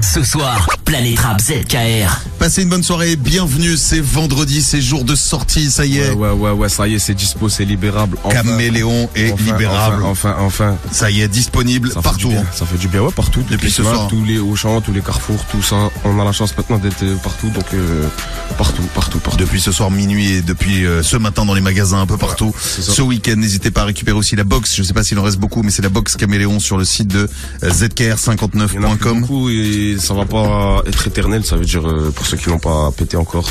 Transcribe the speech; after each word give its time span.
Ce 0.00 0.22
soir, 0.22 0.68
Planète 0.84 1.18
Rap 1.18 1.40
ZKR. 1.40 2.20
Passez 2.38 2.62
une 2.62 2.68
bonne 2.68 2.82
soirée, 2.82 3.16
bienvenue, 3.16 3.76
c'est 3.76 4.00
vendredi, 4.00 4.62
c'est 4.62 4.80
jour 4.82 5.04
de 5.04 5.14
sortie, 5.14 5.70
ça 5.70 5.86
y 5.86 5.98
est. 5.98 6.10
Ouais, 6.10 6.28
ouais, 6.28 6.30
ouais, 6.30 6.50
ouais, 6.50 6.68
ça 6.68 6.86
y 6.86 6.94
est, 6.94 6.98
c'est 6.98 7.14
dispo, 7.14 7.48
c'est 7.48 7.64
libérable. 7.64 8.18
Enfin, 8.24 8.42
Caméléon 8.42 9.08
est 9.14 9.32
enfin, 9.32 9.44
libérable. 9.44 10.02
Enfin, 10.04 10.36
enfin, 10.38 10.44
enfin. 10.44 10.76
Ça 10.90 11.10
y 11.10 11.22
est, 11.22 11.28
disponible 11.28 11.90
Ça 11.92 12.02
partout. 12.02 12.32
ça 12.52 12.66
fait 12.66 12.78
du 12.78 12.88
bien, 12.88 13.00
ouais, 13.02 13.12
partout. 13.12 13.42
Depuis 13.50 13.70
ce 13.70 13.82
soir. 13.82 14.08
Tous 14.08 14.24
les 14.24 14.38
Auchan, 14.38 14.80
tous 14.80 14.92
les 14.92 15.00
carrefours, 15.00 15.44
tout 15.50 15.62
ça. 15.62 15.90
On 16.04 16.20
a 16.20 16.24
la 16.24 16.32
chance 16.32 16.56
maintenant 16.56 16.78
d'être 16.78 17.02
euh, 17.02 17.16
partout, 17.16 17.48
donc 17.48 17.64
euh, 17.74 18.06
partout, 18.52 18.82
partout, 18.94 19.18
partout. 19.18 19.38
Depuis 19.38 19.60
ce 19.60 19.72
soir 19.72 19.90
minuit 19.90 20.32
et 20.32 20.42
depuis 20.42 20.84
euh, 20.84 21.02
ce 21.02 21.16
matin 21.16 21.44
dans 21.44 21.54
les 21.54 21.60
magasins 21.60 22.00
un 22.00 22.06
peu 22.06 22.18
partout. 22.18 22.54
ce 22.58 23.02
week-end, 23.02 23.36
n'hésitez 23.36 23.70
pas 23.70 23.82
à 23.82 23.84
récupérer 23.86 24.16
aussi 24.16 24.36
la 24.36 24.44
box. 24.44 24.76
Je 24.76 24.82
sais 24.82 24.92
pas 24.92 25.02
s'il 25.02 25.18
en 25.18 25.22
reste 25.22 25.38
beaucoup, 25.38 25.62
mais 25.62 25.70
c'est 25.70 25.82
la 25.82 25.88
box 25.88 26.16
Caméléon 26.16 26.60
sur 26.60 26.76
le 26.76 26.84
site 26.84 27.08
de 27.08 27.28
euh, 27.62 27.70
Il 27.72 28.04
y 28.04 28.78
en 28.78 28.84
a 28.84 28.91
plus 28.96 29.10
zkr59.com. 29.10 29.20
beaucoup 29.20 29.48
et 29.50 29.96
ça 29.98 30.14
va 30.14 30.24
pas 30.24 30.82
être 30.86 31.06
éternel, 31.06 31.44
ça 31.44 31.56
veut 31.56 31.64
dire 31.64 31.86
euh, 31.88 32.10
pour 32.14 32.26
ceux 32.26 32.36
qui 32.36 32.48
n'ont 32.48 32.58
pas 32.58 32.90
pété 32.96 33.16
encore, 33.16 33.50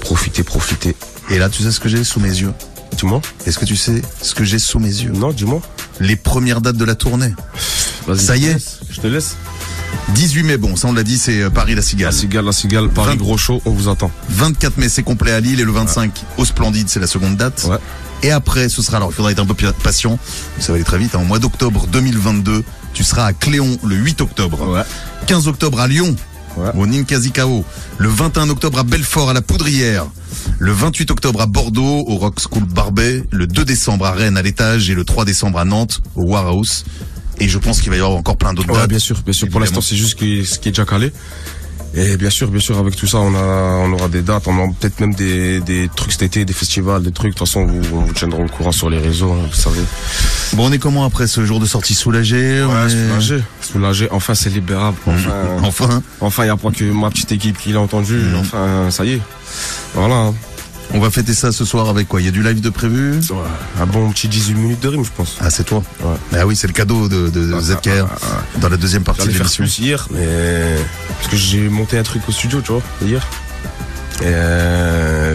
profitez, 0.00 0.42
profitez. 0.42 0.96
Et 1.30 1.38
là, 1.38 1.48
tu 1.48 1.62
sais 1.62 1.72
ce 1.72 1.80
que 1.80 1.88
j'ai 1.88 2.04
sous 2.04 2.20
mes 2.20 2.28
yeux? 2.28 2.52
Dis-moi 2.96 3.20
Est-ce 3.46 3.58
que 3.58 3.64
tu 3.64 3.76
sais 3.76 4.00
ce 4.22 4.34
que 4.34 4.44
j'ai 4.44 4.58
sous 4.58 4.78
mes 4.78 4.88
yeux? 4.88 5.10
Non, 5.12 5.32
dis-moi. 5.32 5.60
Les 6.00 6.16
premières 6.16 6.60
dates 6.60 6.76
de 6.76 6.84
la 6.84 6.94
tournée. 6.94 7.34
Vas-y. 8.06 8.18
Ça 8.18 8.36
y 8.36 8.46
est. 8.46 8.54
laisse, 8.54 8.80
Je 8.90 9.00
te 9.00 9.06
laisse. 9.06 9.36
18 10.14 10.42
mai, 10.44 10.56
bon, 10.56 10.76
ça 10.76 10.88
on 10.88 10.92
l'a 10.92 11.02
dit, 11.02 11.18
c'est 11.18 11.42
euh, 11.42 11.50
Paris 11.50 11.74
la 11.74 11.82
Cigale. 11.82 12.06
La 12.06 12.12
cigale, 12.12 12.44
la 12.44 12.52
cigale, 12.52 12.88
Paris, 12.88 13.16
gros 13.16 13.36
show, 13.36 13.60
on 13.64 13.70
vous 13.70 13.88
attend. 13.88 14.10
24 14.30 14.78
mai, 14.78 14.88
c'est 14.88 15.02
complet 15.02 15.32
à 15.32 15.40
Lille 15.40 15.60
et 15.60 15.64
le 15.64 15.72
25 15.72 16.12
au 16.38 16.44
Splendide, 16.44 16.88
c'est 16.88 17.00
la 17.00 17.06
seconde 17.06 17.36
date. 17.36 17.66
Ouais. 17.68 17.78
Et 18.22 18.30
après, 18.30 18.68
ce 18.68 18.82
sera, 18.82 18.98
alors 18.98 19.10
il 19.10 19.14
faudra 19.14 19.32
être 19.32 19.40
un 19.40 19.46
peu 19.46 19.54
patient, 19.82 20.18
mais 20.56 20.62
ça 20.62 20.72
va 20.72 20.76
aller 20.76 20.84
très 20.84 20.98
vite, 20.98 21.14
hein, 21.14 21.20
au 21.20 21.24
mois 21.24 21.38
d'octobre 21.38 21.86
2022, 21.88 22.64
tu 22.96 23.04
seras 23.04 23.26
à 23.26 23.32
Cléon 23.34 23.76
le 23.84 23.94
8 23.94 24.22
octobre. 24.22 24.66
Ouais. 24.70 24.80
15 25.26 25.48
octobre 25.48 25.80
à 25.80 25.86
Lyon, 25.86 26.16
Ouais. 26.56 26.70
au 26.74 26.86
Ninkasi-Kao. 26.86 27.62
Le 27.98 28.08
21 28.08 28.48
octobre 28.48 28.78
à 28.78 28.84
Belfort, 28.84 29.28
à 29.28 29.34
la 29.34 29.42
Poudrière. 29.42 30.06
Le 30.58 30.72
28 30.72 31.10
octobre 31.10 31.42
à 31.42 31.46
Bordeaux, 31.46 32.04
au 32.08 32.16
Rock 32.16 32.40
School 32.40 32.64
Barbet. 32.64 33.22
Le 33.30 33.46
2 33.46 33.66
décembre 33.66 34.06
à 34.06 34.12
Rennes, 34.12 34.38
à 34.38 34.42
l'étage. 34.42 34.88
Et 34.88 34.94
le 34.94 35.04
3 35.04 35.26
décembre 35.26 35.58
à 35.58 35.66
Nantes, 35.66 36.00
au 36.14 36.22
Warhouse. 36.22 36.84
Et 37.38 37.48
je 37.48 37.58
pense 37.58 37.82
qu'il 37.82 37.90
va 37.90 37.96
y 37.96 38.00
avoir 38.00 38.16
encore 38.16 38.38
plein 38.38 38.54
d'autres 38.54 38.70
Ouais, 38.70 38.78
dates. 38.78 38.88
bien 38.88 38.98
sûr, 38.98 39.20
bien 39.22 39.34
sûr. 39.34 39.50
Pour 39.50 39.60
l'instant, 39.60 39.82
c'est 39.82 39.96
juste 39.96 40.12
ce 40.12 40.16
qui 40.16 40.40
est 40.40 40.72
déjà 40.72 40.86
calé. 40.86 41.12
Et 41.98 42.16
bien 42.18 42.28
sûr, 42.28 42.48
bien 42.50 42.60
sûr, 42.60 42.76
avec 42.78 42.94
tout 42.94 43.06
ça, 43.06 43.18
on 43.18 43.34
a, 43.34 43.38
on 43.86 43.92
aura 43.94 44.08
des 44.08 44.20
dates, 44.20 44.46
on 44.48 44.56
aura 44.58 44.68
peut-être 44.78 45.00
même 45.00 45.14
des, 45.14 45.60
des 45.60 45.88
trucs 45.96 46.12
cet 46.12 46.22
été, 46.22 46.44
des 46.44 46.52
festivals, 46.52 47.02
des 47.02 47.10
trucs. 47.10 47.32
De 47.32 47.38
toute 47.38 47.48
façon, 47.48 47.64
vous, 47.64 47.80
on 47.96 48.00
vous 48.02 48.12
tiendra 48.12 48.40
au 48.40 48.46
courant 48.48 48.70
sur 48.72 48.90
les 48.90 48.98
réseaux, 48.98 49.32
hein, 49.32 49.46
vous 49.48 49.54
savez. 49.56 49.80
Bon, 50.52 50.68
on 50.68 50.72
est 50.72 50.78
comment 50.78 51.04
après 51.06 51.26
ce 51.26 51.46
jour 51.46 51.58
de 51.58 51.64
sortie 51.66 51.94
soulagé 51.94 52.62
on 52.62 52.68
Ouais, 52.70 52.86
est- 52.92 53.08
soulagé, 53.08 53.42
soulagé. 53.62 54.08
Enfin, 54.10 54.34
c'est 54.34 54.50
libérable. 54.50 54.98
Enfin, 55.06 55.30
Enfin, 55.62 56.02
enfin, 56.20 56.44
il 56.44 56.48
y 56.48 56.50
a 56.50 56.56
pas 56.56 56.70
que 56.70 56.84
ma 56.84 57.08
petite 57.10 57.32
équipe 57.32 57.56
qui 57.58 57.72
l'a 57.72 57.80
entendu. 57.80 58.14
Mhm. 58.14 58.36
Enfin, 58.40 58.90
ça 58.90 59.04
y 59.06 59.12
est. 59.14 59.20
Voilà. 59.94 60.32
On 60.94 61.00
va 61.00 61.10
fêter 61.10 61.34
ça 61.34 61.52
ce 61.52 61.64
soir 61.64 61.88
avec 61.88 62.08
quoi? 62.08 62.20
Il 62.20 62.24
y 62.24 62.28
a 62.28 62.32
du 62.32 62.42
live 62.42 62.60
de 62.60 62.70
prévu? 62.70 63.18
Ouais, 63.30 63.36
Un 63.80 63.86
bon 63.86 64.10
petit 64.12 64.28
18 64.28 64.54
minutes 64.54 64.80
de 64.80 64.88
rime, 64.88 65.04
je 65.04 65.10
pense. 65.16 65.36
Ah, 65.40 65.50
c'est 65.50 65.64
toi? 65.64 65.82
Ouais. 66.02 66.14
Ah 66.38 66.46
oui, 66.46 66.56
c'est 66.56 66.66
le 66.68 66.72
cadeau 66.72 67.08
de, 67.08 67.28
de 67.28 67.52
Ah, 67.54 67.60
ZKR 67.60 68.06
ah, 68.10 68.16
ah, 68.22 68.58
dans 68.60 68.68
la 68.68 68.76
deuxième 68.76 69.02
partie 69.02 69.26
de 69.26 69.32
l'émission. 69.32 69.64
plus 69.64 69.78
hier, 69.78 70.06
mais 70.12 70.26
parce 71.18 71.28
que 71.28 71.36
j'ai 71.36 71.68
monté 71.68 71.98
un 71.98 72.02
truc 72.02 72.22
au 72.28 72.32
studio, 72.32 72.60
tu 72.60 72.72
vois, 72.72 72.82
hier. 73.02 73.26
Et 74.22 74.24
euh... 74.26 75.34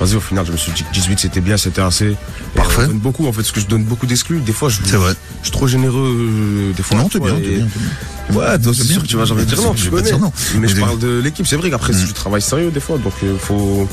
Vas-y, 0.00 0.14
au 0.16 0.20
final, 0.20 0.46
je 0.46 0.52
me 0.52 0.56
suis 0.56 0.72
dit 0.72 0.82
que 0.82 0.90
18 0.94 1.18
c'était 1.20 1.42
bien, 1.42 1.58
c'était 1.58 1.82
assez. 1.82 2.16
Parfait. 2.54 2.84
on 2.84 2.86
donne 2.88 2.98
beaucoup, 3.00 3.26
en 3.26 3.32
fait, 3.32 3.42
parce 3.42 3.52
que 3.52 3.60
je 3.60 3.66
donne 3.66 3.84
beaucoup 3.84 4.06
d'exclus. 4.06 4.40
Des 4.40 4.52
fois, 4.54 4.70
je, 4.70 4.78
C'est 4.82 4.96
vrai. 4.96 5.12
je 5.40 5.48
suis 5.48 5.52
trop 5.52 5.66
généreux. 5.68 6.16
euh, 6.18 6.72
Des 6.72 6.82
fois, 6.82 6.96
Non, 6.96 7.08
t'es 7.10 7.20
bien, 7.20 7.36
et- 7.36 7.42
t'es 7.42 7.48
bien, 7.56 7.66
t'es 7.66 8.32
bien. 8.32 8.40
Ouais, 8.40 8.58
donc 8.58 8.74
c'est 8.74 8.84
sûr 8.84 9.02
que 9.02 9.06
tu 9.06 9.16
vas 9.18 9.26
jamais 9.26 9.44
dire 9.44 9.60
non, 9.60 9.74
Je 9.76 9.84
tu 9.84 9.90
connais. 9.90 10.02
dire 10.04 10.18
non. 10.18 10.32
Mais 10.58 10.68
je 10.68 10.76
parle 10.80 10.98
de 10.98 11.20
l'équipe, 11.22 11.46
c'est 11.46 11.56
vrai 11.56 11.68
qu'après, 11.68 11.92
Mm. 11.92 12.06
tu 12.06 12.12
travailles 12.14 12.40
sérieux, 12.40 12.70
des 12.70 12.80
fois, 12.80 12.96
donc 12.96 13.12
il 13.22 13.36
faut, 13.38 13.86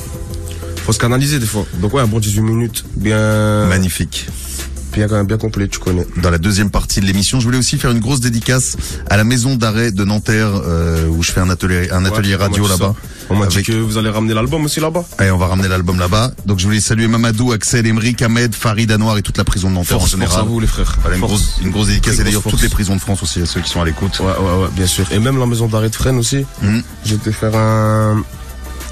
faut 0.88 0.94
se 0.94 1.00
canaliser, 1.00 1.38
des 1.40 1.46
fois. 1.46 1.66
Donc 1.82 1.94
ouais, 1.94 2.02
un 2.02 2.08
bon 2.08 2.20
18 2.20 2.40
minutes, 2.42 2.86
bien, 2.96 3.66
Magnifique. 3.68 4.26
bien, 4.94 5.26
bien 5.26 5.38
complet, 5.38 5.68
tu 5.68 5.80
connais. 5.80 6.08
Dans 6.24 6.30
la 6.32 6.38
deuxième 6.38 6.70
partie 6.72 7.02
de 7.02 7.06
l'émission, 7.06 7.42
je 7.42 7.46
voulais 7.46 7.58
aussi 7.58 7.78
faire 7.78 7.92
une 7.92 8.00
grosse 8.00 8.22
dédicace 8.22 8.78
à 9.10 9.18
la 9.18 9.26
maison 9.26 9.58
d'arrêt 9.58 9.92
de 9.92 10.06
Nanterre 10.06 10.48
euh, 10.66 11.06
où 11.10 11.22
je 11.24 11.34
fais 11.34 11.42
un 11.42 11.50
atelier, 11.50 11.90
un 11.92 12.06
atelier 12.06 12.36
Ouais, 12.36 12.44
radio 12.44 12.66
là-bas. 12.70 12.96
On 13.30 13.36
m'a 13.36 13.48
dit 13.48 13.62
que 13.64 13.74
vous 13.74 13.98
allez 13.98 14.10
ramener 14.10 14.34
l'album 14.34 14.64
aussi 14.64 14.80
là-bas. 14.80 15.04
Et 15.22 15.30
on 15.30 15.38
va 15.38 15.48
ramener 15.48 15.68
l'album 15.68 16.00
là-bas. 16.00 16.32
Donc 16.46 16.60
je 16.60 16.66
voulais 16.66 16.80
saluer 16.80 17.10
Mamadou, 17.10 17.52
Axel, 17.52 17.86
Emeric, 17.86 18.22
Ahmed, 18.22 18.56
Farid 18.56 18.90
Anoir 18.90 19.18
et 19.18 19.22
toute 19.22 19.38
la 19.38 19.44
prison 19.44 19.70
de 19.70 19.74
Nanterre 19.76 20.00
Force, 20.00 20.14
en 20.14 20.18
force 20.18 20.22
général. 20.24 20.40
à 20.40 20.44
vous, 20.44 20.62
les 20.62 20.68
frères. 20.68 20.98
Voilà, 21.02 21.18
une, 21.18 21.20
Force. 21.20 21.34
grosse, 21.34 21.56
une 21.62 21.72
grosse 21.72 21.88
dédicace 21.88 22.20
et 22.20 22.24
d'ailleurs 22.24 22.44
toutes 22.44 22.54
les 22.54 22.70
force. 22.70 22.74
prisons 22.74 22.96
de 22.96 23.02
France 23.02 23.22
aussi, 23.24 23.42
à 23.42 23.46
ceux 23.46 23.60
qui 23.60 23.70
sont 23.70 23.82
à 23.82 23.86
l'écoute. 23.86 24.18
Ouais, 24.22 24.28
ouais, 24.28 24.62
ouais, 24.64 24.70
bien 24.74 24.88
sûr. 24.88 25.06
Et 25.12 25.20
même 25.20 25.38
la 25.38 25.46
maison 25.46 25.68
d'arrêt 25.68 25.90
de 25.90 25.96
Fresnes 25.96 26.18
aussi. 26.18 26.46
Mhm. 26.62 26.82
J'étais 27.04 27.34
faire 27.34 27.56
un, 27.58 28.24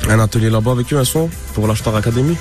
un 0.10 0.20
atelier 0.20 0.50
là-bas 0.50 0.72
avec 0.72 0.92
eux, 0.94 0.98
un 0.98 1.06
son, 1.06 1.30
pour 1.54 1.68
l'Ashtar 1.68 1.96
Academy. 1.96 2.36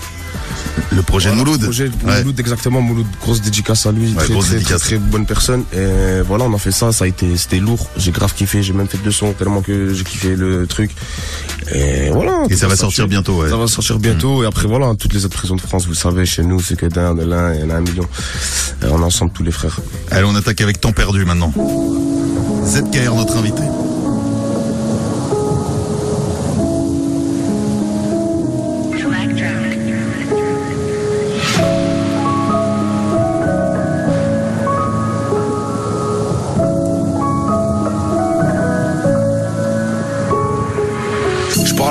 Le 0.91 1.03
projet 1.03 1.31
de 1.31 1.37
Mouloud. 1.37 1.63
Projet 1.63 1.89
de 1.89 1.95
Ouais. 2.05 2.19
Mouloud, 2.19 2.39
exactement. 2.41 2.81
Mouloud, 2.81 3.07
grosse 3.21 3.41
dédicace 3.41 3.87
à 3.87 3.93
lui. 3.93 4.09
Ouais, 4.11 4.25
très, 4.25 4.33
grosse 4.33 4.47
très, 4.47 4.55
dédicace. 4.57 4.81
très, 4.81 4.97
très 4.97 4.99
bonne 4.99 5.25
personne. 5.27 5.65
Et 5.73 6.21
voilà, 6.27 6.45
on 6.45 6.55
a 6.55 6.59
fait 6.59 6.73
ça. 6.73 6.93
Ça 6.93 7.05
a 7.05 7.09
été, 7.09 7.37
c'était 7.37 7.59
lourd. 7.61 7.89
J'ai 7.97 8.11
grave 8.11 8.35
kiffé. 8.35 8.63
J'ai 8.63 8.73
même 8.73 8.89
fait 8.89 8.99
deux 8.99 9.13
sons 9.13 9.33
tellement 9.33 9.63
que 9.63 9.95
j'ai 9.95 10.05
kiffé 10.05 10.35
le 10.35 10.67
truc. 10.67 10.91
Et 11.73 12.11
voilà. 12.11 12.43
Et 12.51 12.57
ça 12.57 12.67
va 12.69 12.77
sortir 12.77 13.07
bientôt, 13.09 13.43
ouais. 13.43 13.49
Ça 13.51 13.57
va 13.57 13.67
sortir 13.69 13.99
bientôt. 13.99 14.43
Et 14.43 14.47
après, 14.47 14.67
voilà, 14.67 14.95
toutes 14.99 15.13
les 15.15 15.25
autres 15.25 15.37
prisons 15.37 15.57
de 15.57 15.61
France, 15.61 15.87
vous 15.87 15.95
savez, 15.95 16.27
chez 16.27 16.43
nous, 16.43 16.61
c'est 16.61 16.77
que 16.77 16.87
d'un, 16.87 17.15
de 17.15 17.23
l'un, 17.25 17.55
il 17.55 17.61
y 17.61 17.65
en 17.65 17.71
a 17.71 17.75
un 17.77 17.81
million. 17.81 18.05
Et 18.83 18.87
on 18.91 18.99
est 19.01 19.05
ensemble, 19.05 19.33
tous 19.33 19.45
les 19.45 19.53
frères. 19.53 19.79
Allez, 20.11 20.25
on 20.25 20.35
attaque 20.35 20.61
avec 20.61 20.81
temps 20.81 20.93
perdu 20.93 21.25
maintenant. 21.25 21.53
ZKR, 22.67 23.15
notre 23.15 23.37
invité. 23.37 23.63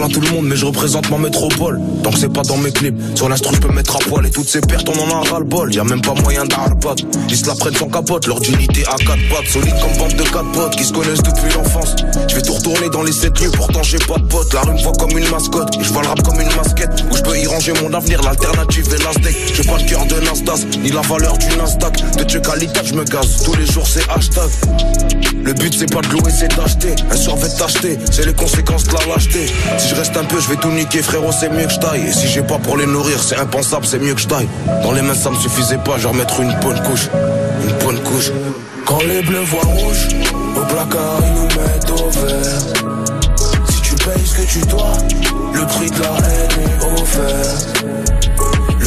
Tout 0.08 0.22
le 0.22 0.30
monde, 0.32 0.46
mais 0.48 0.56
je 0.56 0.66
représente 0.66 1.10
ma 1.10 1.18
métropole. 1.18 1.80
Tant 2.04 2.12
que 2.12 2.20
c'est 2.20 2.32
pas 2.32 2.42
dans 2.44 2.58
mes 2.58 2.72
clips, 2.72 2.96
sur 3.16 3.30
l'instru, 3.30 3.56
je 3.56 3.62
peux 3.62 3.70
me 3.70 3.76
mettre 3.76 3.96
à 3.96 4.00
poil. 4.00 4.26
Et 4.26 4.30
toutes 4.30 4.50
ces 4.50 4.62
pertes, 4.62 4.88
on 4.90 5.00
en 5.00 5.22
a 5.22 5.30
ras 5.30 5.40
le 5.40 5.46
bol. 5.46 5.74
Y 5.74 5.80
a 5.80 5.84
même 5.84 6.02
pas 6.02 6.14
moyen 6.14 6.46
d'arbat. 6.46 6.96
Ils 7.30 7.38
se 7.38 7.48
la 7.48 7.56
prennent 7.56 7.76
sans 7.76 7.88
capote, 7.88 8.28
leur 8.28 8.40
dignité 8.40 8.84
à 8.88 8.96
quatre 8.96 9.30
pattes. 9.30 9.48
Solide 9.48 9.76
comme 9.82 9.98
bande 9.98 10.16
de 10.16 10.24
quatre 10.24 10.52
potes 10.52 10.76
qui 10.76 10.84
se 10.84 10.94
connaissent 10.94 11.24
depuis 11.24 11.54
l'enfance. 11.56 11.96
Je 12.28 12.36
vais 12.36 12.42
tout 12.42 12.54
retourner 12.54 12.90
dans 12.90 13.04
les 13.04 13.12
sept 13.12 13.40
lieux, 13.40 13.52
pourtant 13.52 13.84
j'ai 13.84 14.00
pas 14.00 14.18
de 14.18 14.26
potes. 14.26 14.54
La 14.54 14.62
rue 14.62 14.74
me 14.74 14.82
voit 14.82 14.94
comme 14.94 15.18
une 15.18 15.30
mascotte. 15.30 15.76
Et 15.80 15.84
je 15.84 15.92
vois 15.94 16.02
le 16.02 16.08
rap 16.10 16.22
comme 16.24 16.40
une 16.40 16.56
masquette. 16.56 17.04
Où 17.12 17.16
je 17.16 17.22
peux 17.22 17.38
y 17.38 17.46
ranger 17.48 17.74
mon 17.82 17.94
avenir, 17.94 18.22
l'alternative 18.22 18.86
est 18.94 19.04
Nasdaq. 19.04 19.36
J'ai 19.54 19.64
pas 19.64 19.78
le 19.78 19.86
cœur 19.86 20.06
de 20.06 20.20
Nasdaq, 20.20 20.78
ni 20.82 20.92
la 20.92 21.02
valeur 21.02 21.38
du 21.38 21.48
Nasdaq. 21.58 22.18
De 22.18 22.24
Dieu 22.24 22.40
qualité, 22.40 22.80
je 22.84 22.94
me 22.94 23.04
gaze. 23.04 23.44
Tous 23.44 23.56
les 23.56 23.66
jours, 23.66 23.88
c'est 23.88 24.08
hashtag. 24.10 24.50
Le 25.44 25.54
but 25.54 25.74
c'est 25.78 25.92
pas 25.92 26.02
de 26.02 26.08
louer, 26.08 26.32
c'est 26.32 26.56
d'acheter. 26.56 26.96
Un 27.12 27.16
soir 27.16 27.36
va 27.36 27.50
t'acheter, 27.50 27.98
c'est 28.12 28.26
les 28.26 28.34
conséquences 28.34 28.86
de 28.86 28.94
la 28.94 29.06
lâcheté. 29.08 29.46
Reste 29.94 30.16
un 30.18 30.24
peu, 30.24 30.40
je 30.40 30.50
vais 30.50 30.56
tout 30.56 30.72
niquer, 30.72 31.02
frérot, 31.02 31.32
c'est 31.32 31.50
mieux 31.50 31.66
que 31.66 31.74
je 31.74 31.80
taille. 31.80 32.08
Et 32.08 32.12
si 32.12 32.28
j'ai 32.28 32.42
pas 32.42 32.58
pour 32.58 32.78
les 32.78 32.86
nourrir, 32.86 33.22
c'est 33.22 33.38
impensable, 33.38 33.86
c'est 33.86 34.00
mieux 34.00 34.14
que 34.14 34.22
je 34.22 34.28
taille. 34.28 34.48
Dans 34.82 34.92
les 34.92 35.02
mains, 35.02 35.16
ça 35.16 35.30
me 35.30 35.36
suffisait 35.36 35.78
pas, 35.78 35.98
je 35.98 36.08
remettre 36.08 36.40
une 36.40 36.54
bonne 36.60 36.82
couche. 36.84 37.10
Une 37.64 37.86
bonne 37.86 38.00
couche. 38.00 38.32
Quand 38.86 39.02
les 39.02 39.22
bleus 39.22 39.44
voient 39.44 39.64
rouge, 39.64 40.08
au 40.56 40.66
placard, 40.66 41.20
ils 41.26 41.34
nous 41.34 41.48
mettent 41.62 41.92
au 41.92 42.10
vert. 42.10 42.62
Si 43.70 43.82
tu 43.82 43.96
payes 43.96 44.26
ce 44.26 44.36
que 44.36 44.48
tu 44.48 44.60
dois, 44.68 44.94
le 45.54 45.66
prix 45.66 45.90
de 45.90 46.02
la 46.02 46.18
haine 46.18 46.60
est 46.70 47.02
offert. 47.02 48.33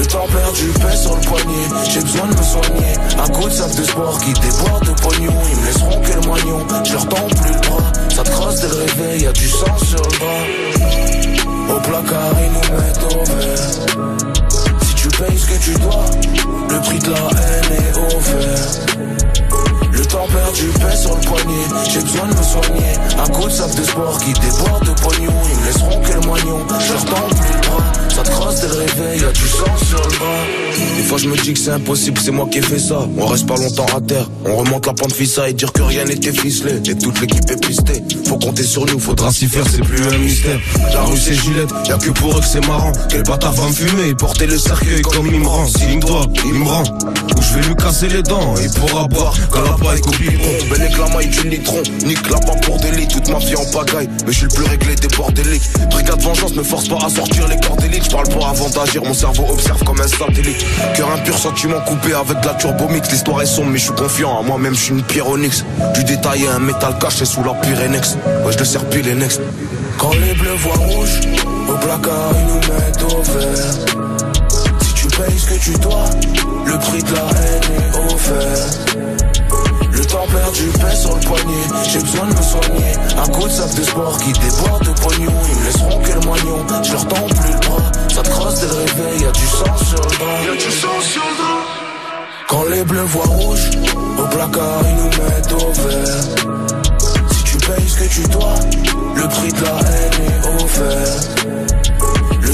Temps 0.09 0.29
perdu 0.29 0.69
pèse 0.81 1.03
sur 1.03 1.17
le 1.17 1.21
poignet, 1.23 1.67
j'ai 1.91 2.01
besoin 2.01 2.27
de 2.29 2.37
me 2.37 2.43
soigner. 2.43 2.95
Un 3.19 3.29
coup 3.29 3.49
de 3.49 3.53
sac 3.53 3.75
de 3.75 3.83
sport 3.83 4.19
qui 4.21 4.33
déborde 4.35 4.87
de 4.87 4.93
pognon, 5.03 5.35
ils 5.51 5.57
me 5.61 5.67
laisseront 5.67 6.01
que 6.01 6.13
le 6.13 6.21
moignon. 6.21 6.67
Je 6.85 6.93
leur 6.93 7.09
tends 7.09 7.27
plus 7.27 7.53
le 7.53 7.61
bras, 7.69 7.93
ça 8.15 8.23
te 8.23 8.31
crosse 8.31 8.61
dès 8.61 8.69
le 8.69 8.77
réveil, 8.77 9.23
y 9.23 9.27
a 9.27 9.33
du 9.33 9.49
sang 9.49 9.77
sur 9.79 9.99
le 9.99 10.19
bras. 10.19 11.77
Au 11.77 11.81
placard, 11.81 12.37
ils 12.41 12.53
nous 12.53 12.69
mettent 12.77 13.15
au 13.15 13.25
vert. 13.25 13.71
Si 14.83 14.95
tu 14.95 15.09
payes 15.09 15.39
ce 15.39 15.47
que 15.47 15.59
tu 15.59 15.75
dois, 15.81 16.05
le 16.71 16.81
prix 16.81 16.99
de 17.01 17.11
la 17.11 17.19
haine 17.19 17.73
est 17.73 18.17
offert. 18.17 19.66
Le 19.93 20.05
temps 20.05 20.27
perdu 20.27 20.67
pèse 20.79 21.01
sur 21.03 21.15
le 21.15 21.21
poignet, 21.23 21.65
j'ai 21.91 22.01
besoin 22.01 22.29
de 22.29 22.35
me 22.37 22.43
soigner. 22.43 22.93
Un 23.19 23.27
coup 23.29 23.49
de 23.49 23.53
sac 23.53 23.75
de 23.75 23.85
sport 23.85 24.19
qui 24.19 24.33
déborde 24.33 24.85
de 24.85 25.01
pognon, 25.01 25.33
ils 25.51 25.59
me 25.61 25.67
laisseront 25.67 26.01
que 26.03 26.13
le 26.13 26.21
moignon. 26.21 26.59
Je 26.87 26.93
leur 26.93 27.05
tends 27.05 27.29
plus 27.29 27.55
le 27.55 27.61
bras, 27.69 27.93
ça 28.15 28.23
te 28.23 28.31
crosse 28.31 28.61
dès 28.61 28.69
le 28.69 28.75
réveil, 28.75 29.21
y 29.21 29.25
a 29.25 29.33
du 29.33 29.49
sang 29.49 29.77
sur 29.89 29.99
le 29.99 30.19
bras. 30.19 30.45
Des 30.97 31.03
fois 31.03 31.19
je 31.19 31.29
me 31.29 31.37
dis 31.37 31.55
que 31.55 31.59
c'est 31.59 31.71
impossible, 31.71 32.21
c'est 32.23 32.31
moi 32.31 32.47
qui 32.51 32.59
ai 32.59 32.63
fait 32.63 32.79
ça. 32.79 33.07
On 33.17 33.27
reste 33.27 33.47
pas 33.47 33.57
longtemps 33.57 33.87
à 33.97 34.01
terre, 34.01 34.29
on 34.45 34.57
remonte 34.57 34.87
la 34.87 34.93
pente 34.93 35.13
fissa 35.13 35.49
et 35.49 35.55
dire 35.55 35.73
que 35.73 35.83
rien 35.83 36.05
n'était 36.05 36.33
ficelé. 36.33 36.75
Et 36.91 36.99
toute 36.99 37.21
l'équipe 37.21 37.51
est 37.51 37.67
pistée, 37.67 38.03
faut 38.27 38.39
compter 38.39 38.65
sur 38.65 38.85
nous, 38.87 38.99
faudra 38.99 39.33
s'y 39.33 39.47
faire, 39.47 39.65
c'est 39.71 39.83
plus 39.83 40.03
un 40.07 40.19
mystère. 40.19 40.59
La 40.93 41.03
rue 41.03 41.17
c'est 41.17 41.35
Gillette, 41.35 41.71
y'a 41.89 41.97
que 41.97 42.11
pour 42.11 42.37
eux 42.37 42.41
que 42.41 42.47
c'est 42.47 42.67
marrant. 42.67 42.93
Quel 43.09 43.23
bâtard 43.23 43.53
va 43.53 43.67
me 43.67 43.73
fumer 43.73 44.15
porter 44.15 44.47
le 44.47 44.59
cercueil 44.59 45.03
comme 45.03 45.27
il 45.27 45.41
me 45.41 45.47
rend. 45.47 45.67
Signe-toi, 45.67 46.27
il 46.45 46.55
me 46.55 46.67
rend. 46.67 46.83
Ou 46.83 47.43
je 47.43 47.55
vais 47.55 47.69
lui 47.69 47.77
casser 47.77 48.09
les 48.09 48.23
dents, 48.23 48.55
il 48.61 48.71
pourra 48.71 49.07
boire 49.09 49.35
la 49.67 49.85
paille 49.85 50.01
au 50.07 50.11
biberon. 50.11 50.53
Ben 50.71 50.83
éclamat, 50.83 51.23
il 51.23 51.31
du 51.31 51.49
nitron. 51.49 51.83
Nique 52.05 52.31
la 52.31 52.39
pas 52.39 52.55
pour 52.63 52.79
délit, 52.79 53.09
toute 53.09 53.29
ma 53.29 53.39
vie 53.39 53.57
en 53.57 53.65
pagaille. 53.67 54.09
Mais 54.27 54.33
je 54.33 54.39
suis 54.39 54.47
le 54.47 54.55
plus 54.55 54.65
réglé 54.67 54.95
des 54.95 55.09
bordéliques. 55.09 55.63
Brigade 55.91 56.21
vengeance 56.21 56.55
me 56.55 56.63
force 56.63 56.89
pas 56.89 56.99
à 57.05 57.09
sortir 57.09 57.49
les 57.49 57.59
cordéliques. 57.59 58.05
Je 58.05 58.11
parle 58.11 58.29
pas 58.29 58.49
avant 58.49 58.69
d'agir, 58.71 59.03
mon 59.05 59.15
cerveau 59.15 59.47
observe 59.51 59.83
comme 59.85 60.01
un 60.01 60.09
satellite. 60.09 60.65
Cœur 60.95 61.11
impur, 61.11 61.39
sentiment 61.39 61.81
coupé 61.87 62.15
avec 62.15 62.41
de 62.41 62.47
la 62.47 62.55
turbomix. 62.55 63.11
L'histoire 63.11 63.43
est 63.43 63.47
sombre, 63.47 63.71
mais 63.71 63.79
je 63.79 63.85
suis 63.85 63.95
confiant. 63.95 64.39
À 64.39 64.43
moi-même, 64.43 64.75
je 64.75 64.81
suis 64.81 64.95
une 64.95 65.03
pierre 65.03 65.29
onyx. 65.29 65.65
Du 65.95 66.05
détaillé, 66.05 66.49
un 66.49 66.59
métal 66.59 66.99
caché 66.99 67.25
sous 67.25 67.43
la 67.43 67.55
Pyrénex. 67.55 68.17
Ouais, 68.45 68.53
je 68.53 68.59
le 68.59 68.65
sers 68.65 68.85
pile 68.87 69.17
next. 69.17 69.41
Quand 69.99 70.13
les 70.13 70.35
bleus 70.35 70.55
voient 70.57 70.77
rouge, 70.77 71.21
au 71.69 71.73
placard, 71.79 72.33
ils 72.35 72.47
nous 72.47 72.61
mettent 72.75 73.03
au 73.13 73.23
vert. 73.23 73.75
Si 74.83 74.95
tu 74.95 75.07
payes 75.07 75.39
ce 75.39 75.47
que 75.47 75.59
tu 75.59 75.79
dois, 75.79 76.05
le 76.67 76.79
prix 76.79 77.03
de 77.03 77.15
la 77.15 77.21
haine 77.21 77.63
est 77.79 78.15
offert. 78.15 78.87
Temps 80.09 80.27
perdu 80.29 80.69
pèse 80.81 81.01
sur 81.01 81.15
le 81.15 81.21
poignet, 81.21 81.67
j'ai 81.91 81.99
besoin 81.99 82.29
de 82.29 82.35
me 82.37 82.43
soigner. 82.43 82.93
Un 83.19 83.27
coup 83.27 83.49
de 83.49 83.53
sac 83.53 83.75
de 83.75 83.83
sport 83.83 84.17
qui 84.19 84.33
déborde 84.33 84.85
de 84.85 84.93
pognon. 85.01 85.33
Ils 85.49 85.57
me 85.59 85.65
laisseront 85.67 86.01
que 86.01 86.13
le 86.13 86.21
moignon, 86.21 86.67
je 86.83 86.93
leur 86.93 87.09
tends 87.09 87.27
plus 87.27 87.53
le 87.53 87.59
bras. 87.59 87.93
Ça 88.15 88.23
te 88.23 88.31
crosse 88.31 88.61
dès 88.61 88.67
le 88.69 88.75
réveil, 88.75 89.21
y'a 89.23 89.33
du 89.33 89.47
sang 89.47 89.77
sur 89.77 90.01
le 90.01 90.17
drap. 90.17 90.45
Y'a 90.47 90.55
du 90.55 90.71
sang 90.71 91.01
sur 91.01 91.23
le 91.23 91.37
drap. 91.37 91.87
Quand 92.49 92.65
les 92.71 92.85
bleus 92.85 93.03
voient 93.03 93.27
rouge, 93.27 93.71
au 94.19 94.27
placard 94.29 94.83
ils 94.89 94.97
nous 94.97 95.11
mettent 95.25 95.53
au 95.53 95.73
vert. 95.73 96.25
Si 97.33 97.43
tu 97.43 97.57
payes 97.59 97.89
ce 97.89 97.97
que 97.99 98.09
tu 98.09 98.23
dois, 98.29 98.55
le 99.17 99.29
prix 99.29 99.53
de 99.53 99.65
la 99.65 99.81
haine 99.81 100.23
est 100.31 100.65
offert. 100.65 101.17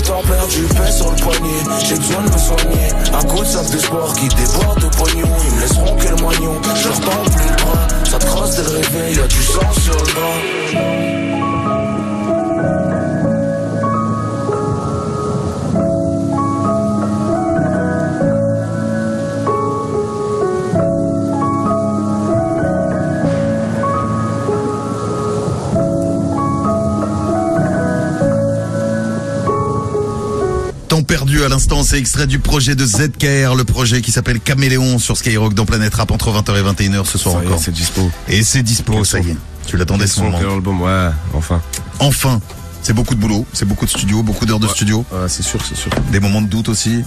Temps 0.04 0.22
perdu 0.22 0.62
pèse 0.76 0.96
sur 0.96 1.10
le 1.10 1.16
poignet, 1.16 1.62
j'ai 1.84 1.94
besoin 1.94 2.22
de 2.22 2.32
me 2.32 2.38
soigner. 2.38 2.88
Un 3.12 3.22
coup 3.22 3.40
de 3.40 3.48
sac 3.48 3.70
de 3.70 3.78
sport 3.78 4.12
qui 4.14 4.28
déborde 4.28 4.80
de 4.80 4.88
pognon. 4.96 5.28
Ils 5.44 5.54
me 5.54 5.60
laisseront 5.60 5.96
que 5.96 6.08
le 6.08 6.16
moignon, 6.16 6.60
je 6.74 6.88
leur 6.88 7.00
tends 7.00 7.30
plus 7.30 7.48
le 7.48 7.56
bras. 7.56 7.88
Ça 8.10 8.18
te 8.18 8.26
crosse 8.26 8.56
dès 8.56 8.62
le 8.62 8.70
réveil, 8.70 9.16
y'a 9.16 9.26
du 9.28 9.42
sang 9.42 9.72
sur 9.80 9.94
le 9.94 10.12
drap. 10.12 11.11
Perdu 31.12 31.44
à 31.44 31.48
l'instant, 31.50 31.82
c'est 31.82 31.98
extrait 31.98 32.26
du 32.26 32.38
projet 32.38 32.74
de 32.74 32.86
ZKR, 32.86 33.54
le 33.54 33.64
projet 33.64 34.00
qui 34.00 34.10
s'appelle 34.10 34.40
Caméléon 34.40 34.98
sur 34.98 35.18
Skyrock 35.18 35.52
dans 35.52 35.66
Planète 35.66 35.94
Rap 35.94 36.10
entre 36.10 36.30
20h 36.30 36.56
et 36.58 36.62
21h 36.62 37.04
ce 37.04 37.18
soir 37.18 37.34
Ça 37.34 37.40
encore. 37.46 37.58
c'est 37.60 37.70
dispo. 37.70 38.10
Et 38.28 38.42
c'est 38.42 38.62
dispo, 38.62 38.94
Quel 38.94 39.04
ça 39.04 39.18
y 39.20 39.28
est. 39.32 39.36
Tu 39.66 39.76
l'attendais 39.76 40.06
ce 40.06 40.22
moment. 40.22 40.38
album, 40.38 40.80
ouais, 40.80 41.08
enfin. 41.34 41.60
Enfin, 41.98 42.40
c'est 42.82 42.94
beaucoup 42.94 43.14
de 43.14 43.20
boulot, 43.20 43.44
c'est 43.52 43.66
beaucoup 43.66 43.84
de 43.84 43.90
studio, 43.90 44.22
beaucoup 44.22 44.46
d'heures 44.46 44.58
de 44.58 44.66
studio, 44.68 45.04
Ouais, 45.12 45.28
c'est 45.28 45.42
sûr, 45.42 45.60
c'est 45.68 45.76
sûr. 45.76 45.90
des 46.10 46.18
moments 46.18 46.40
de 46.40 46.46
doute 46.46 46.70
aussi, 46.70 47.02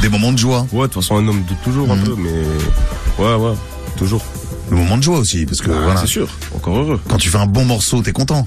des 0.00 0.08
moments 0.08 0.30
de 0.30 0.38
joie, 0.38 0.64
Ouais, 0.72 0.82
de 0.86 0.92
toute 0.92 1.02
façon, 1.02 1.16
un 1.16 1.26
homme 1.26 1.42
doute 1.42 1.58
toujours 1.64 1.90
un 1.90 1.96
Mhm. 1.96 2.04
peu, 2.04 2.14
mais. 2.16 3.24
Ouais, 3.24 3.34
ouais, 3.34 3.56
toujours. 3.96 4.22
le 4.70 4.76
moment 4.76 4.96
de 4.96 5.02
joie 5.02 5.18
aussi, 5.18 5.44
parce 5.44 5.60
que 5.60 5.70
Ouais, 5.70 5.76
voilà, 5.82 6.00
C'est 6.00 6.06
sûr, 6.06 6.28
encore 6.54 6.76
heureux. 6.78 7.00
quand 7.08 7.16
tu 7.18 7.30
fais 7.30 7.38
un 7.38 7.46
bon 7.46 7.64
morceau, 7.64 8.00
t'es 8.00 8.12
content. 8.12 8.46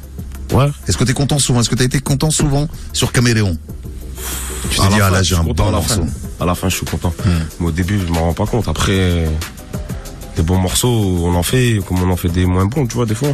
Ouais. 0.54 0.68
Est-ce 0.88 0.96
que 0.98 1.04
t'es 1.04 1.14
content 1.14 1.40
souvent? 1.40 1.60
Est-ce 1.60 1.70
que 1.70 1.76
t'as 1.76 1.84
été 1.84 2.00
content 2.00 2.32
souvent 2.32 2.70
sur 2.94 3.12
Caméléon? 3.12 3.58
Tu 4.70 4.80
t'es 4.80 4.88
dit, 4.90 5.02
ah 5.02 5.10
là, 5.10 5.20
je 5.24 5.30
j'ai 5.30 5.36
suis 5.36 5.42
un 5.42 5.46
content 5.46 5.66
bon 5.66 5.72
morceau. 5.72 6.06
À 6.40 6.46
la 6.46 6.56
fin, 6.56 6.70
je 6.70 6.76
suis 6.78 6.86
content. 6.86 7.14
Hmm. 7.26 7.30
Mais 7.60 7.68
au 7.68 7.72
début, 7.72 8.00
je 8.06 8.12
m'en 8.12 8.22
rends 8.22 8.34
pas 8.34 8.46
compte. 8.46 8.68
Après, 8.68 9.26
des 10.36 10.42
bons 10.44 10.58
morceaux, 10.58 11.20
on 11.24 11.34
en 11.36 11.44
fait, 11.44 11.80
comme 11.88 12.02
on 12.04 12.12
en 12.12 12.18
fait 12.18 12.30
des 12.30 12.46
moins 12.46 12.66
bons, 12.66 12.86
tu 12.88 12.96
vois, 12.96 13.06
des 13.06 13.16
fois. 13.16 13.30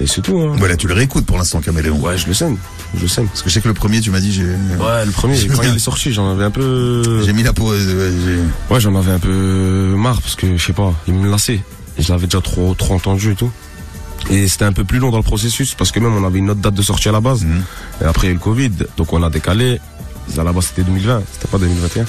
Et 0.00 0.06
c'est 0.06 0.22
tout, 0.22 0.38
hein. 0.40 0.54
Voilà, 0.58 0.76
tu 0.76 0.86
le 0.86 0.94
réécoutes 0.94 1.26
pour 1.26 1.36
l'instant, 1.38 1.60
Caméléon. 1.60 1.98
Ouais, 2.00 2.16
je 2.16 2.26
le 2.26 2.34
sème. 2.34 2.56
Je 2.94 3.02
le 3.02 3.08
sème. 3.08 3.26
Parce 3.26 3.42
que 3.42 3.48
je 3.48 3.54
sais 3.54 3.60
que 3.60 3.68
le 3.68 3.74
premier, 3.74 4.00
tu 4.00 4.10
m'as 4.10 4.20
dit, 4.20 4.32
j'ai, 4.32 4.44
Ouais, 4.44 5.04
le 5.04 5.10
premier, 5.10 5.36
quand 5.54 5.62
il 5.62 5.74
est 5.74 5.78
sorti, 5.78 6.12
j'en 6.12 6.30
avais 6.30 6.44
un 6.44 6.50
peu. 6.50 7.22
j'ai 7.24 7.32
mis 7.32 7.42
la 7.42 7.52
pause. 7.52 7.86
ouais, 8.70 8.80
j'en 8.80 8.94
avais 8.94 9.12
un 9.12 9.18
peu 9.18 9.94
marre 9.96 10.22
parce 10.22 10.36
que, 10.36 10.56
je 10.56 10.64
sais 10.64 10.72
pas, 10.72 10.94
il 11.08 11.14
me 11.14 11.28
lassait. 11.30 11.60
Et 11.98 12.02
je 12.02 12.12
l'avais 12.12 12.26
déjà 12.26 12.40
trop, 12.40 12.74
trop 12.74 12.94
entendu 12.94 13.32
et 13.32 13.34
tout. 13.34 13.50
Et 14.30 14.46
c'était 14.46 14.64
un 14.64 14.72
peu 14.72 14.84
plus 14.84 14.98
long 14.98 15.10
dans 15.10 15.16
le 15.16 15.22
processus 15.22 15.74
parce 15.74 15.90
que 15.90 16.00
même 16.00 16.14
on 16.14 16.24
avait 16.24 16.38
une 16.38 16.50
autre 16.50 16.60
date 16.60 16.74
de 16.74 16.82
sortie 16.82 17.08
à 17.08 17.12
la 17.12 17.20
base. 17.20 17.44
Mhm. 17.44 17.62
Et 18.02 18.04
après 18.04 18.26
il 18.26 18.30
y 18.30 18.30
a 18.30 18.32
eu 18.32 18.34
le 18.34 18.40
Covid, 18.40 18.70
donc 18.96 19.12
on 19.12 19.22
a 19.22 19.30
décalé. 19.30 19.80
À 20.36 20.44
la 20.44 20.52
base 20.52 20.66
c'était 20.66 20.82
2020, 20.84 21.22
c'était 21.32 21.48
pas 21.48 21.58
2021. 21.58 22.04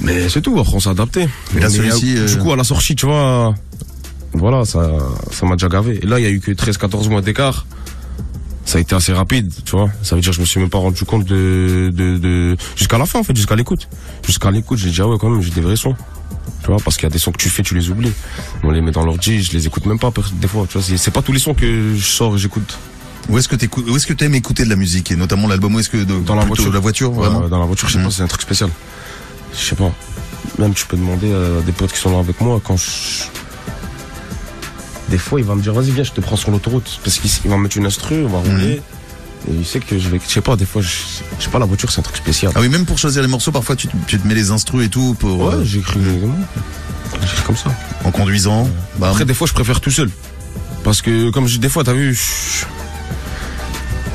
Mais 0.00 0.28
c'est 0.28 0.40
tout, 0.40 0.58
après 0.58 0.74
on 0.74 0.80
s'est 0.80 0.88
adapté. 0.90 1.28
Mais 1.54 1.60
là, 1.60 1.70
celui-ci, 1.70 2.16
euh, 2.16 2.26
Du 2.26 2.38
coup, 2.38 2.52
à 2.52 2.56
la 2.56 2.64
sortie, 2.64 2.96
tu 2.96 3.06
vois, 3.06 3.54
voilà, 4.32 4.64
ça, 4.64 4.90
ça 5.30 5.46
m'a 5.46 5.54
déjà 5.56 5.68
gavé. 5.68 6.00
Et 6.02 6.06
là, 6.06 6.18
il 6.18 6.22
y 6.22 6.26
a 6.26 6.30
eu 6.30 6.40
que 6.40 6.50
13-14 6.50 7.08
mois 7.08 7.20
d'écart. 7.20 7.66
Ça 8.64 8.78
a 8.78 8.80
été 8.80 8.94
assez 8.94 9.12
rapide, 9.12 9.52
tu 9.64 9.72
vois. 9.72 9.90
Ça 10.02 10.14
veut 10.14 10.22
dire 10.22 10.30
que 10.30 10.36
je 10.36 10.40
me 10.40 10.46
suis 10.46 10.60
même 10.60 10.70
pas 10.70 10.78
rendu 10.78 11.04
compte 11.04 11.24
de, 11.24 11.90
de, 11.92 12.16
de... 12.16 12.56
jusqu'à 12.76 12.96
la 12.96 13.06
fin, 13.06 13.18
en 13.18 13.24
fait, 13.24 13.34
jusqu'à 13.36 13.56
l'écoute. 13.56 13.88
Jusqu'à 14.24 14.52
l'écoute, 14.52 14.78
j'ai 14.78 14.90
dit, 14.90 15.00
ah 15.00 15.08
ouais, 15.08 15.16
quand 15.20 15.28
même, 15.28 15.42
j'ai 15.42 15.50
des 15.50 15.60
vrais 15.60 15.76
sons. 15.76 15.96
Tu 16.62 16.68
vois, 16.68 16.76
parce 16.76 16.96
qu'il 16.96 17.02
y 17.04 17.06
a 17.06 17.10
des 17.10 17.18
sons 17.18 17.32
que 17.32 17.38
tu 17.38 17.48
fais, 17.48 17.64
tu 17.64 17.74
les 17.74 17.90
oublies. 17.90 18.12
On 18.62 18.70
les 18.70 18.80
met 18.80 18.92
dans 18.92 19.04
l'ordi, 19.04 19.42
je 19.42 19.52
les 19.52 19.66
écoute 19.66 19.84
même 19.84 19.98
pas, 19.98 20.12
des 20.40 20.46
fois, 20.46 20.64
tu 20.68 20.78
vois. 20.78 20.96
C'est 20.96 21.10
pas 21.10 21.22
tous 21.22 21.32
les 21.32 21.40
sons 21.40 21.54
que 21.54 21.94
je 21.96 22.04
sors 22.04 22.36
et 22.36 22.38
j'écoute. 22.38 22.78
Où 23.28 23.38
est-ce 23.38 23.48
que 23.48 23.56
t'écoutes, 23.56 23.88
où 23.88 23.96
est-ce 23.96 24.06
que 24.06 24.12
t'aimes 24.12 24.34
écouter 24.34 24.64
de 24.64 24.68
la 24.70 24.76
musique 24.76 25.10
et 25.12 25.16
notamment 25.16 25.46
l'album 25.48 25.74
où 25.74 25.80
est-ce 25.80 25.88
que 25.90 25.98
de, 25.98 26.18
Dans 26.20 26.34
la 26.34 26.44
voiture. 26.44 26.72
la 26.72 26.80
voiture 26.80 27.12
vraiment 27.12 27.48
dans 27.48 27.60
la 27.60 27.66
voiture, 27.66 27.88
je 27.88 27.94
sais 27.94 27.98
Mhm. 27.98 28.04
pas, 28.06 28.10
c'est 28.10 28.22
un 28.22 28.26
truc 28.26 28.42
spécial. 28.42 28.70
Je 29.56 29.60
sais 29.64 29.76
pas. 29.76 29.92
Même 30.58 30.74
tu 30.74 30.86
peux 30.86 30.96
demander 30.96 31.32
à 31.32 31.62
des 31.62 31.72
potes 31.72 31.92
qui 31.92 31.98
sont 31.98 32.10
là 32.10 32.18
avec 32.18 32.40
moi 32.40 32.60
quand 32.64 32.76
je. 32.76 33.24
Des 35.08 35.18
fois, 35.18 35.40
il 35.40 35.46
va 35.46 35.54
me 35.54 35.60
dire, 35.62 35.72
vas-y, 35.74 35.90
viens, 35.90 36.04
je 36.04 36.12
te 36.12 36.20
prends 36.20 36.36
sur 36.36 36.50
l'autoroute. 36.50 37.00
Parce 37.04 37.18
qu'il 37.18 37.30
il 37.44 37.50
va 37.50 37.56
me 37.58 37.62
mettre 37.64 37.76
une 37.76 37.86
instru, 37.86 38.24
on 38.24 38.28
va 38.28 38.38
rouler. 38.38 38.80
Et 39.48 39.52
il 39.52 39.66
sait 39.66 39.80
que 39.80 39.98
je 39.98 40.08
vais. 40.08 40.20
Je 40.26 40.32
sais 40.32 40.40
pas, 40.40 40.56
des 40.56 40.64
fois, 40.64 40.80
je, 40.82 40.88
je 41.38 41.44
sais 41.44 41.50
pas, 41.50 41.58
la 41.58 41.66
voiture, 41.66 41.90
c'est 41.92 42.00
un 42.00 42.02
truc 42.04 42.16
spécial. 42.16 42.50
Ah 42.54 42.60
oui, 42.60 42.68
même 42.68 42.86
pour 42.86 42.96
choisir 42.98 43.20
les 43.22 43.28
morceaux, 43.28 43.52
parfois 43.52 43.76
tu, 43.76 43.88
te- 43.88 43.96
tu 44.06 44.18
te 44.18 44.26
mets 44.26 44.34
les 44.34 44.50
instrus 44.50 44.86
et 44.86 44.88
tout 44.88 45.14
pour 45.18 45.38
Ouais, 45.38 45.54
euh, 45.54 45.64
j'écris. 45.64 46.00
J'écris 47.20 47.42
comme 47.46 47.56
ça. 47.56 47.70
en 48.04 48.10
conduisant. 48.10 48.68
Bah, 48.98 49.10
Après, 49.10 49.24
des 49.24 49.34
fois, 49.34 49.46
je 49.46 49.52
préfère 49.52 49.80
tout 49.80 49.90
seul. 49.90 50.10
Parce 50.84 51.02
que, 51.02 51.30
comme 51.30 51.46
je 51.46 51.58
des 51.58 51.68
fois, 51.68 51.84
t'as 51.84 51.92
vu, 51.92 52.14
je, 52.14 52.64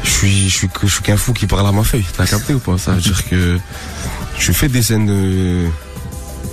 je 0.07 0.11
suis, 0.11 0.49
je 0.49 0.55
suis, 0.55 0.69
je 0.83 0.87
suis 0.87 1.03
qu'un 1.03 1.17
fou 1.17 1.33
qui 1.33 1.45
parle 1.47 1.67
à 1.67 1.71
ma 1.71 1.83
feuille. 1.83 2.05
T'as 2.15 2.25
capté 2.25 2.53
ou 2.53 2.59
pas? 2.59 2.77
Ça 2.77 2.93
veut 2.93 3.01
dire 3.01 3.27
que 3.29 3.57
je 4.39 4.51
fais 4.51 4.69
des 4.69 4.81
scènes. 4.81 5.09
euh, 5.09 5.67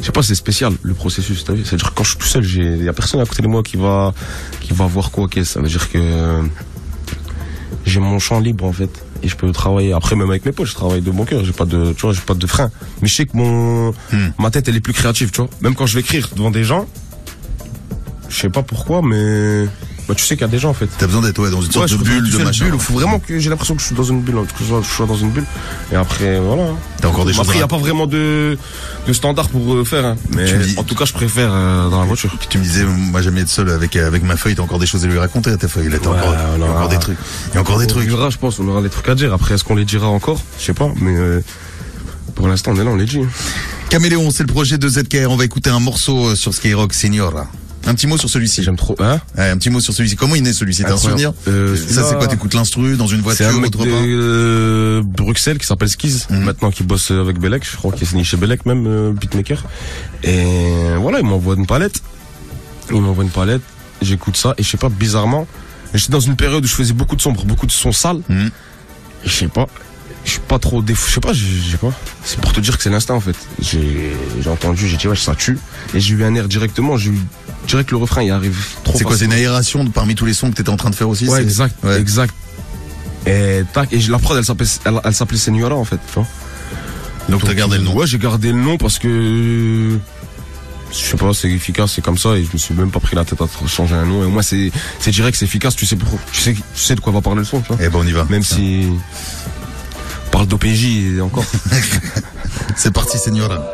je 0.01 0.07
sais 0.07 0.13
pas, 0.13 0.23
c'est 0.23 0.35
spécial 0.35 0.73
le 0.83 0.93
processus. 0.95 1.45
T'as 1.45 1.55
vu? 1.55 1.65
C'est-à-dire 1.65 1.91
que 1.91 1.95
quand 1.95 2.05
je 2.05 2.11
suis 2.11 2.19
tout 2.19 2.27
seul, 2.27 2.43
j'ai, 2.43 2.77
y 2.77 2.89
a 2.89 2.93
personne 2.93 3.21
à 3.21 3.25
côté 3.27 3.43
de 3.43 3.49
moi 3.49 3.63
qui 3.63 3.77
va, 3.77 4.13
qui 4.61 4.73
va 4.75 4.87
voir 4.87 5.11
quoi 5.11 5.29
qu'est. 5.29 5.45
Ça 5.45 5.61
veut 5.61 5.69
dire 5.69 5.91
que 5.91 6.43
j'ai 7.87 8.01
mon 8.01 8.19
champ 8.19 8.41
libre 8.41 8.65
en 8.65 8.73
fait 8.73 8.91
et 9.23 9.29
je 9.29 9.37
peux 9.37 9.51
travailler. 9.53 9.93
Après, 9.93 10.17
même 10.17 10.29
avec 10.29 10.45
mes 10.45 10.53
potes, 10.53 10.67
je 10.67 10.75
travaille 10.75 11.01
de 11.01 11.11
bon 11.11 11.25
cœur. 11.25 11.45
J'ai 11.45 11.53
pas 11.53 11.65
de, 11.65 11.93
tu 11.95 12.03
vois, 12.03 12.13
j'ai 12.13 12.21
pas 12.21 12.35
de 12.35 12.47
frein. 12.47 12.71
Mais 13.01 13.09
je 13.09 13.15
sais 13.15 13.27
que 13.27 13.37
mon, 13.37 13.93
Hmm. 14.13 14.29
ma 14.39 14.51
tête, 14.51 14.69
elle 14.69 14.77
est 14.77 14.81
plus 14.81 14.93
créative, 14.93 15.31
tu 15.31 15.41
vois. 15.41 15.51
Même 15.63 15.75
quand 15.75 15.87
je 15.87 15.95
vais 15.95 16.01
écrire 16.01 16.29
devant 16.37 16.51
des 16.51 16.65
gens, 16.65 16.87
je 18.29 18.37
sais 18.41 18.51
pas 18.51 18.63
pourquoi, 18.63 19.01
mais 19.03 19.67
bah, 20.09 20.15
tu 20.15 20.25
sais 20.25 20.37
qu'il 20.37 20.43
y 20.43 20.45
a 20.45 20.49
des 20.53 20.59
gens 20.59 20.71
en 20.71 20.75
fait. 20.75 20.89
T'as 20.99 21.07
besoin 21.07 21.23
d'être 21.23 21.39
ouais, 21.41 21.51
dans 21.51 21.61
une 21.63 21.67
Ouais, 21.69 21.73
sorte 21.73 21.89
je 21.89 21.97
de 21.97 22.05
suis 22.05 22.11
dans 22.15 22.21
bulle, 22.21 22.33
une 22.35 22.39
de 22.41 22.45
machin. 22.45 22.65
bulle. 22.67 22.79
Faut 22.81 22.95
vraiment 22.95 23.19
que 23.19 23.39
j'ai 23.39 23.49
l'impression 23.51 23.75
que 23.75 23.81
je 23.81 23.87
suis 23.87 23.95
dans 23.95 24.03
une 24.05 24.21
bulle, 24.21 24.37
hein, 24.39 24.45
que 24.47 24.65
je 24.65 24.87
sois, 24.89 25.07
dans 25.07 25.17
une 25.17 25.31
bulle. 25.31 25.45
Et 25.93 25.97
après, 25.97 26.39
voilà. 26.41 26.65
hein. 26.65 26.77
T'as 27.01 27.09
encore 27.09 27.25
des 27.25 27.33
choses 27.33 27.41
Après, 27.43 27.55
il 27.55 27.59
n'y 27.59 27.65
a 27.65 27.69
pas 27.69 27.79
vraiment 27.79 28.07
de, 28.07 28.57
de 29.07 29.13
standard 29.13 29.49
pour 29.49 29.75
euh, 29.75 29.85
faire. 29.85 30.05
hein. 30.05 30.17
Mais 30.31 30.53
dis- 30.59 30.75
en 30.79 30.83
tout 30.85 30.95
cas, 30.95 31.05
je 31.05 31.13
préfère 31.13 31.51
euh, 31.53 31.89
dans 31.91 32.01
la 32.01 32.07
voiture. 32.07 32.37
Tu 32.49 32.59
me 32.59 32.63
disais, 32.63 32.85
moi 32.85 33.23
j'aime 33.23 33.39
être 33.39 33.49
seul 33.49 33.71
avec 33.71 33.97
avec 33.97 34.23
ma 34.23 34.37
feuille. 34.37 34.55
T'as 34.55 34.63
encore 34.63 34.79
des 34.79 34.87
choses 34.87 35.05
à 35.05 35.09
lui 35.09 35.19
raconter 35.19 35.51
à 35.51 35.57
ta 35.57 35.69
feuille. 35.69 35.89
Là, 35.89 35.99
t'as 36.03 36.11
Ouais, 36.11 36.19
encore, 36.19 36.35
il 36.35 36.61
y 36.61 36.63
a 36.63 36.67
on 36.67 36.71
encore 36.71 36.89
des 36.89 36.99
trucs. 36.99 37.19
Il 37.51 37.55
y 37.55 37.59
a 37.59 37.61
encore 37.61 37.79
des 37.79 37.85
On 37.85 37.89
trucs. 37.89 38.09
verra, 38.09 38.31
je 38.31 38.39
pense, 38.39 38.59
on 38.59 38.69
aura 38.69 38.83
des 38.83 38.91
trucs 38.91 39.09
à 39.09 39.15
dire. 39.15 39.33
Après, 39.33 39.55
est-ce 39.55 39.65
qu'on 39.65 39.75
les 39.77 39.85
dira 39.85 40.07
encore? 40.09 40.41
Je 40.59 40.65
sais 40.65 40.75
pas, 40.75 40.91
mais 41.01 41.17
euh, 41.17 41.41
pour 42.35 42.49
l'instant, 42.49 42.73
on 42.75 42.81
est 42.81 42.85
là, 42.85 42.91
on 42.91 42.97
les 42.97 43.05
dit. 43.07 43.21
Caméléon, 43.91 44.31
c'est 44.31 44.43
le 44.43 44.53
projet 44.53 44.77
de 44.79 44.89
ZKR. 44.89 45.31
On 45.31 45.37
va 45.37 45.45
écouter 45.45 45.71
un 45.71 45.79
morceau 45.81 46.29
euh, 46.29 46.35
sur 46.35 46.53
Skyrock 46.55 46.93
Senior. 46.95 47.33
Un 47.87 47.95
petit 47.95 48.07
mot 48.07 48.17
sur 48.17 48.31
celui-ci. 48.31 48.63
J'aime 48.63 48.77
trop. 48.77 48.97
Hein 48.99 49.21
Ouais, 49.37 49.51
un 49.51 49.59
petit 49.59 49.71
mot 49.71 49.81
sur 49.81 49.93
celui-ci. 49.93 50.17
Comment 50.17 50.35
il 50.35 50.43
naît 50.43 50.53
celui-ci 50.53 50.83
T'as 50.85 50.95
un 50.95 50.97
souvenir. 50.97 51.33
Euh, 51.49 51.77
Ça 51.77 52.03
c'est 52.09 52.17
quoi 52.17 52.27
T'écoutes 52.27 52.55
l'instru 52.55 52.97
dans 52.97 53.07
une 53.07 53.21
voiture 53.21 53.47
un 53.49 53.53
mec 53.61 53.67
autre 53.75 53.85
de 53.85 53.91
part 53.91 54.01
euh, 54.05 55.03
Bruxelles 55.05 55.59
qui 55.59 55.67
s'appelle 55.67 55.89
Skiz, 55.91 56.27
Mhm. 56.31 56.45
maintenant 56.45 56.71
qui 56.71 56.83
bosse 56.83 57.11
avec 57.11 57.39
Belek, 57.39 57.65
je 57.71 57.77
crois 57.77 57.93
qu'il 57.93 58.03
est 58.03 58.07
signé 58.07 58.25
chez 58.25 58.37
Belek 58.37 58.65
même, 58.67 58.87
euh, 58.87 59.13
beatmaker. 59.13 59.63
Et 60.23 60.45
voilà, 60.99 61.21
il 61.21 61.27
m'envoie 61.27 61.55
une 61.57 61.67
palette. 61.67 62.01
Il 62.91 63.01
m'envoie 63.01 63.25
une 63.25 63.31
palette, 63.31 63.63
j'écoute 64.03 64.37
ça, 64.37 64.55
et 64.59 64.63
je 64.63 64.69
sais 64.69 64.77
pas, 64.77 64.89
bizarrement, 64.91 65.47
j'étais 65.95 66.13
dans 66.13 66.21
une 66.21 66.37
période 66.37 66.65
où 66.65 66.67
je 66.69 66.75
faisais 66.75 66.93
beaucoup 66.93 67.17
de 67.17 67.21
sombres, 67.23 67.45
beaucoup 67.45 67.67
de 67.67 67.73
sons 67.73 67.93
sales, 67.93 68.21
Mhm. 68.29 68.51
et 69.25 69.29
je 69.29 69.31
sais 69.35 69.49
pas, 69.49 69.67
je 70.27 70.33
suis 70.33 70.41
pas 70.41 70.59
trop 70.59 70.83
défou, 70.83 71.09
je 71.09 71.15
sais 71.15 71.21
pas, 71.21 71.33
je 71.33 71.71
sais 71.71 71.79
pas. 71.79 71.93
C'est 72.25 72.39
pour 72.41 72.53
te 72.53 72.61
dire 72.61 72.77
que 72.77 72.83
c'est 72.83 72.91
l'instinct 72.91 73.15
en 73.15 73.21
fait. 73.21 73.37
J'ai 73.61 74.13
j'ai 74.43 74.51
entendu, 74.51 74.87
j'ai 74.87 74.97
dit 74.99 75.09
ouais, 75.09 75.17
ça 75.17 75.35
tue, 75.35 75.59
et 75.95 76.01
j'ai 76.01 76.15
eu 76.15 76.25
un 76.25 76.35
air 76.35 76.47
directement, 76.47 76.97
j'ai 76.99 77.11
eu 77.11 77.19
direct 77.67 77.91
le 77.91 77.97
refrain, 77.97 78.23
il 78.23 78.31
arrive 78.31 78.59
trop 78.85 78.97
C'est 78.99 79.05
quoi 79.05 79.17
C'est 79.17 79.25
une 79.27 79.33
aération 79.33 79.87
parmi 79.87 80.15
tous 80.15 80.25
les 80.27 80.35
sons 80.35 80.51
que 80.51 80.57
t'étais 80.57 80.71
en 80.71 80.77
train 80.77 80.91
de 80.91 80.95
faire 80.95 81.09
aussi 81.09 81.29
Ouais, 81.29 81.43
exact, 81.43 81.75
Ouais. 81.85 81.99
exact. 82.01 82.35
Et 83.27 83.63
tac, 83.73 83.93
et 83.93 83.99
la 84.01 84.19
prod, 84.19 84.37
elle 84.37 84.45
s'appelait, 84.45 84.67
elle, 84.85 85.01
elle 85.03 85.15
s'appelait 85.15 85.39
Senora 85.39 85.75
en 85.75 85.85
fait, 85.85 85.97
tu 86.07 86.15
vois. 86.15 86.27
Donc 87.31 87.43
t'as 87.45 87.55
gardé 87.55 87.79
le 87.79 87.85
nom. 87.85 87.95
Ouais, 87.95 88.07
j'ai 88.07 88.19
gardé 88.19 88.53
le 88.53 88.59
nom 88.59 88.77
parce 88.77 88.99
que 88.99 89.99
je 90.93 90.97
sais 90.99 91.17
pas, 91.17 91.33
c'est 91.33 91.51
efficace, 91.51 91.93
c'est 91.95 92.03
comme 92.05 92.19
ça, 92.19 92.37
et 92.37 92.45
je 92.45 92.51
me 92.53 92.59
suis 92.59 92.75
même 92.75 92.91
pas 92.91 93.01
pris 93.01 93.17
la 93.17 93.25
tête 93.25 93.41
à 93.41 93.47
changer 93.67 93.95
un 93.95 94.05
nom. 94.05 94.23
Et 94.25 94.29
moi, 94.29 94.43
c'est, 94.43 94.71
c'est 95.01 95.11
direct, 95.11 95.37
c'est 95.39 95.47
efficace, 95.47 95.75
tu 95.75 95.87
sais, 95.87 95.97
tu 95.97 96.41
sais, 96.41 96.53
tu 96.53 96.63
sais 96.75 96.95
de 96.95 97.01
quoi 97.01 97.13
va 97.13 97.21
parler 97.23 97.41
le 97.41 97.45
son, 97.47 97.61
tu 97.63 97.69
vois. 97.69 97.79
Eh 97.81 97.89
ben 97.89 97.99
on 98.01 98.07
y 98.07 98.13
va. 98.13 98.27
Même 98.29 98.43
si, 98.45 98.87
on 100.27 100.31
parle 100.31 100.47
d'OPJ 100.47 101.19
encore. 101.23 101.45
C'est 102.77 102.93
parti, 102.93 103.19
Señora. 103.19 103.65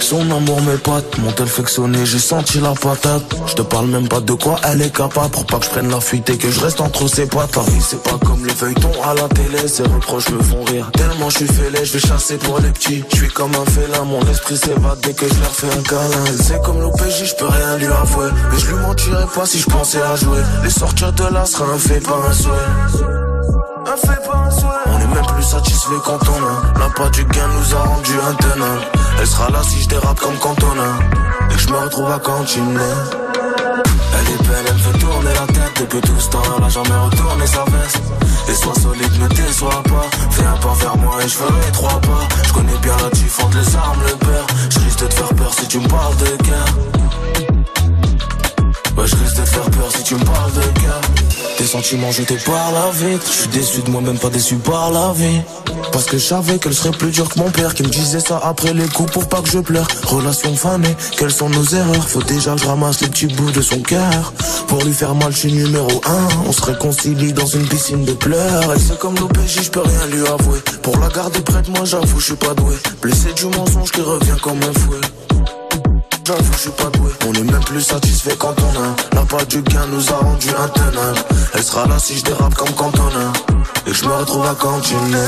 Son 0.00 0.30
amour 0.30 0.60
m'épate, 0.62 1.18
mon 1.18 1.30
tel 1.30 1.46
fait 1.46 1.68
sonner, 1.68 2.04
j'ai 2.04 2.18
senti 2.18 2.58
la 2.58 2.72
patate. 2.72 3.22
Je 3.46 3.54
te 3.54 3.62
parle 3.62 3.86
même 3.86 4.08
pas 4.08 4.20
de 4.20 4.32
quoi 4.32 4.56
elle 4.64 4.82
est 4.82 4.94
capable 4.94 5.30
pour 5.30 5.46
pas 5.46 5.58
que 5.58 5.66
je 5.66 5.70
prenne 5.70 5.88
la 5.88 6.00
fuite 6.00 6.28
et 6.30 6.36
que 6.36 6.50
je 6.50 6.60
reste 6.60 6.80
entre 6.80 7.06
ses 7.06 7.26
pattes. 7.26 7.52
Paris, 7.52 7.80
c'est 7.80 8.02
pas 8.02 8.18
comme 8.26 8.44
les 8.44 8.52
feuilletons 8.52 8.92
à 9.04 9.14
la 9.14 9.28
télé, 9.28 9.68
ses 9.68 9.84
reproches 9.84 10.30
me 10.30 10.42
font 10.42 10.64
rire. 10.64 10.90
Tellement 10.94 11.30
je 11.30 11.38
suis 11.38 11.46
fêlé, 11.46 11.84
je 11.84 11.92
vais 11.92 12.00
chasser 12.00 12.38
pour 12.38 12.58
les 12.58 12.70
petits. 12.70 13.04
Je 13.12 13.16
suis 13.16 13.28
comme 13.28 13.52
un 13.54 13.70
félin, 13.70 14.04
mon 14.04 14.20
esprit 14.28 14.56
s'évade 14.56 14.98
dès 15.02 15.14
que 15.14 15.28
je 15.28 15.40
leur 15.40 15.54
fais 15.54 15.68
un 15.68 15.82
câlin. 15.82 16.24
Sait 16.40 16.60
comme 16.64 16.80
l'OPJ, 16.80 17.24
je 17.24 17.34
peux 17.36 17.46
rien 17.46 17.76
lui 17.76 17.86
avouer. 17.86 18.30
Mais 18.50 18.58
je 18.58 18.66
lui 18.66 18.80
mentirais 18.80 19.26
pas 19.32 19.46
si 19.46 19.60
je 19.60 19.66
pensais 19.66 20.02
à 20.02 20.16
jouer. 20.16 20.40
Les 20.64 20.70
sortir 20.70 21.12
de 21.12 21.24
là 21.24 21.46
sera 21.46 21.66
un 21.66 21.78
fait, 21.78 22.00
pas 22.00 22.20
un 22.28 22.32
souhait. 22.32 23.31
On 23.84 24.98
est 25.00 25.06
même 25.06 25.26
plus 25.34 25.42
satisfait 25.42 25.94
quand 26.04 26.18
on 26.28 26.44
a. 26.44 26.78
La 26.78 26.88
pas 26.90 27.08
du 27.10 27.24
gain 27.24 27.48
nous 27.48 27.74
a 27.74 27.80
rendu 27.80 28.12
intenables 28.20 28.82
Elle 29.18 29.26
sera 29.26 29.50
là 29.50 29.60
si 29.62 29.82
je 29.82 29.88
dérape 29.88 30.20
comme 30.20 30.36
Cantona 30.38 30.98
Et 31.50 31.54
que 31.54 31.58
je 31.60 31.68
me 31.68 31.78
retrouve 31.78 32.10
à 32.10 32.18
cantiner. 32.18 32.78
Elle 34.14 34.34
est 34.34 34.48
belle, 34.48 34.64
elle 34.68 34.78
fait 34.78 34.98
tourner 34.98 35.34
la 35.34 35.46
tête. 35.52 35.80
Depuis 35.80 36.00
tout 36.00 36.20
ce 36.20 36.28
temps, 36.30 36.42
elle 36.56 36.64
a 36.64 36.68
jamais 36.68 36.96
retourné 37.04 37.46
sa 37.46 37.64
veste. 37.64 38.02
Et 38.48 38.54
sois 38.54 38.74
solide, 38.74 39.20
ne 39.20 39.28
déçois 39.28 39.82
pas. 39.84 40.06
Fais 40.30 40.44
un 40.44 40.56
pas 40.56 40.74
vers 40.74 40.96
moi 40.98 41.16
et 41.22 41.28
je 41.28 41.34
ferai 41.34 41.72
trois 41.72 42.00
pas. 42.00 42.28
Je 42.44 42.52
connais 42.52 42.78
bien 42.82 42.96
la 42.98 43.06
entre 43.06 43.58
les 43.58 43.76
armes, 43.76 44.02
le 44.06 44.16
peur 44.16 44.46
Je 44.70 44.78
risque 44.80 45.00
de 45.00 45.06
te 45.06 45.14
faire 45.14 45.34
peur 45.34 45.52
si 45.58 45.66
tu 45.66 45.78
me 45.80 45.88
parles 45.88 46.16
de 46.16 46.36
guerre. 46.44 46.74
Ouais, 48.96 49.06
je 49.06 49.16
risque 49.16 49.36
de 49.36 49.42
te 49.42 49.48
faire 49.48 49.70
peur 49.70 49.90
si 49.90 50.02
tu 50.04 50.14
me 50.14 50.24
parles 50.24 50.52
de 50.52 50.80
guerre. 50.80 50.81
Tes 51.72 51.78
sentiments 51.78 52.12
jetés 52.12 52.36
par 52.44 52.70
la 52.72 52.90
vitre. 52.90 53.24
Je 53.26 53.32
suis 53.32 53.48
déçu 53.48 53.80
de 53.80 53.90
moi, 53.90 54.02
même 54.02 54.18
pas 54.18 54.28
déçu 54.28 54.56
par 54.56 54.90
la 54.90 55.14
vie. 55.14 55.40
Parce 55.90 56.04
que 56.04 56.18
je 56.18 56.26
savais 56.26 56.58
qu'elle 56.58 56.74
serait 56.74 56.90
plus 56.90 57.10
dure 57.10 57.30
que 57.30 57.38
mon 57.38 57.50
père 57.50 57.74
qui 57.74 57.82
me 57.82 57.88
disait 57.88 58.20
ça 58.20 58.38
après 58.44 58.74
les 58.74 58.86
coups 58.88 59.10
pour 59.10 59.26
pas 59.26 59.40
que 59.40 59.48
je 59.48 59.58
pleure. 59.58 59.86
Relation 60.04 60.54
fanée, 60.54 60.94
quelles 61.16 61.32
sont 61.32 61.48
nos 61.48 61.64
erreurs? 61.64 62.06
Faut 62.06 62.22
déjà 62.22 62.54
que 62.56 62.60
je 62.60 62.66
ramasse 62.66 63.00
les 63.00 63.08
petits 63.08 63.26
bouts 63.26 63.52
de 63.52 63.62
son 63.62 63.80
cœur. 63.80 64.34
Pour 64.68 64.84
lui 64.84 64.92
faire 64.92 65.14
mal, 65.14 65.32
je 65.32 65.38
suis 65.38 65.52
numéro 65.52 65.88
un. 66.04 66.28
On 66.46 66.52
se 66.52 66.62
réconcilie 66.62 67.32
dans 67.32 67.46
une 67.46 67.66
piscine 67.66 68.04
de 68.04 68.12
pleurs. 68.12 68.70
Elle 68.70 68.80
sait 68.80 68.96
comme 69.00 69.14
l'OPJ, 69.14 69.62
je 69.62 69.70
peux 69.70 69.80
rien 69.80 70.06
lui 70.08 70.26
avouer. 70.26 70.60
Pour 70.82 70.98
la 70.98 71.08
garder 71.08 71.40
près 71.40 71.62
de 71.62 71.70
moi, 71.70 71.86
j'avoue, 71.86 72.20
je 72.20 72.24
suis 72.26 72.36
pas 72.36 72.52
doué. 72.52 72.74
Blessé 73.00 73.32
du 73.34 73.46
mensonge 73.46 73.90
qui 73.92 74.02
revient 74.02 74.36
comme 74.42 74.58
un 74.58 74.78
fouet. 74.78 75.00
Je 76.24 76.56
suis 76.56 76.70
pas 76.70 76.88
doué. 76.90 77.10
On 77.26 77.32
est 77.32 77.42
même 77.42 77.64
plus 77.64 77.80
satisfait 77.80 78.36
quand 78.38 78.54
on 78.60 78.80
a. 78.80 79.16
La 79.16 79.26
part 79.26 79.44
du 79.46 79.60
gain 79.62 79.86
nous 79.90 80.08
a 80.08 80.16
rendu 80.16 80.48
intenables. 80.50 81.18
Elle 81.54 81.62
sera 81.62 81.86
là 81.86 81.98
si 81.98 82.16
je 82.16 82.24
dérape 82.24 82.54
comme 82.54 82.72
Cantona. 82.72 83.32
Et 83.86 83.92
je 83.92 84.04
me 84.04 84.12
retrouve 84.12 84.46
à 84.46 84.54
cantiner. 84.54 85.18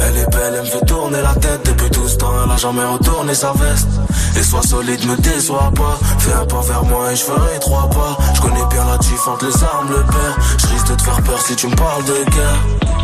Elle 0.00 0.18
est 0.18 0.30
belle, 0.30 0.54
elle 0.54 0.60
me 0.60 0.66
fait 0.66 0.86
tourner 0.86 1.20
la 1.20 1.34
tête 1.34 1.66
depuis 1.66 1.90
tout 1.90 2.06
ce 2.06 2.16
temps. 2.16 2.32
Elle 2.44 2.52
a 2.52 2.56
jamais 2.56 2.84
retourné 2.84 3.34
sa 3.34 3.52
veste. 3.52 3.88
Et 4.36 4.42
sois 4.44 4.62
solide, 4.62 5.04
me 5.06 5.16
déçois 5.16 5.72
pas. 5.74 5.98
Fais 6.20 6.32
un 6.32 6.46
pas 6.46 6.60
vers 6.60 6.84
moi 6.84 7.12
et 7.12 7.16
je 7.16 7.24
ferai 7.24 7.58
trois 7.58 7.90
pas. 7.90 8.16
Je 8.34 8.40
connais 8.42 8.66
bien 8.70 8.84
la 8.84 8.94
entre 8.94 9.46
les 9.46 9.64
armes, 9.64 9.90
le 9.90 10.04
père. 10.04 10.36
Je 10.58 10.66
risque 10.68 10.88
de 10.88 10.94
te 10.94 11.02
faire 11.02 11.22
peur 11.22 11.40
si 11.40 11.56
tu 11.56 11.66
me 11.66 11.74
parles 11.74 12.04
de 12.04 12.30
guerre. 12.30 13.03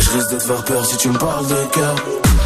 Je 0.00 0.10
risque 0.10 0.30
de 0.30 0.38
te 0.38 0.42
faire 0.42 0.64
peur 0.64 0.84
si 0.86 0.96
tu 0.96 1.08
me 1.08 1.18
parles 1.18 1.46
de 1.46 1.64
cœur. 1.72 1.94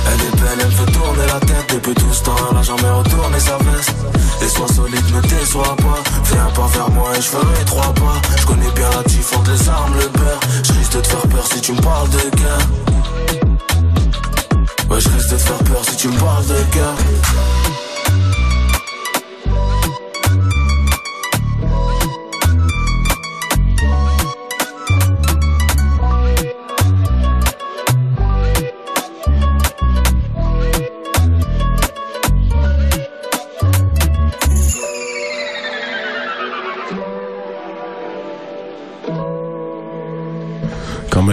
Elle 0.07 0.21
est 0.21 0.41
belle, 0.41 0.59
elle 0.61 0.73
fait 0.73 0.93
tourner 0.93 1.27
la 1.27 1.41
tête 1.41 1.75
depuis 1.75 1.95
tout 1.95 2.13
ce 2.13 2.23
temps. 2.25 2.37
Elle 2.51 2.59
a 2.59 2.63
jamais 2.63 2.91
retourné 2.91 3.39
sa 3.39 3.57
veste. 3.59 3.95
Et 4.43 4.49
sois 4.49 4.69
solide, 4.69 5.15
me 5.15 5.21
déçois 5.23 5.77
pas. 5.77 6.03
Fais 6.25 6.39
un 6.39 6.51
pas 6.51 6.67
vers 6.67 6.91
moi 6.91 7.11
et 7.17 7.23
je 7.23 7.29
ferai 7.29 7.65
trois 7.65 7.95
pas. 7.95 8.21
Je 8.37 8.47
connais 8.47 8.71
bien 8.75 8.91
la 8.91 8.99
entre 8.99 9.51
les 9.53 9.69
armes, 9.69 9.95
le 9.95 10.09
peur. 10.09 10.41
Je 10.65 10.73
risque 10.73 10.93
de 10.93 11.01
te 11.01 11.07
faire 11.07 11.29
peur 11.29 11.47
si 11.53 11.61
tu 11.61 11.73
me 11.73 11.81
parles 11.81 12.11
de 12.11 12.37
guerre. 12.37 12.69
Ouais, 14.91 15.01
je 15.01 15.09
risque 15.09 15.31
de 15.31 15.37
te 15.37 15.41
faire 15.41 15.59
peur 15.59 15.83
si 15.89 15.97
tu 15.97 16.09
me 16.09 16.19
parles 16.19 16.47
de 16.47 17.54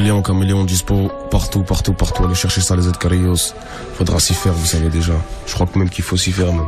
guerre. 0.01 0.21
Caméléon, 0.21 0.21
caméléon, 0.21 0.65
dispo 0.65 1.11
partout, 1.29 1.63
partout, 1.63 1.93
partout. 1.93 2.25
Allez 2.25 2.35
chercher 2.35 2.61
ça, 2.61 2.75
les 2.75 2.87
autres 2.87 2.99
Carillos. 2.99 3.53
Faudra 3.97 4.19
s'y 4.19 4.33
faire, 4.33 4.53
vous 4.53 4.65
savez 4.65 4.89
déjà. 4.89 5.13
Je 5.47 5.53
crois 5.53 5.67
que 5.67 5.77
même 5.77 5.89
qu'il 5.89 6.03
faut 6.03 6.17
s'y 6.17 6.31
faire, 6.31 6.51
même. 6.51 6.67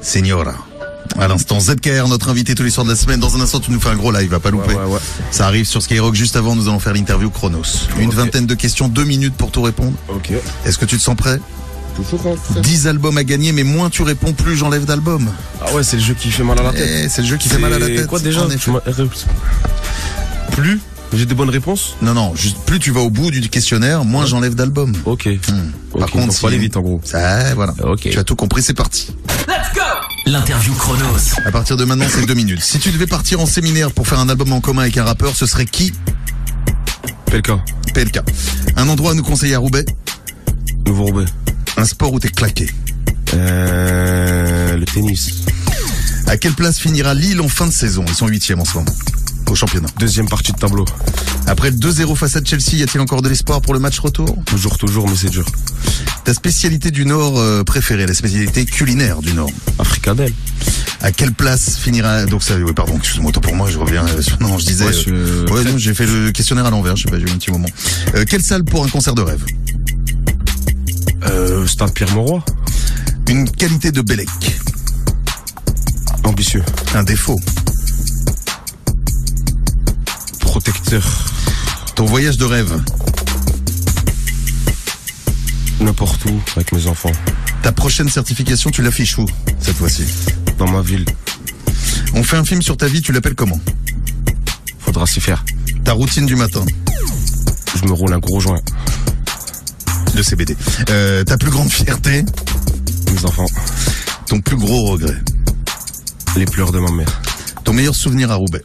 Señora. 0.00 0.54
À 1.18 1.28
l'instant, 1.28 1.60
ZKR, 1.60 2.08
notre 2.08 2.28
invité 2.28 2.54
tous 2.54 2.62
les 2.62 2.70
soirs 2.70 2.84
de 2.84 2.90
la 2.90 2.96
semaine. 2.96 3.20
Dans 3.20 3.36
un 3.36 3.40
instant, 3.40 3.60
tu 3.60 3.70
nous 3.70 3.80
fais 3.80 3.88
un 3.88 3.96
gros 3.96 4.12
live, 4.12 4.30
va 4.30 4.40
pas 4.40 4.50
louper. 4.50 4.74
ouais, 4.74 4.84
ouais. 4.84 4.98
Ça 5.30 5.46
arrive 5.46 5.64
sur 5.64 5.80
Skyrock. 5.80 6.14
Juste 6.14 6.36
avant, 6.36 6.54
nous 6.54 6.68
allons 6.68 6.78
faire 6.78 6.92
l'interview 6.92 7.30
Chronos. 7.30 7.88
Une 7.98 8.10
vingtaine 8.10 8.46
de 8.46 8.54
questions, 8.54 8.88
deux 8.88 9.04
minutes 9.04 9.34
pour 9.34 9.50
tout 9.50 9.62
répondre. 9.62 9.96
Ok. 10.08 10.32
Est-ce 10.64 10.78
que 10.78 10.84
tu 10.84 10.96
te 10.96 11.02
sens 11.02 11.16
prêt? 11.16 11.40
Toujours 11.96 12.36
10 12.60 12.88
albums 12.88 13.16
à 13.16 13.24
gagner, 13.24 13.52
mais 13.52 13.62
moins 13.62 13.88
tu 13.88 14.02
réponds, 14.02 14.34
plus 14.34 14.56
j'enlève 14.56 14.84
d'albums. 14.84 15.30
Ah 15.62 15.72
ouais, 15.72 15.82
c'est 15.82 15.96
le 15.96 16.02
jeu 16.02 16.14
qui 16.14 16.30
fait 16.30 16.42
mal 16.42 16.58
à 16.58 16.64
la 16.64 16.72
tête. 16.72 16.88
Eh, 17.04 17.08
c'est 17.08 17.22
le 17.22 17.28
jeu 17.28 17.36
qui 17.38 17.48
fait 17.48 17.58
mal 17.58 17.72
à 17.72 17.78
la 17.78 17.86
tête. 17.86 18.06
Quoi 18.06 18.20
déjà? 18.20 18.46
Tu 18.58 18.70
Plus 20.52 20.80
J'ai 21.12 21.26
des 21.26 21.34
bonnes 21.34 21.50
réponses 21.50 21.96
Non, 22.02 22.14
non, 22.14 22.34
juste 22.34 22.58
plus 22.66 22.78
tu 22.78 22.90
vas 22.90 23.00
au 23.00 23.10
bout 23.10 23.30
du 23.30 23.48
questionnaire, 23.48 24.04
moins 24.04 24.26
j'enlève 24.26 24.54
d'albums. 24.54 24.94
Ok. 25.04 25.26
Hmm. 25.26 25.70
Ok, 25.92 26.00
Par 26.00 26.10
contre, 26.10 26.26
donc 26.26 26.36
faut 26.36 26.46
aller 26.48 26.58
vite 26.58 26.76
en 26.76 26.82
gros. 26.82 27.00
Ça, 27.04 27.54
voilà. 27.54 27.74
Ok. 27.82 28.08
Tu 28.10 28.18
as 28.18 28.24
tout 28.24 28.36
compris, 28.36 28.62
c'est 28.62 28.74
parti. 28.74 29.08
L'interview 30.26 30.74
Chronos. 30.74 31.38
À 31.44 31.52
partir 31.52 31.76
de 31.76 31.84
maintenant, 31.84 32.06
c'est 32.10 32.26
deux 32.26 32.34
minutes. 32.34 32.60
Si 32.60 32.80
tu 32.80 32.90
devais 32.90 33.06
partir 33.06 33.40
en 33.40 33.46
séminaire 33.46 33.92
pour 33.92 34.08
faire 34.08 34.18
un 34.18 34.28
album 34.28 34.52
en 34.52 34.60
commun 34.60 34.82
avec 34.82 34.98
un 34.98 35.04
rappeur, 35.04 35.36
ce 35.36 35.46
serait 35.46 35.66
qui 35.66 35.92
PLK. 37.30 37.52
PLK. 37.94 38.18
Un 38.76 38.88
endroit 38.88 39.12
à 39.12 39.14
nous 39.14 39.22
conseiller 39.22 39.54
à 39.54 39.58
Roubaix 39.60 39.84
Nouveau 40.84 41.04
Roubaix. 41.04 41.24
Un 41.76 41.84
sport 41.84 42.12
où 42.12 42.18
t'es 42.18 42.28
claqué. 42.28 42.68
Euh, 43.34 44.76
le 44.76 44.84
tennis. 44.84 45.30
À 46.26 46.36
quelle 46.36 46.54
place 46.54 46.78
finira 46.78 47.14
Lille 47.14 47.40
en 47.40 47.48
fin 47.48 47.66
de 47.66 47.72
saison? 47.72 48.04
Ils 48.08 48.14
sont 48.14 48.26
huitièmes 48.26 48.60
en 48.60 48.64
ce 48.64 48.74
moment. 48.78 48.92
Au 49.50 49.54
championnat. 49.54 49.88
Deuxième 49.98 50.28
partie 50.28 50.52
de 50.52 50.58
tableau. 50.58 50.84
Après 51.46 51.70
le 51.70 51.76
2-0 51.76 52.16
face 52.16 52.34
à 52.36 52.40
Chelsea, 52.44 52.74
y 52.74 52.82
a-t-il 52.82 53.00
encore 53.00 53.22
de 53.22 53.28
l'espoir 53.28 53.60
pour 53.60 53.74
le 53.74 53.80
match 53.80 53.98
retour? 54.00 54.36
Toujours, 54.44 54.76
toujours, 54.76 55.08
mais 55.08 55.14
c'est 55.16 55.30
dur. 55.30 55.46
Ta 56.24 56.34
spécialité 56.34 56.90
du 56.90 57.06
Nord 57.06 57.38
euh, 57.38 57.62
préférée, 57.62 58.06
la 58.06 58.14
spécialité 58.14 58.64
culinaire 58.66 59.20
du 59.20 59.32
Nord. 59.34 59.50
Africadel. 59.78 60.32
À 61.00 61.12
quelle 61.12 61.32
place 61.32 61.76
finira 61.78 62.24
donc 62.26 62.42
ça 62.42 62.54
oui 62.56 62.72
pardon 62.74 62.96
excuse-moi 62.96 63.28
autant 63.28 63.40
pour 63.42 63.54
moi 63.54 63.68
je 63.70 63.78
reviens 63.78 64.04
euh, 64.06 64.22
sur- 64.22 64.40
non 64.40 64.56
je 64.58 64.64
disais 64.64 64.86
Ouais, 64.86 64.92
euh, 65.08 65.46
ouais, 65.50 65.62
non, 65.64 65.76
j'ai 65.76 65.92
fait 65.94 66.06
le 66.06 66.32
questionnaire 66.32 66.64
à 66.66 66.70
l'envers 66.70 66.96
je 66.96 67.04
sais 67.04 67.10
pas 67.10 67.18
j'ai 67.18 67.26
eu 67.26 67.30
un 67.30 67.36
petit 67.36 67.50
moment 67.50 67.68
euh, 68.14 68.24
quelle 68.28 68.42
salle 68.42 68.64
pour 68.64 68.82
un 68.82 68.88
concert 68.88 69.14
de 69.14 69.20
rêve? 69.20 69.44
Euh, 71.28 71.66
Stade 71.66 71.92
Pierre-Mauroy. 71.92 72.42
une 73.28 73.48
qualité 73.50 73.92
de 73.92 74.00
Bellec 74.00 74.28
Ambitieux. 76.24 76.64
un 76.94 77.04
défaut 77.04 77.38
Protecteur. 80.56 81.06
ton 81.96 82.06
voyage 82.06 82.38
de 82.38 82.46
rêve 82.46 82.82
N'importe 85.80 86.24
où, 86.24 86.40
avec 86.56 86.72
mes 86.72 86.86
enfants. 86.86 87.12
ta 87.62 87.72
prochaine 87.72 88.08
certification 88.08 88.70
tu 88.70 88.80
l'affiches 88.80 89.18
où 89.18 89.26
cette 89.60 89.76
fois-ci? 89.76 90.04
Dans 90.56 90.66
ma 90.70 90.80
ville. 90.80 91.04
on 92.14 92.22
fait 92.22 92.38
un 92.38 92.44
film 92.46 92.62
sur 92.62 92.74
ta 92.78 92.86
vie 92.86 93.02
tu 93.02 93.12
l'appelles 93.12 93.34
comment? 93.34 93.60
Faudra 94.78 95.06
s'y 95.06 95.20
faire. 95.20 95.44
ta 95.84 95.92
routine 95.92 96.24
du 96.24 96.36
matin 96.36 96.64
je 97.74 97.84
me 97.86 97.92
roule 97.92 98.14
un 98.14 98.18
gros 98.18 98.40
joint. 98.40 98.60
De 100.14 100.22
CBD. 100.22 100.56
Euh, 100.88 101.22
ta 101.22 101.36
plus 101.36 101.50
grande 101.50 101.70
fierté, 101.70 102.24
Mes 103.12 103.24
enfants, 103.26 103.44
ton 104.26 104.40
plus 104.40 104.56
gros 104.56 104.86
regret, 104.92 105.20
les 106.38 106.46
pleurs 106.46 106.72
de 106.72 106.78
ma 106.78 106.90
mère. 106.92 107.20
ton 107.62 107.74
meilleur 107.74 107.94
souvenir 107.94 108.30
à 108.30 108.36
Roubaix? 108.36 108.62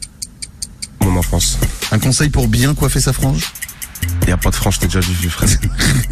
Mon 1.04 1.18
enfance. 1.18 1.58
Un 1.92 2.00
conseil 2.00 2.30
pour 2.30 2.48
bien 2.48 2.74
coiffer 2.74 3.02
sa 3.02 3.14
frange 3.14 3.52
Y 4.28 4.32
a 4.32 4.38
pas 4.38 4.50
de 4.50 4.56
franche, 4.56 4.80
t'es 4.80 4.88
déjà 4.88 5.02
du 5.02 5.30
frère. 5.30 5.50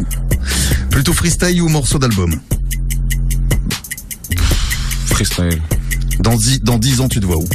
Plutôt 0.90 1.12
freestyle 1.12 1.62
ou 1.62 1.68
morceau 1.68 1.98
d'album 1.98 2.38
Freestyle. 5.06 5.60
dans 6.18 6.36
dix, 6.36 6.60
dans 6.62 6.78
10 6.78 7.00
ans, 7.00 7.08
tu 7.08 7.20
te 7.20 7.26
vois 7.26 7.36
où 7.36 7.48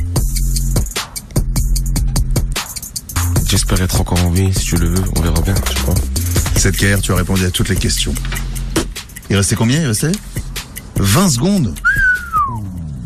J'espère 3.48 3.82
être 3.82 4.02
encore 4.02 4.24
en 4.24 4.32
vie, 4.32 4.52
si 4.54 4.66
tu 4.66 4.76
le 4.78 4.90
veux, 4.90 5.04
on 5.16 5.22
verra 5.22 5.42
bien, 5.42 5.56
je 5.70 5.82
crois. 5.82 5.96
Cette 6.58 6.78
KR, 6.78 7.00
tu 7.02 7.12
as 7.12 7.16
répondu 7.16 7.46
à 7.46 7.52
toutes 7.52 7.70
les 7.70 7.76
questions. 7.76 8.14
Il 9.30 9.36
restait 9.36 9.56
combien? 9.56 9.82
Il 9.82 9.88
restait 9.88 10.12
20 10.98 11.30
secondes 11.30 11.76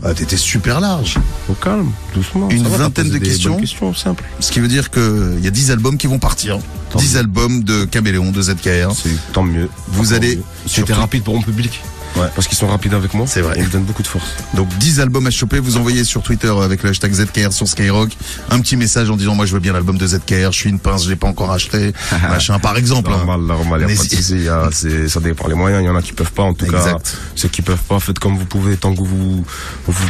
Ah, 0.03 0.13
t'étais 0.13 0.37
super 0.37 0.79
large. 0.79 1.17
Au 1.49 1.53
calme, 1.53 1.91
doucement. 2.13 2.47
Une 2.49 2.67
vingtaine 2.67 3.09
de 3.09 3.17
questions. 3.17 3.51
bonnes 3.53 3.61
questions 3.61 3.93
simples. 3.95 4.23
Ce 4.39 4.51
qui 4.51 4.59
veut 4.59 4.67
dire 4.67 4.91
que 4.91 5.33
il 5.37 5.43
y 5.43 5.47
a 5.47 5.51
10 5.51 5.71
albums 5.71 5.97
qui 5.97 6.05
vont 6.07 6.19
partir. 6.19 6.59
Tant 6.91 6.99
10 6.99 7.13
mieux. 7.13 7.19
albums 7.19 7.63
de 7.63 7.85
Caméléon, 7.85 8.31
de 8.31 8.41
ZKR. 8.41 8.91
C'est 8.95 9.09
tant 9.33 9.43
mieux. 9.43 9.67
Vous 9.87 10.13
allez. 10.13 10.39
C'était 10.67 10.93
rapide 10.93 11.23
pour 11.23 11.35
mon 11.35 11.41
public. 11.41 11.81
Ouais. 12.15 12.27
Parce 12.35 12.47
qu'ils 12.47 12.57
sont 12.57 12.67
rapides 12.67 12.93
avec 12.95 13.13
moi. 13.13 13.25
C'est 13.27 13.41
vrai. 13.41 13.53
Ils 13.57 13.63
me 13.65 13.69
donnent 13.69 13.83
beaucoup 13.83 14.01
de 14.01 14.07
force. 14.07 14.25
Donc 14.55 14.67
10 14.79 14.99
albums 14.99 15.25
à 15.27 15.31
choper, 15.31 15.59
vous 15.59 15.77
envoyez 15.77 16.03
sur 16.03 16.23
Twitter 16.23 16.51
avec 16.61 16.81
le 16.83 16.89
hashtag 16.89 17.13
ZKR 17.13 17.53
sur 17.53 17.67
Skyrock 17.67 18.09
un 18.49 18.59
petit 18.61 18.77
message 18.77 19.09
en 19.11 19.15
disant 19.15 19.35
moi 19.35 19.45
je 19.45 19.53
veux 19.53 19.59
bien 19.59 19.73
l'album 19.73 19.95
de 19.97 20.07
ZKR, 20.07 20.51
je 20.51 20.57
suis 20.57 20.69
une 20.71 20.79
pince, 20.79 21.03
je 21.05 21.09
l'ai 21.09 21.15
pas 21.15 21.27
encore 21.27 21.51
acheté, 21.51 21.93
machin 22.29 22.57
par 22.57 22.77
exemple. 22.77 23.11
hein. 23.13 23.17
Normal, 23.25 23.41
normal, 23.41 23.81
y 23.81 23.83
a 23.83 23.87
pas 23.87 23.93
de 23.93 23.97
N'hésitez- 23.97 24.15
souci. 24.17 24.39
y 24.43 24.49
a- 24.49 24.69
c'est- 24.71 25.07
Ça 25.07 25.19
dépend 25.19 25.47
les 25.47 25.53
moyens. 25.55 25.83
Il 25.83 25.85
y 25.85 25.89
en 25.89 25.95
a 25.95 26.01
qui 26.01 26.13
peuvent 26.13 26.31
pas. 26.31 26.43
En 26.43 26.53
tout 26.55 26.65
cas, 26.65 26.97
ceux 27.35 27.47
qui 27.49 27.61
peuvent 27.61 27.77
pas, 27.87 27.99
faites 27.99 28.17
comme 28.19 28.37
vous 28.37 28.45
pouvez. 28.45 28.75
Tant 28.77 28.93
que 28.95 29.01
vous, 29.03 29.45
vous 29.87 30.09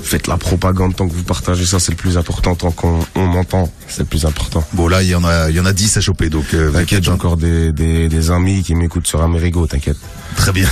faites 0.00 0.26
la 0.26 0.36
propagande, 0.36 0.94
tant 0.96 1.08
que 1.08 1.12
vous 1.12 1.22
partagez 1.22 1.64
ça, 1.66 1.78
c'est 1.78 1.92
le 1.92 1.96
plus 1.96 2.16
important. 2.18 2.54
Tant 2.54 2.70
qu'on 2.70 3.00
on 3.14 3.26
m'entend, 3.26 3.70
c'est 3.88 4.00
le 4.00 4.06
plus 4.06 4.24
important. 4.26 4.64
Bon 4.72 4.88
là 4.88 5.02
il 5.02 5.08
y 5.08 5.14
en 5.14 5.24
a 5.24 5.50
il 5.50 5.56
y 5.56 5.60
en 5.60 5.66
a 5.66 5.72
10 5.72 5.96
à 5.96 6.00
choper 6.00 6.30
donc 6.30 6.54
euh, 6.54 6.70
T'inquiète, 6.72 7.04
j'ai 7.04 7.10
encore 7.10 7.36
des, 7.36 7.72
des, 7.72 8.08
des 8.08 8.30
amis 8.30 8.62
qui 8.62 8.74
m'écoutent 8.74 9.06
sur 9.06 9.22
Amerigo, 9.22 9.66
t'inquiète. 9.66 9.98
Très 10.36 10.52
bien. 10.52 10.68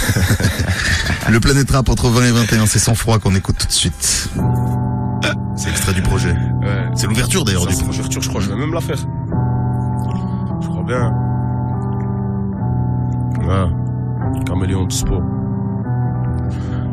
le 1.28 1.40
Planète 1.40 1.70
Rap 1.70 1.88
entre 1.88 2.08
20 2.08 2.24
et 2.26 2.32
21, 2.32 2.66
c'est 2.66 2.78
sans 2.78 2.94
froid 2.94 3.18
qu'on 3.18 3.34
écoute 3.34 3.56
tout 3.58 3.66
de 3.66 3.72
suite. 3.72 4.28
C'est 5.56 5.70
extrait 5.70 5.94
du 5.94 6.02
projet. 6.02 6.34
C'est 6.94 7.06
l'ouverture 7.06 7.44
d'ailleurs 7.44 7.66
du 7.66 7.74
c'est 7.74 7.82
projet. 7.82 7.98
l'ouverture, 7.98 8.22
je 8.22 8.28
crois, 8.28 8.40
je 8.40 8.48
vais 8.50 8.56
même 8.56 8.72
la 8.74 8.80
faire. 8.80 8.98
Je 10.62 10.66
crois 10.68 10.84
bien. 10.84 11.12
Ouais. 13.42 14.44
Caméléon 14.44 14.84
dispo. 14.86 15.22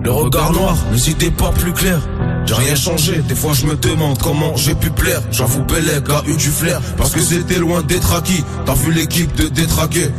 Le 0.04 0.12
regard 0.12 0.52
noir, 0.52 0.76
les 0.92 1.10
idées 1.12 1.32
pas 1.32 1.50
plus 1.52 1.72
claires. 1.72 2.02
J'ai 2.46 2.56
rien 2.56 2.76
changé, 2.76 3.22
des 3.22 3.36
fois 3.36 3.54
je 3.54 3.66
me 3.66 3.76
demande 3.76 4.18
comment 4.22 4.54
j'ai 4.58 4.76
pu 4.76 4.90
plaire. 4.90 5.22
J'avoue, 5.32 5.64
Bellec 5.64 6.10
a 6.10 6.22
eu 6.28 6.36
du 6.36 6.50
flair, 6.50 6.82
parce 6.98 7.12
que 7.12 7.22
c'était 7.22 7.58
loin 7.58 7.82
d'être 7.82 8.14
acquis. 8.14 8.44
T'as 8.66 8.74
vu 8.74 8.92
l'équipe 8.92 9.34
de 9.36 9.48
détraquer 9.48 10.10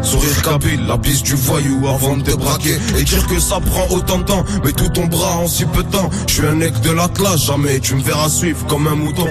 Sourire 0.00 0.42
kabyle, 0.42 0.86
la 0.86 0.96
piste 0.96 1.26
du 1.26 1.34
voyou 1.34 1.86
avant 1.86 2.16
de 2.16 2.22
te 2.22 2.34
braquer. 2.34 2.78
Et 2.98 3.02
dire 3.02 3.26
que 3.26 3.38
ça 3.38 3.60
prend 3.60 3.94
autant 3.94 4.18
de 4.18 4.24
temps, 4.24 4.44
mais 4.64 4.72
tout 4.72 4.88
ton 4.88 5.06
bras 5.06 5.36
en 5.36 5.46
si 5.46 5.66
peu 5.66 5.82
de 5.82 5.90
temps. 5.90 6.08
Je 6.26 6.32
suis 6.34 6.46
un 6.46 6.54
mec 6.54 6.80
de 6.80 6.90
l'Atlas, 6.90 7.44
jamais 7.44 7.80
tu 7.80 7.96
me 7.96 8.02
verras 8.02 8.30
suivre 8.30 8.66
comme 8.66 8.86
un 8.86 8.94
mouton. 8.94 9.28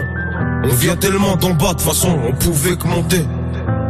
On 0.63 0.75
vient 0.75 0.95
tellement 0.95 1.35
d'en 1.37 1.55
bas, 1.55 1.73
de 1.73 1.81
façon, 1.81 2.19
on 2.27 2.33
pouvait 2.33 2.75
que 2.75 2.87
monter. 2.87 3.25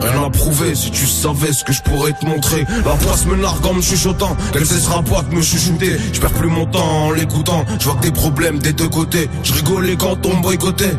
Rien 0.04 0.24
à 0.26 0.30
prouver 0.30 0.76
si 0.76 0.92
tu 0.92 1.08
savais 1.08 1.54
ce 1.54 1.64
que 1.64 1.72
je 1.72 1.82
pourrais 1.82 2.12
te 2.12 2.26
montrer. 2.26 2.66
La 2.86 2.92
place 2.96 3.26
me 3.26 3.38
nargue 3.38 3.66
en 3.66 3.74
me 3.74 3.82
chuchotant. 3.82 4.36
Qu'elle 4.52 4.66
cessera 4.66 5.02
pas 5.02 5.22
de 5.22 5.34
me 5.34 5.42
chuchoter. 5.42 5.98
Je 6.12 6.20
perds 6.20 6.34
plus 6.34 6.50
mon 6.50 6.66
temps 6.66 7.06
en 7.06 7.12
l'écoutant. 7.12 7.64
Je 7.80 7.86
vois 7.86 7.96
que 7.96 8.02
des 8.02 8.12
problèmes 8.12 8.60
des 8.60 8.74
deux 8.74 8.90
côtés. 8.90 9.30
Je 9.44 9.54
rigolais 9.54 9.96
quand 9.96 10.26
on 10.26 10.36
me 10.36 10.42
boycottait. 10.42 10.98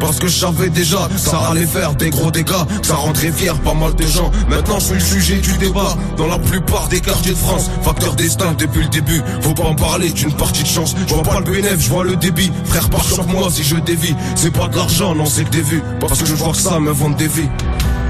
Parce 0.00 0.18
que 0.18 0.28
je 0.28 0.38
savais 0.38 0.70
déjà 0.70 1.08
ça 1.16 1.38
allait 1.50 1.66
faire 1.66 1.94
des 1.94 2.08
gros 2.08 2.30
dégâts, 2.30 2.64
que 2.80 2.86
ça 2.86 2.94
rendrait 2.94 3.30
fier 3.30 3.54
pas 3.60 3.74
mal 3.74 3.94
de 3.94 4.06
gens. 4.06 4.30
Maintenant 4.48 4.78
je 4.78 4.86
suis 4.86 4.94
le 4.94 5.00
sujet 5.00 5.36
du 5.36 5.52
débat 5.58 5.94
dans 6.16 6.26
la 6.26 6.38
plupart 6.38 6.88
des 6.88 7.00
quartiers 7.00 7.32
de 7.32 7.36
France. 7.36 7.70
Facteur 7.82 8.14
destin 8.14 8.54
depuis 8.58 8.82
le 8.82 8.88
début, 8.88 9.22
faut 9.42 9.52
pas 9.52 9.64
en 9.64 9.74
parler 9.74 10.10
d'une 10.10 10.32
partie 10.32 10.62
de 10.62 10.68
chance. 10.68 10.96
Je 11.06 11.14
vois 11.14 11.22
pas 11.22 11.40
le 11.40 11.44
bénéfice, 11.44 11.84
je 11.84 11.90
vois 11.90 12.04
le 12.04 12.16
débit. 12.16 12.50
Frère, 12.64 12.88
par 12.88 13.04
sur 13.04 13.26
moi 13.26 13.48
si 13.50 13.62
je 13.62 13.76
dévie. 13.76 14.14
C'est 14.36 14.50
pas 14.50 14.68
de 14.68 14.76
l'argent, 14.76 15.14
non 15.14 15.26
c'est 15.26 15.44
que 15.44 15.50
des 15.50 15.62
vues. 15.62 15.82
Parce 16.00 16.20
que 16.20 16.26
je 16.26 16.34
vois 16.34 16.52
que 16.52 16.58
ça 16.58 16.80
me 16.80 16.90
vend 16.90 17.10
des 17.10 17.28
vies. 17.28 17.50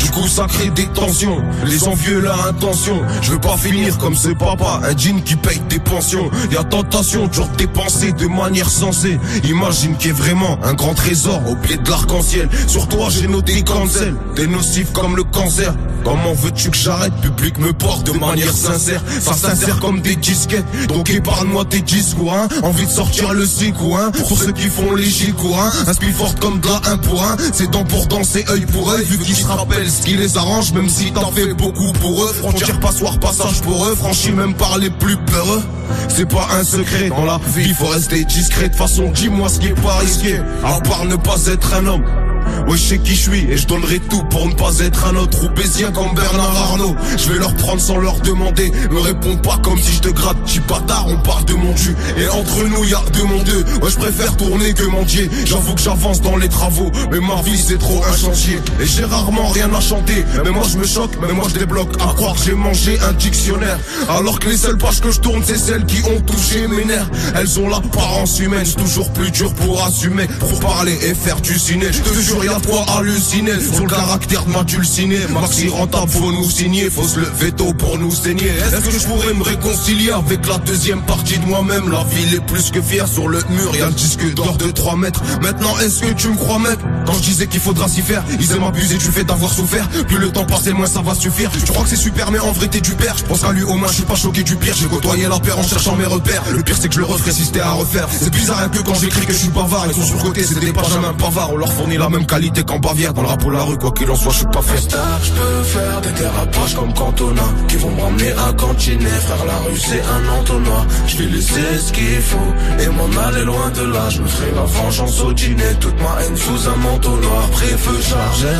Du 0.00 0.10
coup 0.10 0.26
ça 0.26 0.46
crée 0.48 0.70
des 0.70 0.86
tensions. 0.86 1.42
Les 1.64 1.84
envieux 1.84 2.20
la 2.20 2.34
intention. 2.48 3.00
Je 3.22 3.32
veux 3.32 3.38
pas 3.38 3.56
finir 3.56 3.98
comme 3.98 4.14
ce 4.14 4.28
papa 4.28 4.80
Un 4.82 4.96
jean 4.96 5.22
qui 5.22 5.36
paye 5.36 5.60
des 5.68 5.78
pensions. 5.78 6.30
Y'a 6.50 6.64
tentation 6.64 7.26
de 7.26 7.32
genre 7.32 7.48
dépenser 7.56 8.12
de 8.12 8.26
manière 8.26 8.68
sensée. 8.68 9.18
Imagine 9.44 9.96
qu'il 9.96 10.08
y 10.08 10.10
ait 10.10 10.16
vraiment 10.16 10.58
un 10.64 10.74
grand 10.74 10.94
trésor 10.94 11.40
Au 11.48 11.56
pied 11.56 11.76
de 11.76 11.88
l'arc-en-ciel. 11.88 12.48
Sur 12.66 12.88
toi 12.88 13.08
j'ai 13.10 13.28
noté 13.28 13.62
cancel 13.62 14.14
T'es 14.34 14.46
nocif 14.46 14.92
comme 14.92 15.16
le 15.16 15.24
cancer. 15.24 15.74
Comment 16.04 16.32
veux-tu 16.32 16.70
que 16.70 16.76
j'arrête? 16.76 17.12
Public 17.20 17.58
me 17.58 17.72
porte 17.72 18.06
de 18.06 18.18
manière 18.18 18.52
sincère. 18.52 19.02
Ça 19.20 19.34
sincère 19.34 19.78
comme 19.80 20.00
des 20.00 20.16
disquettes. 20.16 20.64
Donc 20.88 21.10
épargne-moi 21.10 21.64
tes 21.66 21.80
discours 21.80 22.34
hein. 22.34 22.48
Envie 22.62 22.86
de 22.86 22.90
sortir 22.90 23.32
le 23.32 23.44
ou 23.82 23.96
hein. 23.96 24.10
Pour 24.12 24.38
ceux 24.38 24.52
qui 24.52 24.68
font 24.68 24.94
les 24.94 25.04
gicours 25.04 25.60
hein. 25.60 25.70
Un 25.86 26.12
forte 26.12 26.40
comme 26.40 26.60
de 26.60 26.68
la 26.68 26.92
1 26.92 26.96
pour 26.98 27.22
1 27.22 27.36
C'est 27.52 27.70
dents 27.70 27.84
pour 27.84 28.06
danser 28.06 28.44
œil 28.48 28.66
pour 28.66 28.90
œil 28.90 29.04
Vu 29.04 29.18
qu'ils 29.18 29.36
se 29.36 29.46
rappellent 29.46 29.89
ce 29.90 30.02
qui 30.02 30.16
les 30.16 30.38
arrange 30.38 30.72
Même 30.72 30.88
si 30.88 31.12
t'en 31.12 31.30
fais 31.32 31.52
beaucoup 31.54 31.92
pour 32.00 32.24
eux. 32.24 32.32
Frontière 32.32 32.78
passoire 32.80 33.18
passage 33.18 33.60
pour 33.60 33.86
eux. 33.86 33.94
Franchi 33.94 34.32
même 34.32 34.54
par 34.54 34.78
les 34.78 34.90
plus 34.90 35.16
peureux. 35.16 35.62
C'est 36.08 36.28
pas 36.28 36.48
un 36.58 36.64
secret 36.64 37.08
dans 37.08 37.24
la 37.24 37.40
vie 37.54 37.74
Faut 37.74 37.86
rester 37.86 38.24
discret. 38.24 38.68
De 38.68 38.76
façon 38.76 39.10
dis-moi 39.10 39.48
ce 39.48 39.58
qui 39.58 39.68
est 39.68 39.82
pas 39.82 39.98
risqué. 39.98 40.36
À 40.64 40.80
part 40.80 41.04
ne 41.04 41.16
pas 41.16 41.46
être 41.46 41.74
un 41.74 41.86
homme 41.86 42.29
Ouais, 42.68 42.76
je 42.76 42.82
sais 42.82 42.98
qui 42.98 43.14
je 43.14 43.30
suis 43.30 43.50
et 43.50 43.56
je 43.56 43.66
donnerai 43.66 43.98
tout 43.98 44.22
pour 44.24 44.46
ne 44.46 44.54
pas 44.54 44.78
être 44.80 45.06
un 45.06 45.16
autre 45.16 45.38
Roubaisien 45.40 45.90
comme 45.92 46.14
Bernard 46.14 46.56
Arnault. 46.56 46.94
Je 47.16 47.32
vais 47.32 47.38
leur 47.38 47.54
prendre 47.54 47.80
sans 47.80 47.98
leur 47.98 48.20
demander. 48.20 48.70
Me 48.90 49.00
réponds 49.00 49.36
pas 49.36 49.58
comme 49.62 49.78
si 49.78 49.92
je 49.92 50.00
te 50.00 50.08
gratte. 50.08 50.36
J'suis 50.46 50.60
bâtard, 50.60 51.06
on 51.08 51.18
parle 51.18 51.44
de 51.46 51.54
mon 51.54 51.72
dieu. 51.72 51.94
Et 52.18 52.28
entre 52.28 52.64
nous, 52.64 52.84
y 52.84 52.94
a 52.94 53.02
deux 53.12 53.24
mon 53.24 53.42
deux. 53.42 53.64
Ouais, 53.82 53.90
je 53.90 53.96
préfère 53.96 54.36
tourner 54.36 54.72
que 54.74 54.84
mendier. 54.84 55.28
J'avoue 55.44 55.74
que 55.74 55.80
j'avance 55.80 56.20
dans 56.20 56.36
les 56.36 56.48
travaux. 56.48 56.90
Mais 57.10 57.20
ma 57.20 57.40
vie, 57.42 57.58
c'est 57.58 57.78
trop 57.78 58.02
un 58.04 58.16
chantier. 58.16 58.58
Et 58.80 58.86
j'ai 58.86 59.04
rarement 59.04 59.48
rien 59.48 59.72
à 59.74 59.80
chanter. 59.80 60.24
Mais 60.44 60.50
moi, 60.50 60.64
je 60.70 60.78
me 60.78 60.86
choque, 60.86 61.12
mais 61.20 61.32
moi, 61.32 61.46
je 61.52 61.58
débloque. 61.58 61.94
À 62.00 62.12
croire 62.14 62.36
j'ai 62.44 62.54
mangé 62.54 62.98
un 63.00 63.12
dictionnaire. 63.12 63.78
Alors 64.08 64.38
que 64.38 64.48
les 64.48 64.56
seules 64.56 64.78
pages 64.78 65.00
que 65.00 65.10
je 65.10 65.20
tourne, 65.20 65.42
c'est 65.44 65.58
celles 65.58 65.86
qui 65.86 66.02
ont 66.04 66.20
touché 66.20 66.66
mes 66.68 66.84
nerfs. 66.84 67.10
Elles 67.34 67.58
ont 67.58 67.68
l'apparence 67.68 68.38
humaine. 68.38 68.64
C'est 68.64 68.76
toujours 68.76 69.12
plus 69.12 69.30
dur 69.30 69.52
pour 69.54 69.84
assumer. 69.84 70.26
Pour 70.38 70.60
parler 70.60 70.98
et 71.02 71.14
faire 71.14 71.40
du 71.40 71.58
ciné. 71.58 71.86
Je 71.90 72.00
te 72.00 72.14
jure, 72.42 72.52
y'a 72.52 72.60
quoi 72.60 72.84
halluciner 72.96 73.60
Sur 73.60 73.86
le 73.86 73.90
caractère 73.90 74.44
de 74.44 74.50
ma 74.50 74.64
dulciné 74.64 75.18
Maxi 75.32 75.68
rentable, 75.68 76.10
faut 76.10 76.32
nous 76.32 76.50
signer. 76.50 76.90
Faut 76.90 77.06
se 77.06 77.20
lever 77.20 77.52
tôt 77.52 77.72
pour 77.72 77.98
nous 77.98 78.10
saigner. 78.10 78.48
Est-ce 78.48 78.80
que 78.84 78.98
je 78.98 79.06
pourrais 79.06 79.34
me 79.34 79.42
réconcilier 79.42 80.10
avec 80.10 80.46
la 80.46 80.58
deuxième 80.58 81.02
partie 81.02 81.38
de 81.38 81.46
moi-même? 81.46 81.90
La 81.90 82.04
ville 82.04 82.34
est 82.34 82.46
plus 82.46 82.70
que 82.70 82.80
fière. 82.80 83.08
Sur 83.08 83.28
le 83.28 83.38
mur, 83.50 83.74
y'a 83.76 83.86
le 83.86 83.92
disque 83.92 84.34
d'or 84.34 84.56
de 84.56 84.70
3 84.70 84.96
mètres. 84.96 85.22
Maintenant, 85.42 85.78
est-ce 85.78 86.00
que 86.00 86.12
tu 86.12 86.28
me 86.28 86.36
crois 86.36 86.58
mec 86.58 86.78
Quand 87.06 87.14
je 87.14 87.20
disais 87.20 87.46
qu'il 87.46 87.60
faudra 87.60 87.88
s'y 87.88 88.02
faire 88.02 88.24
Ils 88.38 88.52
aiment 88.52 88.64
abuser. 88.64 88.96
Du 88.96 89.06
fait 89.06 89.24
d'avoir 89.24 89.52
souffert. 89.52 89.88
Plus 90.08 90.18
le 90.18 90.30
temps 90.30 90.44
passe 90.44 90.66
moins 90.68 90.86
ça 90.86 91.00
va 91.00 91.14
suffire. 91.14 91.50
Tu 91.50 91.72
crois 91.72 91.84
que 91.84 91.90
c'est 91.90 91.96
super 91.96 92.30
mais 92.30 92.38
en 92.38 92.52
vrai 92.52 92.68
t'es 92.68 92.80
du 92.80 92.94
père. 92.94 93.16
Je 93.16 93.24
pense 93.24 93.40
qu'à 93.40 93.52
lui 93.52 93.62
au 93.62 93.74
moins 93.74 93.88
je 93.88 93.94
suis 93.94 94.02
pas 94.04 94.14
choqué 94.14 94.42
du 94.42 94.56
pire. 94.56 94.74
J'ai 94.76 94.86
côtoyé 94.86 95.26
la 95.28 95.38
paire 95.38 95.58
en 95.58 95.62
cherchant 95.62 95.96
mes 95.96 96.04
repères. 96.04 96.42
Le 96.52 96.62
pire 96.62 96.76
c'est 96.80 96.88
que 96.88 96.94
je 96.94 97.00
le 97.00 97.06
referai 97.06 97.32
si 97.32 97.44
c'était 97.44 97.60
à 97.60 97.72
refaire. 97.72 98.08
C'est 98.10 98.30
bizarre 98.30 98.60
un 98.62 98.68
peu 98.68 98.82
quand 98.82 98.94
j'écris 98.94 99.26
que 99.26 99.32
je 99.32 99.38
suis 99.38 99.48
bavard 99.48 99.86
Ils 99.88 99.94
sont 99.94 100.06
sur 100.06 100.18
côté 100.18 100.42
des 100.42 100.72
pas 100.72 100.82
jamais 100.84 101.06
un 101.06 101.14
pavard. 101.14 101.52
On 101.52 101.56
leur 101.56 101.72
fournit 101.72 101.96
la 101.96 102.08
même 102.08 102.26
qualité 102.30 102.62
qu'en 102.62 102.78
Bavière 102.78 103.12
Dans 103.12 103.22
le 103.22 103.28
rap 103.28 103.44
ou 103.44 103.50
la 103.50 103.62
rue 103.62 103.76
quoi 103.76 103.90
qu'il 103.90 104.10
en 104.10 104.14
soit 104.14 104.32
je 104.32 104.38
suis 104.38 104.46
pas 104.46 104.62
fait. 104.62 104.78
Je 104.78 105.32
peux 105.32 105.62
faire 105.64 106.00
des 106.00 106.12
dérapages 106.12 106.74
comme 106.74 106.94
Cantona 106.94 107.42
Qui 107.68 107.76
vont 107.76 107.90
m'emmener 107.90 108.32
à 108.32 108.52
cantiner 108.52 109.16
Frère 109.26 109.44
la 109.46 109.56
rue 109.66 109.76
c'est 109.76 110.02
un 110.16 110.38
entonnoir 110.38 110.86
Je 111.08 111.16
vais 111.18 111.24
laisser 111.24 111.78
ce 111.78 111.92
qu'il 111.92 112.22
faut 112.22 112.52
Et 112.78 112.88
m'en 112.88 113.20
aller 113.26 113.44
loin 113.44 113.68
de 113.70 113.84
là. 113.92 114.08
Je 114.10 114.22
me 114.22 114.28
ferai 114.28 114.50
la 114.54 114.62
vengeance 114.62 115.20
au 115.22 115.32
dîner 115.32 115.74
Toute 115.80 116.00
ma 116.00 116.22
haine 116.22 116.36
sous 116.36 116.68
un 116.68 116.76
manteau 116.76 117.16
noir 117.16 117.50
Pré-feu 117.50 118.00
chargé 118.00 118.54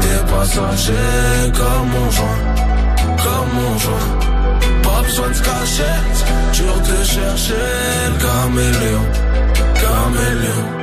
Des 0.00 0.32
passagers 0.32 1.52
comme 1.52 1.88
mon 1.94 2.10
joint 2.10 2.40
Comme 3.24 3.50
mon 3.60 3.78
joint. 3.78 4.08
Pas 4.82 5.02
besoin 5.02 5.28
de 5.28 5.34
se 5.34 5.42
cacher 5.42 5.96
Dur 6.54 6.74
de 6.80 7.04
chercher 7.04 7.64
le 8.08 8.18
caméléon 8.24 9.04
Caméléon 9.74 10.81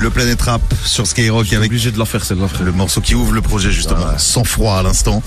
Le 0.00 0.10
Planète 0.10 0.40
Rap 0.42 0.62
sur 0.84 1.06
Skyrock 1.06 1.52
avec 1.52 1.70
obligé 1.70 1.90
de 1.90 1.98
la 1.98 2.04
faire 2.04 2.24
celle-là, 2.24 2.46
le 2.64 2.72
morceau 2.72 3.00
qui 3.00 3.14
ouvre 3.16 3.32
le 3.32 3.42
projet 3.42 3.72
justement, 3.72 4.16
sans 4.16 4.44
froid 4.44 4.78
à 4.78 4.82
l'instant. 4.82 5.22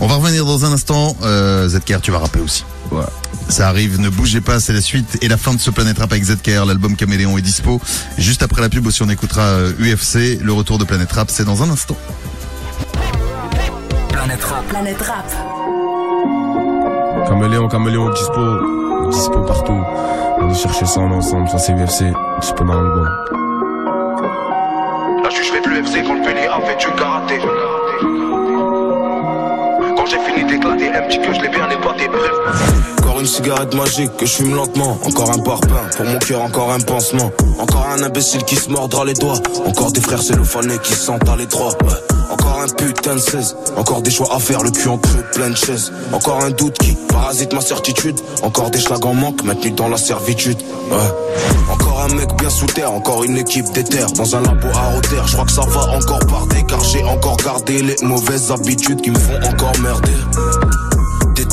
On 0.00 0.06
va 0.06 0.14
revenir 0.14 0.46
dans 0.46 0.64
un 0.64 0.72
instant. 0.72 1.14
Euh, 1.22 1.68
ZKR, 1.68 2.00
tu 2.00 2.10
vas 2.10 2.20
rapper 2.20 2.40
aussi. 2.40 2.64
Ouais. 2.90 3.04
Ça 3.50 3.68
arrive, 3.68 4.00
ne 4.00 4.08
bougez 4.08 4.40
pas, 4.40 4.60
c'est 4.60 4.72
la 4.72 4.80
suite 4.80 5.18
et 5.20 5.28
la 5.28 5.36
fin 5.36 5.52
de 5.52 5.60
ce 5.60 5.70
Planète 5.70 5.98
Rap 5.98 6.10
avec 6.10 6.24
ZKR. 6.24 6.64
L'album 6.64 6.96
Caméléon 6.96 7.36
est 7.36 7.42
dispo. 7.42 7.80
Juste 8.16 8.42
après 8.42 8.62
la 8.62 8.70
pub 8.70 8.86
aussi, 8.86 9.02
on 9.02 9.10
écoutera 9.10 9.42
euh, 9.42 9.72
UFC. 9.78 10.40
Le 10.42 10.52
retour 10.52 10.78
de 10.78 10.84
Planète 10.84 11.12
Rap, 11.12 11.30
c'est 11.30 11.44
dans 11.44 11.62
un 11.62 11.68
instant. 11.68 11.96
Planète 14.08 14.44
Rap. 14.44 14.66
Planète 14.68 15.02
Rap. 15.02 15.30
Caméléon, 17.28 17.68
caméléon, 17.68 18.10
dispo, 18.10 19.10
dispo 19.10 19.40
partout. 19.42 19.82
On 20.40 20.50
est 20.50 20.54
chercher 20.54 20.86
ça 20.86 21.00
en 21.00 21.10
ensemble, 21.10 21.48
ça 21.48 21.58
c'est 21.58 21.72
UFC, 21.72 22.04
dispo 22.40 22.64
dans 22.64 23.43
juge 25.30 25.50
fait 25.50 25.60
de 25.60 25.68
l'UFC 25.68 26.04
quand 26.06 26.14
le 26.14 26.22
Pelé 26.22 26.46
a 26.46 26.60
fait 26.60 26.76
du 26.76 26.86
karaté. 26.96 27.38
Quand 29.96 30.06
j'ai 30.06 30.18
fini 30.18 30.44
d'éclater, 30.44 30.90
me 30.90 31.08
dit 31.08 31.18
que 31.18 31.32
je 31.32 31.40
l'ai 31.40 31.48
bien 31.48 31.68
épaté, 31.70 32.08
bref. 32.08 33.03
Encore 33.04 33.20
une 33.20 33.26
cigarette 33.26 33.74
magique 33.74 34.16
que 34.16 34.24
je 34.24 34.32
fume 34.32 34.54
lentement. 34.54 34.98
Encore 35.04 35.30
un 35.30 35.38
parpaing 35.38 35.90
pour 35.94 36.06
mon 36.06 36.18
cœur, 36.20 36.40
encore 36.40 36.72
un 36.72 36.80
pansement. 36.80 37.30
Encore 37.58 37.86
un 37.94 38.02
imbécile 38.02 38.42
qui 38.44 38.56
se 38.56 38.70
mordra 38.70 39.04
les 39.04 39.12
doigts. 39.12 39.38
Encore 39.66 39.92
des 39.92 40.00
frères 40.00 40.22
cellophanés 40.22 40.78
qui 40.82 40.94
se 40.94 41.00
sentent 41.00 41.28
à 41.28 41.36
l'étroit. 41.36 41.72
Ouais. 41.84 42.14
Encore 42.30 42.62
un 42.62 42.66
putain 42.66 43.16
de 43.16 43.20
16. 43.20 43.56
Encore 43.76 44.00
des 44.00 44.10
choix 44.10 44.34
à 44.34 44.38
faire, 44.38 44.62
le 44.62 44.70
cul 44.70 44.88
en 44.88 44.96
creux, 44.96 45.22
plein 45.34 45.50
de 45.50 45.54
chaises. 45.54 45.92
Encore 46.14 46.42
un 46.42 46.50
doute 46.50 46.78
qui 46.78 46.96
parasite 47.10 47.52
ma 47.52 47.60
certitude. 47.60 48.18
Encore 48.42 48.70
des 48.70 48.80
schlags 48.80 49.04
en 49.04 49.12
manque, 49.12 49.44
maintenus 49.44 49.74
dans 49.74 49.88
la 49.88 49.98
servitude. 49.98 50.56
Encore 51.70 52.06
un 52.08 52.14
mec 52.14 52.34
bien 52.38 52.48
sous 52.48 52.66
terre, 52.66 52.90
encore 52.90 53.22
une 53.24 53.36
équipe 53.36 53.70
d'éther. 53.72 54.06
Dans 54.16 54.34
un 54.34 54.40
labo 54.40 54.68
à 54.74 54.96
hauteur, 54.96 55.26
je 55.26 55.34
crois 55.34 55.44
que 55.44 55.52
ça 55.52 55.66
va 55.66 55.94
encore 55.94 56.20
parler. 56.20 56.64
Car 56.66 56.82
j'ai 56.82 57.04
encore 57.04 57.36
gardé 57.36 57.82
les 57.82 57.96
mauvaises 58.02 58.50
habitudes 58.50 59.02
qui 59.02 59.10
me 59.10 59.18
font 59.18 59.36
encore 59.42 59.78
merder. 59.80 60.14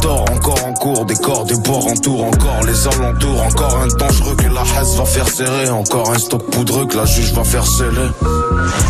Encore 0.10 0.66
en 0.66 0.74
cours, 0.74 1.06
des 1.06 1.16
corps, 1.16 1.46
des 1.46 1.56
bords 1.58 1.88
en 1.88 1.96
tour, 1.96 2.26
encore 2.26 2.64
les 2.66 2.88
alentours, 2.88 3.42
encore 3.44 3.78
un 3.78 3.88
dangereux 3.88 4.36
que 4.36 4.48
la 4.48 4.62
haisse 4.62 4.96
va 4.96 5.06
faire 5.06 5.28
serrer, 5.28 5.70
encore 5.70 6.10
un 6.10 6.18
stock 6.18 6.44
poudreux 6.50 6.86
que 6.86 6.98
la 6.98 7.06
juge 7.06 7.34
va 7.34 7.44
faire 7.44 7.66
sceller. 7.66 8.10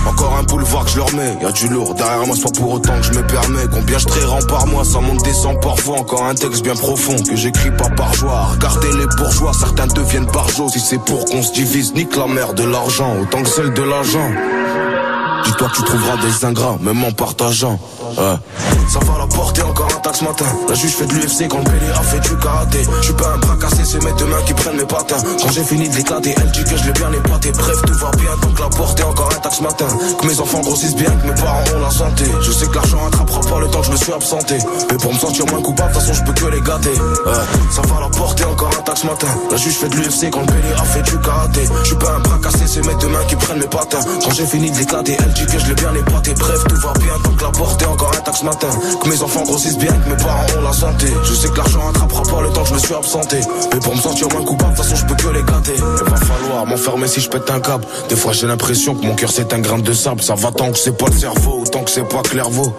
Encore 0.08 0.38
un 0.38 0.44
boulevard 0.44 0.86
que 0.86 0.92
je 0.92 0.98
leur 0.98 1.14
mets, 1.14 1.38
y 1.42 1.46
a 1.46 1.52
du 1.52 1.68
lourd 1.68 1.94
derrière 1.94 2.26
moi, 2.26 2.36
pas 2.42 2.50
pour 2.52 2.72
autant 2.74 2.98
que 2.98 3.04
je 3.04 3.14
me 3.14 3.26
permets. 3.28 3.68
Combien 3.72 3.98
je 3.98 4.26
rends 4.26 4.42
par 4.48 4.68
mois, 4.68 4.84
ça 4.84 5.00
monte 5.00 5.24
descend 5.24 5.60
parfois. 5.62 6.00
Encore 6.00 6.26
un 6.26 6.36
texte 6.36 6.64
bien 6.64 6.76
profond 6.76 7.16
que 7.22 7.36
j'écris 7.36 7.72
pas 7.72 7.90
par 7.90 8.14
joie. 8.14 8.48
Regardez 8.54 8.92
les 8.98 9.08
bourgeois, 9.18 9.52
certains 9.54 9.88
deviennent 9.88 10.28
par. 10.28 10.50
Si 10.52 10.80
c'est 10.80 11.00
pour 11.00 11.26
qu'on 11.26 11.42
se 11.42 11.54
divise, 11.54 11.94
nique 11.94 12.16
la 12.16 12.28
mère 12.28 12.54
de 12.54 12.64
l'argent, 12.64 13.16
autant 13.22 13.42
que 13.42 13.50
celle 13.50 13.74
de 13.74 13.82
l'argent. 13.82 14.30
Dis-toi 15.46 15.70
que 15.70 15.76
tu 15.76 15.84
trouveras 15.84 16.18
des 16.18 16.46
ingrats, 16.46 16.78
même 16.82 17.04
en 17.04 17.12
partageant. 17.12 17.80
Ça 18.16 19.00
va 19.00 19.18
la 19.20 19.28
porter 19.28 19.62
encore 19.62 19.88
un 19.96 20.00
taxe 20.00 20.22
matin. 20.22 20.46
La 20.68 20.76
juge 20.76 20.96
fait 20.96 21.06
de 21.06 21.14
l'UFC 21.14 21.48
quand 21.48 21.64
le 21.64 21.94
a 21.94 22.02
fait 22.04 22.20
du 22.20 22.36
karaté. 22.38 22.80
Je 23.00 23.06
suis 23.06 23.14
pas 23.14 23.30
un 23.34 23.38
bras 23.38 23.56
cassé, 23.56 23.84
c'est 23.86 24.04
mes 24.04 24.12
deux 24.14 24.26
mains 24.26 24.42
qui 24.46 24.54
prennent 24.54 24.76
mes 24.76 24.86
patins. 24.86 25.16
Quand 25.42 25.52
j'ai 25.52 25.64
fini 25.64 25.88
de 25.88 25.96
l'éclater, 25.96 26.36
elle 26.38 26.52
dit 26.52 26.64
que 26.64 26.76
je 26.76 26.84
l'ai 26.84 26.92
bien 26.92 27.12
épaté. 27.14 27.52
Bref, 27.52 27.82
tout 27.88 27.94
va 27.94 28.12
bien, 28.12 28.32
donc 28.42 28.60
la 28.60 28.68
porter 28.68 29.04
encore 29.04 29.30
un 29.34 29.40
taxe 29.40 29.62
matin. 29.62 29.88
Que 30.20 30.28
mes 30.28 30.40
enfants 30.40 30.60
grossissent 30.60 30.96
bien, 30.96 31.10
que 31.10 31.28
mes 31.28 31.36
parents 31.36 31.64
ont 31.76 31.80
la 31.80 31.90
santé. 31.90 32.26
Je 32.42 32.52
sais 32.52 32.68
que 32.68 32.76
l'argent 32.76 33.08
attrapera 33.08 33.40
pas 33.40 33.60
le 33.60 33.68
temps 33.70 33.80
que 33.80 33.86
je 33.88 33.92
me 33.92 33.98
suis 33.98 34.14
absenté. 34.14 34.58
Mais 34.90 34.98
pour 34.98 35.14
me 35.14 35.20
sentir 35.20 35.46
moins 35.46 35.62
coupable, 35.62 35.90
de 35.90 35.94
toute 35.94 36.08
façon, 36.08 36.20
je 36.20 36.24
peux 36.26 36.34
que 36.34 36.52
les 36.52 36.62
gâter. 36.62 36.96
Ça 37.72 37.82
va 37.84 38.02
la 38.02 38.10
porter 38.10 38.44
encore 38.44 38.72
un 38.78 38.82
taxe 38.82 39.06
matin. 39.06 39.28
La 39.50 39.58
juge 39.58 39.76
fait 39.76 39.88
de 39.88 39.96
l'UFC 39.96 40.30
quand 40.32 40.42
le 40.42 40.82
a 40.82 40.84
fait 40.84 41.04
du 41.04 41.18
karaté. 41.20 41.62
Je 41.84 41.88
suis 41.88 41.96
pas 41.96 42.12
un 42.12 42.20
bras 42.20 42.40
cassé, 42.44 42.66
c'est 42.68 42.86
mes 42.86 42.96
deux 42.96 43.08
mains 43.08 43.24
qui 43.30 43.38
prennent 43.38 43.60
mes 43.60 43.68
patins. 43.68 44.04
Quand 44.22 44.32
j'ai 44.34 44.46
fini 44.46 44.70
de 44.70 44.78
l'éclater, 44.78 45.16
elle 45.18 45.32
dit 45.32 45.46
que 45.46 45.60
je 45.60 45.68
l'ai 45.68 45.76
bien 45.76 45.94
épaté. 45.96 46.34
Bref, 46.34 46.60
tout 46.68 46.76
va 46.76 46.94
bien, 47.00 47.14
donc 47.24 47.42
la 47.42 47.50
porter 47.52 47.86
encore 47.86 48.01
un 48.10 48.22
taxe 48.22 48.44
matin. 48.44 48.70
Que 49.02 49.10
mes 49.10 49.22
enfants 49.22 49.44
grossissent 49.44 49.78
bien, 49.78 49.92
que 49.92 50.10
mes 50.10 50.18
parents 50.18 50.46
ont 50.58 50.62
la 50.62 50.74
santé. 50.74 51.08
Je 51.24 51.34
sais 51.34 51.50
que 51.50 51.58
l'argent 51.58 51.88
attrapera 51.90 52.24
pas 52.24 52.42
le 52.42 52.50
temps 52.50 52.64
que 52.64 52.70
je 52.70 52.74
me 52.74 52.80
suis 52.80 52.94
absenté. 52.94 53.40
Mais 53.74 53.80
pour 53.80 53.96
me 53.96 54.02
sentir 54.02 54.28
moins 54.30 54.44
coupable, 54.44 54.72
de 54.72 54.78
toute 54.78 54.86
façon, 54.86 54.96
je 54.96 55.06
peux 55.06 55.16
que 55.16 55.34
les 55.34 55.44
gâter. 55.44 55.76
Il 55.76 56.10
va 56.10 56.18
falloir 56.18 56.66
m'enfermer 56.66 57.08
si 57.08 57.22
je 57.22 57.30
pète 57.30 57.50
un 57.50 57.60
câble. 57.60 57.86
Des 58.10 58.16
fois, 58.16 58.34
j'ai 58.34 58.48
l'impression 58.48 58.96
que 58.96 59.06
mon 59.06 59.16
cœur 59.16 59.32
c'est 59.32 59.54
un 59.54 59.60
grain 59.60 59.80
de 59.80 59.94
sable. 59.94 60.22
Ça 60.22 60.36
va 60.36 60.52
tant 60.52 60.72
que 60.72 60.78
c'est 60.78 60.98
pas 60.98 61.08
le 61.08 61.18
cerveau, 61.18 61.62
autant 61.62 61.84
que 61.84 61.92
c'est 61.92 62.08
pas 62.08 62.22
clairvaux. 62.22 62.74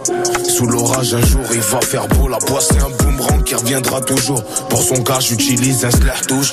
Sous 0.47 0.65
l'orage, 0.65 1.13
un 1.13 1.21
jour, 1.21 1.41
il 1.53 1.61
va 1.61 1.81
faire 1.81 2.07
beau. 2.07 2.27
La 2.27 2.37
poisse, 2.37 2.69
c'est 2.71 2.79
un 2.79 2.89
boomerang 2.89 3.42
qui 3.43 3.55
reviendra 3.55 4.01
toujours. 4.01 4.43
Pour 4.69 4.81
son 4.81 5.03
cas, 5.03 5.19
j'utilise 5.19 5.85
un 5.85 5.91
slash 5.91 6.21
touche. 6.27 6.51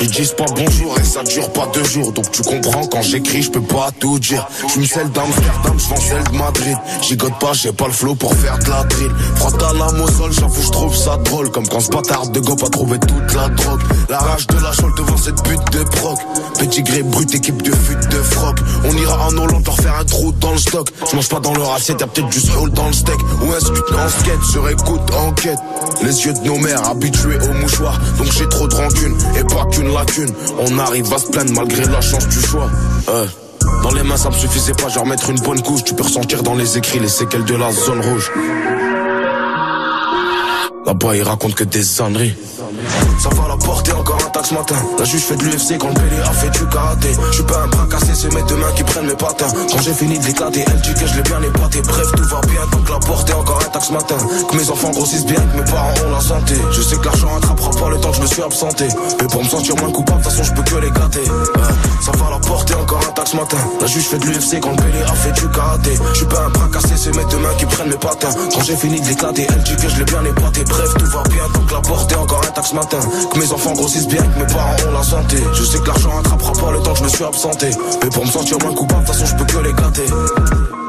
Ils 0.00 0.10
disent 0.10 0.32
pas 0.32 0.46
bonjour 0.54 0.98
et 0.98 1.04
ça 1.04 1.22
dure 1.22 1.52
pas 1.52 1.68
deux 1.72 1.84
jours. 1.84 2.12
Donc 2.12 2.30
tu 2.30 2.42
comprends, 2.42 2.86
quand 2.86 3.02
j'écris, 3.02 3.42
je 3.42 3.50
peux 3.50 3.62
pas 3.62 3.90
tout 3.98 4.18
dire. 4.18 4.46
Je 4.68 4.84
celle 4.84 5.10
d'Amsterdam, 5.10 5.78
je 5.78 5.88
vends 5.88 6.00
celle 6.00 6.24
de 6.24 6.36
Madrid. 6.36 6.76
J'y 7.02 7.16
pas, 7.16 7.52
j'ai 7.52 7.72
pas 7.72 7.86
le 7.86 7.92
flow 7.92 8.14
pour 8.14 8.34
faire 8.34 8.58
de 8.58 8.70
la 8.70 8.82
drill. 8.84 9.10
Frotte 9.36 9.62
à 9.62 9.72
la 9.72 9.88
sol, 9.88 10.32
j'avoue, 10.32 10.62
je 10.62 10.70
trouve 10.70 10.96
ça 10.96 11.16
drôle. 11.18 11.50
Comme 11.50 11.68
quand 11.68 11.80
ce 11.80 11.90
bâtard 11.90 12.28
de 12.28 12.40
go 12.40 12.56
a 12.64 12.68
trouvé 12.68 12.98
toute 12.98 13.34
la 13.34 13.48
drogue. 13.48 13.80
La 14.08 14.18
rage 14.18 14.46
de 14.46 14.58
la 14.58 14.72
chole 14.72 14.94
devant 14.96 15.16
cette 15.16 15.42
pute 15.42 15.70
de 15.72 15.84
proc. 15.84 16.18
Petit 16.58 16.82
gré 16.82 17.02
brut, 17.02 17.32
équipe 17.34 17.62
de 17.62 17.74
fut 17.74 17.96
de 17.96 18.22
froc. 18.22 18.56
On 18.84 18.96
ira 18.96 19.26
en 19.26 19.36
Hollande 19.36 19.64
leur 19.64 19.76
faire 19.76 19.96
un 20.00 20.04
trou 20.04 20.32
dans 20.32 20.52
le 20.52 20.58
stock. 20.58 20.88
Je 21.10 21.16
mange 21.16 21.28
pas 21.28 21.40
dans 21.40 21.54
leur 21.54 21.72
assiette, 21.72 22.00
y'a 22.00 22.06
peut-être 22.06 22.28
du 22.28 22.40
soul 22.40 22.70
dans 22.70 22.86
le 22.86 22.92
steak. 22.92 23.18
Ou 23.42 23.52
un 23.52 23.60
scud 23.60 23.84
en 23.94 24.08
skate, 24.08 24.40
je 24.52 24.58
réécoute 24.58 25.14
enquête. 25.14 25.58
Les 26.02 26.24
yeux 26.24 26.32
nos 26.44 26.58
mères 26.58 26.88
habitués 26.88 27.38
aux 27.48 27.52
mouchoirs. 27.54 27.98
Donc 28.18 28.32
j'ai 28.32 28.48
trop 28.48 28.66
de 28.68 28.74
rancune 28.74 29.16
et 29.38 29.44
pas 29.44 29.66
qu'une 29.66 29.92
lacune. 29.92 30.32
On 30.58 30.78
arrive 30.78 31.12
à 31.12 31.18
se 31.18 31.26
plaindre 31.26 31.52
malgré 31.52 31.84
la 31.86 32.00
chance 32.00 32.26
du 32.28 32.40
choix. 32.40 32.70
Euh. 33.08 33.26
Dans 33.82 33.92
les 33.92 34.02
mains 34.02 34.16
ça 34.16 34.30
me 34.30 34.34
suffisait 34.34 34.74
pas, 34.74 34.88
genre 34.88 35.06
mettre 35.06 35.30
une 35.30 35.40
bonne 35.40 35.62
couche 35.62 35.84
Tu 35.84 35.94
peux 35.94 36.02
ressentir 36.02 36.42
dans 36.42 36.54
les 36.54 36.78
écrits 36.78 36.98
les 36.98 37.08
séquelles 37.08 37.44
de 37.44 37.54
la 37.54 37.72
zone 37.72 38.00
rouge 38.00 38.30
Là-bas 40.86 41.16
il 41.16 41.22
raconte 41.22 41.54
que 41.54 41.64
des 41.64 42.00
âneries 42.00 42.34
ça 43.20 43.28
va 43.28 43.48
la 43.48 43.56
porter 43.56 43.92
encore 43.92 44.18
un 44.24 44.30
taxe 44.30 44.52
matin. 44.52 44.76
La 44.98 45.04
juge 45.04 45.24
fait 45.24 45.36
de 45.36 45.44
l'UFC 45.44 45.76
quand 45.78 45.88
le 45.88 46.22
a 46.22 46.32
fait 46.32 46.48
du 46.50 46.66
karaté. 46.66 47.10
Je 47.32 47.42
pas 47.42 47.60
un 47.64 47.66
bras 47.68 47.86
cassé, 47.90 48.12
c'est 48.14 48.34
mes 48.34 48.42
deux 48.44 48.56
mains 48.56 48.72
qui 48.74 48.82
prennent 48.82 49.06
mes 49.06 49.14
patins. 49.14 49.46
Quand 49.70 49.82
j'ai 49.82 49.92
fini 49.92 50.18
de 50.18 50.24
l'éclater, 50.24 50.64
elle 50.66 50.80
dit 50.80 50.94
que 50.94 51.06
je 51.06 51.16
l'ai 51.16 51.22
bien 51.22 51.42
épaté. 51.42 51.82
Bref, 51.82 52.06
tout 52.16 52.24
va 52.24 52.40
bien, 52.40 52.60
donc 52.72 52.88
la 52.88 52.98
porter 52.98 53.34
encore 53.34 53.60
un 53.62 53.68
taxe 53.68 53.90
matin. 53.90 54.16
Que 54.50 54.56
mes 54.56 54.70
enfants 54.70 54.90
grossissent 54.90 55.26
bien, 55.26 55.40
que 55.40 55.58
mes 55.58 55.70
parents 55.70 55.94
ont 56.06 56.10
la 56.12 56.20
santé. 56.20 56.54
Je 56.72 56.80
sais 56.80 56.96
que 56.96 57.04
l'argent 57.04 57.28
attrapera 57.36 57.70
pas 57.70 57.88
le 57.90 58.00
temps 58.00 58.10
que 58.10 58.16
je 58.16 58.22
me 58.22 58.26
suis 58.26 58.42
absenté. 58.42 58.88
Mais 59.20 59.26
pour 59.26 59.44
me 59.44 59.48
sentir 59.48 59.76
moins 59.76 59.92
coupable, 59.92 60.20
de 60.20 60.24
toute 60.24 60.32
façon, 60.32 60.44
je 60.44 60.54
peux 60.54 60.62
que 60.62 60.80
les 60.80 60.90
gâter. 60.90 61.20
Ouais, 61.20 61.74
ça 62.04 62.12
va 62.12 62.30
la 62.30 62.38
porter 62.38 62.74
encore 62.74 63.00
un 63.06 63.12
taxe 63.12 63.34
matin. 63.34 63.58
La 63.80 63.86
juge 63.86 64.04
fait 64.04 64.18
de 64.18 64.26
l'UFC 64.26 64.60
quand 64.60 64.72
le 64.72 65.10
a 65.10 65.14
fait 65.14 65.32
du 65.32 65.46
karaté. 65.48 65.92
Je 66.14 66.24
pas 66.24 66.44
un 66.46 66.50
bras 66.50 66.68
cassé, 66.72 66.94
c'est 66.96 67.14
mes 67.14 67.24
deux 67.26 67.38
mains 67.38 67.54
qui 67.58 67.66
prennent 67.66 67.90
mes 67.90 67.96
patins. 67.96 68.30
Quand 68.54 68.62
j'ai 68.62 68.76
fini 68.76 68.98
de 68.98 69.06
l'éclater, 69.06 69.46
elle 69.50 69.62
dit 69.62 69.76
que 69.76 69.88
je 69.88 69.98
l'ai 69.98 70.04
bien 70.04 70.24
épaté. 70.24 70.64
Bref, 70.64 70.94
tout 70.98 71.06
va 71.06 71.22
bien, 71.24 71.44
donc 71.54 71.70
la 71.70 71.80
porter 71.80 72.16
encore 72.16 72.42
un 72.48 72.50
taxe 72.52 72.72
matin. 72.72 72.98
Que 73.32 73.38
mes 73.38 73.52
enfants 73.52 73.72
grossissent 73.72 74.08
bien, 74.08 74.22
que 74.22 74.38
mes 74.38 74.46
parents 74.46 74.76
ont 74.88 74.92
la 74.92 75.02
santé. 75.02 75.36
Je 75.52 75.64
sais 75.64 75.78
que 75.78 75.86
l'argent 75.86 76.18
attrapera 76.18 76.52
pas 76.52 76.72
le 76.72 76.80
temps 76.80 76.92
que 76.92 76.98
je 76.98 77.04
me 77.04 77.08
suis 77.08 77.24
absenté. 77.24 77.70
Mais 78.02 78.10
pour 78.10 78.24
me 78.24 78.30
sentir 78.30 78.58
moins 78.62 78.74
coupable, 78.74 79.02
de 79.02 79.06
toute 79.06 79.16
façon, 79.16 79.26
je 79.26 79.36
peux 79.36 79.44
que 79.44 79.58
les 79.58 79.72
gâter. 79.72 80.79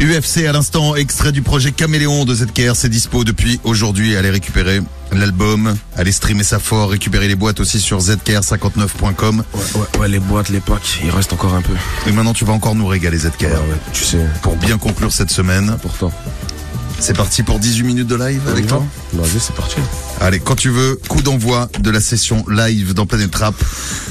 UFC 0.00 0.46
à 0.46 0.52
l'instant, 0.52 0.94
extrait 0.94 1.32
du 1.32 1.42
projet 1.42 1.72
Caméléon 1.72 2.24
de 2.24 2.34
ZKR, 2.34 2.74
c'est 2.76 2.88
dispo 2.88 3.24
depuis 3.24 3.58
aujourd'hui. 3.64 4.14
Allez 4.16 4.30
récupérer 4.30 4.80
l'album, 5.12 5.74
allez 5.96 6.12
streamer 6.12 6.44
ça 6.44 6.60
fort, 6.60 6.90
récupérer 6.90 7.26
les 7.26 7.34
boîtes 7.34 7.58
aussi 7.58 7.80
sur 7.80 7.98
zkr59.com. 7.98 9.42
Ouais, 9.54 9.60
ouais, 9.74 9.98
ouais, 10.00 10.08
les 10.08 10.20
boîtes, 10.20 10.50
les 10.50 10.60
packs, 10.60 11.00
il 11.02 11.10
reste 11.10 11.32
encore 11.32 11.54
un 11.54 11.62
peu. 11.62 11.72
Et 12.06 12.12
maintenant 12.12 12.32
tu 12.32 12.44
vas 12.44 12.52
encore 12.52 12.76
nous 12.76 12.86
régaler 12.86 13.18
ZKR. 13.18 13.42
Ouais, 13.42 13.48
ouais, 13.50 13.58
tu 13.92 14.04
sais, 14.04 14.24
Pour 14.42 14.56
bien 14.56 14.78
conclure 14.78 15.12
cette 15.12 15.30
semaine, 15.30 15.76
pourtant. 15.82 16.12
c'est 17.00 17.16
parti 17.16 17.42
pour 17.42 17.58
18 17.58 17.82
minutes 17.82 18.06
de 18.08 18.14
live 18.16 18.42
avec 18.48 18.68
toi? 18.68 18.84
Vas-y, 19.14 19.40
c'est 19.40 19.54
parti. 19.56 19.76
Allez, 20.20 20.38
quand 20.38 20.56
tu 20.56 20.70
veux, 20.70 20.98
coup 21.08 21.22
d'envoi 21.22 21.68
de 21.80 21.90
la 21.90 22.00
session 22.00 22.44
live 22.48 22.94
dans 22.94 23.06
Planet 23.06 23.30
Trap 23.32 23.54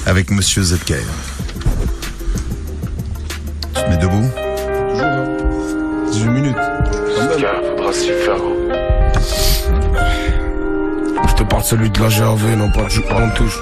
avec 0.06 0.32
Monsieur 0.32 0.64
ZKR. 0.64 0.96
Tu 3.74 3.82
te 3.84 3.90
mets 3.90 3.98
debout? 3.98 4.30
18 6.18 6.30
minutes. 6.32 6.58
faudra 7.70 7.94
s'y 7.94 8.08
faire. 8.08 8.38
Je 11.28 11.34
te 11.36 11.44
parle 11.44 11.62
de 11.62 11.68
celui 11.68 11.90
de 11.92 12.00
la 12.02 12.10
GAV, 12.10 12.56
non 12.58 12.72
pas 12.72 12.86
du 12.86 13.02
on 13.12 13.30
touche. 13.36 13.62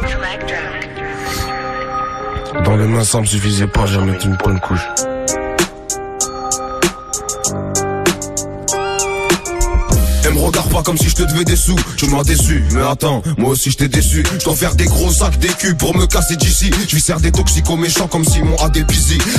Dans 2.64 2.78
les 2.78 2.88
mains, 2.88 3.04
ça 3.04 3.20
me 3.20 3.26
suffisait 3.26 3.68
pas, 3.68 3.86
mettre 4.06 4.26
une 4.26 4.38
bonne 4.38 4.60
couche. 4.62 4.88
Comme 10.84 10.98
si 10.98 11.10
je 11.10 11.16
te 11.16 11.24
devais 11.24 11.46
des 11.46 11.56
sous, 11.56 11.76
tu 11.98 12.08
m'as 12.08 12.24
déçu. 12.24 12.64
Mais 12.72 12.82
attends, 12.82 13.22
moi 13.38 13.52
aussi 13.52 13.72
je 13.72 13.78
t'ai 13.78 13.88
déçu. 13.88 14.24
Je 14.40 14.46
dois 14.46 14.56
faire 14.56 14.76
des 14.76 14.86
gros 14.86 15.12
sacs, 15.12 15.38
des 15.40 15.50
culs 15.50 15.76
pour 15.76 15.96
me 15.96 16.06
casser 16.06 16.36
d'ici. 16.36 16.72
Je 16.88 16.98
sers 16.98 17.20
des 17.20 17.32
toxicos 17.32 17.78
méchants 17.78 18.08
comme 18.08 18.26
Simon 18.26 18.56
a 18.64 18.70
des. 18.70 18.86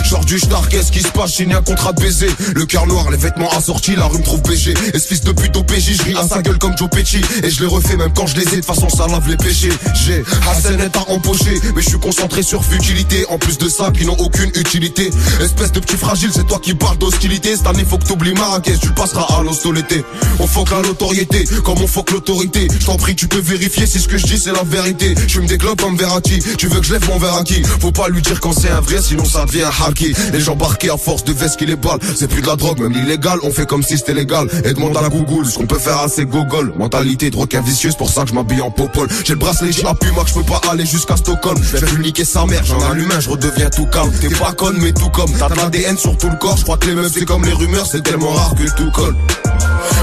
Genre 0.05 0.25
du 0.25 0.39
star, 0.39 0.69
qu'est-ce 0.69 0.93
qui 0.93 1.01
se 1.01 1.09
passe? 1.09 1.37
J'ai 1.37 1.51
un 1.53 1.63
contrat 1.63 1.93
de 1.93 2.01
baiser. 2.01 2.29
Le 2.55 2.67
cœur 2.67 2.87
noir, 2.87 3.11
les 3.11 3.17
vêtements 3.17 3.51
assortis, 3.51 3.97
la 3.97 4.07
rue 4.07 4.19
me 4.19 4.23
trouve 4.23 4.43
BG. 4.43 4.75
Et 4.95 4.99
de 5.25 5.33
pute 5.33 5.57
au 5.57 5.63
PJ, 5.63 5.97
je 5.97 6.03
ris 6.03 6.17
à 6.17 6.27
sa 6.27 6.43
gueule 6.43 6.59
comme 6.59 6.77
Joe 6.77 6.89
Pesci. 6.91 7.21
Et 7.43 7.51
je 7.51 7.61
les 7.61 7.67
refais 7.67 7.97
même 7.97 8.13
quand 8.15 8.27
je 8.27 8.37
les 8.37 8.55
ai, 8.55 8.61
de 8.61 8.65
façon 8.65 8.89
ça 8.89 9.07
lave 9.07 9.29
les 9.29 9.37
péchés. 9.37 9.73
J'ai 10.05 10.23
Hassan 10.49 10.81
est 10.81 10.97
à 10.97 11.11
empocher, 11.11 11.61
mais 11.75 11.83
je 11.83 11.89
suis 11.89 11.99
concentré 11.99 12.43
sur 12.43 12.65
futilité. 12.65 13.25
En 13.31 13.39
plus 13.39 13.59
de 13.59 13.69
ça, 13.69 13.91
qui 13.91 14.05
n'ont 14.05 14.17
aucune 14.19 14.51
utilité. 14.55 15.11
Espèce 15.41 15.73
de 15.73 15.81
petit 15.81 15.97
fragile, 15.97 16.31
c'est 16.33 16.47
toi 16.47 16.59
qui 16.63 16.75
parles 16.75 16.99
d'hostilité. 16.99 17.57
Cette 17.57 17.67
année, 17.67 17.85
faut 17.89 17.99
que 17.99 18.07
t'oublies 18.07 18.35
Marrakech, 18.35 18.81
tu 18.81 18.91
passeras 18.91 19.39
à 19.39 19.43
l'hostilité. 19.43 20.05
On 20.39 20.47
foque 20.47 20.71
la 20.71 20.83
notoriété, 20.83 21.26
comme 21.65 21.81
on 21.83 21.87
foque 21.87 22.11
l'autorité? 22.11 22.69
Je 22.81 22.87
t'en 22.87 22.97
prie, 22.97 23.15
tu 23.15 23.29
peux 23.29 23.41
vérifier 23.41 23.87
si 23.87 24.01
ce 24.01 24.09
que 24.09 24.19
je 24.19 24.27
dis 24.27 24.39
c'est 24.39 24.53
la 24.53 24.63
vérité. 24.63 25.15
Je 25.27 25.41
me 25.41 25.47
déclope 25.47 25.81
comme 25.81 25.97
Verratti, 25.97 26.41
tu 26.59 26.69
veux 26.69 26.81
que 26.81 26.87
je 26.87 26.93
lève 26.93 27.09
mon 27.09 27.19
verre 27.19 27.35
à 27.35 27.45
qui? 27.45 27.63
Faut 27.63 27.93
pas 27.93 28.09
lui 28.09 28.23
dire 28.23 28.41
quand 28.41 28.53
c'est 28.53 28.71
un 28.71 28.81
vrai, 28.81 29.01
sinon 29.03 29.25
ça 29.25 29.45
devient 29.45 29.65
un 29.65 29.87
hacky. 29.87 30.15
Les 30.33 30.41
gens 30.41 30.57
barqués 30.57 30.91
à 30.91 30.97
force 30.97 31.25
de 31.25 31.33
veste 31.33 31.59
qui 31.59 31.67
les 31.67 31.77
balles, 31.77 31.99
c'est 32.15 32.29
plus 32.29 32.43
de 32.43 32.47
la 32.47 32.57
drogue, 32.57 32.81
même 32.81 32.93
l'illégal. 32.93 33.39
On 33.43 33.51
fait 33.51 33.67
comme 33.67 33.83
si 33.83 33.99
c'était 33.99 34.15
légal. 34.15 34.49
Et 34.65 34.73
demande 34.73 34.97
à 34.97 35.03
la 35.03 35.09
Google 35.09 35.47
ce 35.47 35.59
qu'on 35.59 35.67
peut 35.67 35.79
faire 35.79 35.99
à 35.99 36.09
ces 36.09 36.25
gogoles. 36.25 36.73
Mentalité 36.79 37.31
de 37.31 37.37
requin 37.37 37.61
vicieuse, 37.61 37.97
pour 37.97 38.11
ça 38.11 38.23
que 38.23 38.31
je 38.31 38.35
m'habille 38.35 38.61
en 38.61 38.71
popole. 38.71 39.09
J'ai 39.25 39.33
le 39.33 39.39
bracelet, 39.39 39.73
j'ai 39.73 39.83
moi 39.83 39.95
que 40.25 40.31
je 40.31 40.35
peux 40.35 40.43
pas 40.43 40.61
aller 40.71 40.87
jusqu'à 40.87 41.17
Stockholm. 41.17 41.59
Je 41.63 41.85
vais 41.85 42.03
niquer 42.03 42.25
sa 42.25 42.47
mère, 42.47 42.65
j'en 42.65 42.79
ai 42.79 43.15
un 43.15 43.21
je 43.21 43.31
redeviens 43.31 43.71
tout 43.71 43.87
calme. 43.87 44.11
T'es 44.21 44.29
pas 44.29 44.53
conne, 44.53 44.77
mais 44.81 44.93
tout 44.93 45.09
comme. 45.11 45.31
T'as 45.39 45.49
de 45.49 45.57
l'ADN 45.57 45.97
sur 45.97 46.17
tout 46.17 46.29
le 46.29 46.37
corps, 46.37 46.57
je 46.57 46.63
crois 46.63 46.77
que 46.77 46.87
les 46.87 46.95
meufs 46.95 47.13
c'est 47.13 47.25
comme 47.25 47.45
les 47.45 47.53
rumeurs, 47.53 47.87
c'est 47.87 48.03
tellement 48.03 48.33
rare 48.33 48.55
que 48.55 48.69
tout 48.77 48.91
colle. 48.91 49.17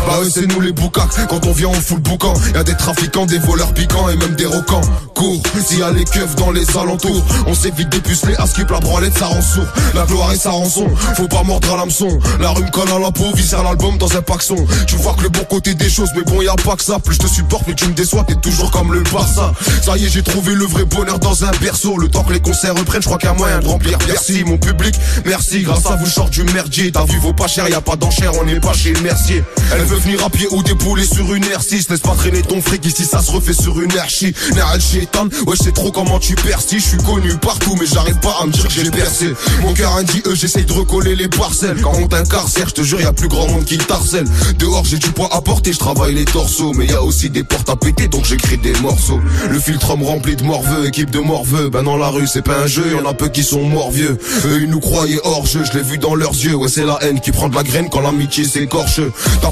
Bah 0.07 0.19
ouais 0.19 0.29
c'est 0.29 0.45
nous 0.47 0.59
les 0.59 0.71
boucacs 0.71 1.27
Quand 1.29 1.45
on 1.45 1.51
vient 1.51 1.69
on 1.69 1.73
fout 1.73 1.97
le 1.97 2.03
boucan. 2.03 2.33
Y'a 2.53 2.63
des 2.63 2.75
trafiquants, 2.75 3.25
des 3.25 3.39
voleurs 3.39 3.73
piquants 3.73 4.09
et 4.09 4.15
même 4.15 4.35
des 4.35 4.45
rocans. 4.45 4.81
Cours, 5.15 5.41
s'il 5.65 5.79
y 5.79 5.83
a 5.83 5.91
les 5.91 6.03
keufs 6.03 6.35
dans 6.35 6.51
les 6.51 6.65
alentours. 6.77 7.23
On 7.47 7.53
s'évite 7.53 7.89
dépuceler 7.89 8.35
à 8.37 8.47
skip 8.47 8.69
la 8.69 8.79
branlette 8.79 9.17
ça 9.17 9.27
rend 9.27 9.41
sourd. 9.41 9.67
La 9.93 10.05
gloire 10.05 10.31
et 10.33 10.37
sa 10.37 10.51
rançon 10.51 10.87
Faut 11.15 11.27
pas 11.27 11.43
mordre 11.43 11.73
à 11.73 11.77
l'hameçon. 11.77 12.19
La 12.39 12.49
rue 12.51 12.63
me 12.63 12.71
colle 12.71 12.89
à 12.89 12.99
la 12.99 13.11
peau, 13.11 13.31
l'album 13.63 13.97
dans 13.97 14.17
un 14.17 14.21
paxon. 14.21 14.55
Tu 14.87 14.95
vois 14.95 15.13
que 15.13 15.23
le 15.23 15.29
bon 15.29 15.43
côté 15.49 15.73
des 15.73 15.89
choses 15.89 16.09
mais 16.15 16.23
bon 16.23 16.41
y 16.41 16.47
a 16.47 16.55
pas 16.55 16.75
que 16.75 16.83
ça. 16.83 16.99
Plus 16.99 17.15
je 17.15 17.19
te 17.19 17.27
supporte 17.27 17.63
plus 17.65 17.75
tu 17.75 17.87
me 17.87 17.93
déçois 17.93 18.23
T'es 18.27 18.35
toujours 18.35 18.71
comme 18.71 18.93
le 18.93 19.01
Barça. 19.11 19.53
Ça 19.81 19.97
y 19.97 20.05
est 20.05 20.09
j'ai 20.09 20.23
trouvé 20.23 20.53
le 20.55 20.65
vrai 20.65 20.85
bonheur 20.85 21.19
dans 21.19 21.45
un 21.45 21.51
berceau. 21.61 21.97
Le 21.97 22.07
temps 22.09 22.23
que 22.23 22.33
les 22.33 22.39
concerts 22.39 22.75
reprennent 22.75 23.01
je 23.01 23.07
crois 23.07 23.17
qu'il 23.17 23.29
y 23.29 23.31
a 23.31 23.35
moyen 23.35 23.59
de 23.59 23.67
remplir. 23.67 23.97
Merci 24.07 24.43
mon 24.43 24.57
public, 24.57 24.95
merci 25.25 25.61
Grâce 25.61 25.85
à 25.85 25.95
vous 25.95 26.05
je 26.05 26.29
du 26.29 26.43
merdier. 26.53 26.91
Ta 26.91 27.03
vie 27.05 27.17
vaut 27.17 27.33
pas 27.33 27.47
cher, 27.47 27.67
y 27.69 27.73
a 27.73 27.81
pas 27.81 27.95
d'enchère 27.95 28.31
On 28.39 28.45
n'est 28.45 28.59
pas 28.59 28.73
chez 28.73 28.93
le 28.93 29.01
mercier 29.01 29.43
Elle 29.71 29.85
veut 29.85 29.97
venir 29.97 30.23
à 30.23 30.29
pied 30.29 30.47
ou 30.51 30.61
débouler 30.63 31.05
sur 31.05 31.33
une 31.33 31.43
R6 31.43 31.89
Laisse 31.89 31.99
pas 31.99 32.15
traîner 32.15 32.41
ton 32.41 32.61
fric 32.61 32.85
ici 32.85 33.05
ça 33.05 33.21
se 33.21 33.31
refait 33.31 33.53
sur 33.53 33.79
une 33.81 33.97
archi 33.97 34.33
Nerel 34.55 34.81
chétan, 34.81 35.27
ouais 35.47 35.55
je 35.57 35.63
sais 35.63 35.71
trop 35.71 35.91
comment 35.91 36.19
tu 36.19 36.35
persistes 36.35 36.85
Je 36.85 36.89
suis 36.89 36.97
connu 36.97 37.29
partout 37.37 37.75
mais 37.79 37.85
j'arrive 37.85 38.17
pas 38.19 38.37
à 38.41 38.45
me 38.45 38.51
dire 38.51 38.67
que 38.67 38.73
j'ai 38.73 38.91
percé. 38.91 39.33
Mon 39.61 39.73
cœur 39.73 39.95
indie 39.95 40.21
eux 40.25 40.35
j'essaye 40.35 40.65
de 40.65 40.73
recoller 40.73 41.15
les 41.15 41.27
parcelles. 41.27 41.81
Quand 41.81 41.93
on 41.95 42.07
t'incarcère 42.07 42.69
je 42.69 42.73
te 42.73 42.81
jure 42.81 43.01
y 43.01 43.05
a 43.05 43.13
plus 43.13 43.27
grand 43.27 43.47
monde 43.47 43.65
qui 43.65 43.77
t'harcèle. 43.77 44.25
Dehors 44.59 44.85
j'ai 44.85 44.97
du 44.97 45.09
poids 45.09 45.29
à 45.31 45.41
porter, 45.41 45.73
je 45.73 45.79
travaille 45.79 46.13
les 46.13 46.25
torsos 46.25 46.73
Mais 46.75 46.87
y 46.87 46.93
a 46.93 47.01
aussi 47.01 47.29
des 47.29 47.43
portes 47.43 47.69
à 47.69 47.75
péter 47.75 48.07
donc 48.07 48.25
j'écris 48.25 48.57
des 48.57 48.73
morceaux. 48.81 49.19
Le 49.49 49.59
filtre 49.59 49.97
me 49.97 50.05
rempli 50.05 50.35
de 50.35 50.43
morveux, 50.43 50.87
équipe 50.87 51.11
de 51.11 51.19
morveux. 51.19 51.69
Ben 51.69 51.83
dans 51.83 51.97
la 51.97 52.09
rue 52.09 52.27
c'est 52.27 52.43
pas 52.43 52.57
un 52.57 52.67
jeu, 52.67 52.91
y'en 52.91 53.07
a 53.09 53.13
peu 53.13 53.29
qui 53.29 53.43
sont 53.43 53.63
morts 53.63 53.91
vieux. 53.91 54.17
Eux 54.45 54.61
ils 54.61 54.69
nous 54.69 54.79
croyaient 54.79 55.21
hors 55.23 55.45
jeu, 55.45 55.63
je 55.63 55.77
l'ai 55.77 55.83
vu 55.83 55.97
dans 55.97 56.15
leurs 56.15 56.33
yeux. 56.33 56.55
Ouais 56.55 56.69
c'est 56.69 56.85
la 56.85 56.99
haine 57.01 57.19
qui 57.19 57.31
prend 57.31 57.49
de 57.49 57.55
la 57.55 57.63
graine 57.63 57.89
quand 57.89 58.01
l'amitié 58.01 58.43
s'écorche 58.43 58.99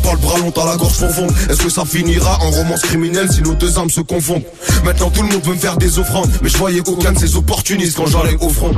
pas 0.01 0.11
le 0.13 0.17
bras 0.17 0.37
long, 0.39 0.51
t'as 0.51 0.65
la 0.65 0.77
gorge 0.77 0.97
profonde. 0.97 1.31
Est-ce 1.49 1.61
que 1.61 1.69
ça 1.69 1.85
finira 1.85 2.39
en 2.41 2.49
romance 2.51 2.81
criminelle 2.81 3.31
si 3.31 3.41
nos 3.41 3.53
deux 3.53 3.77
âmes 3.77 3.89
se 3.89 4.01
confondent? 4.01 4.43
Maintenant 4.83 5.09
tout 5.09 5.21
le 5.21 5.29
monde 5.29 5.43
veut 5.45 5.53
me 5.53 5.59
faire 5.59 5.77
des 5.77 5.99
offrandes. 5.99 6.29
Mais 6.41 6.49
je 6.49 6.57
voyais 6.57 6.81
aucun 6.87 7.11
de 7.11 7.19
ces 7.19 7.35
opportunistes 7.35 7.97
quand 7.97 8.07
j'allais 8.07 8.37
au 8.41 8.49
front. 8.49 8.71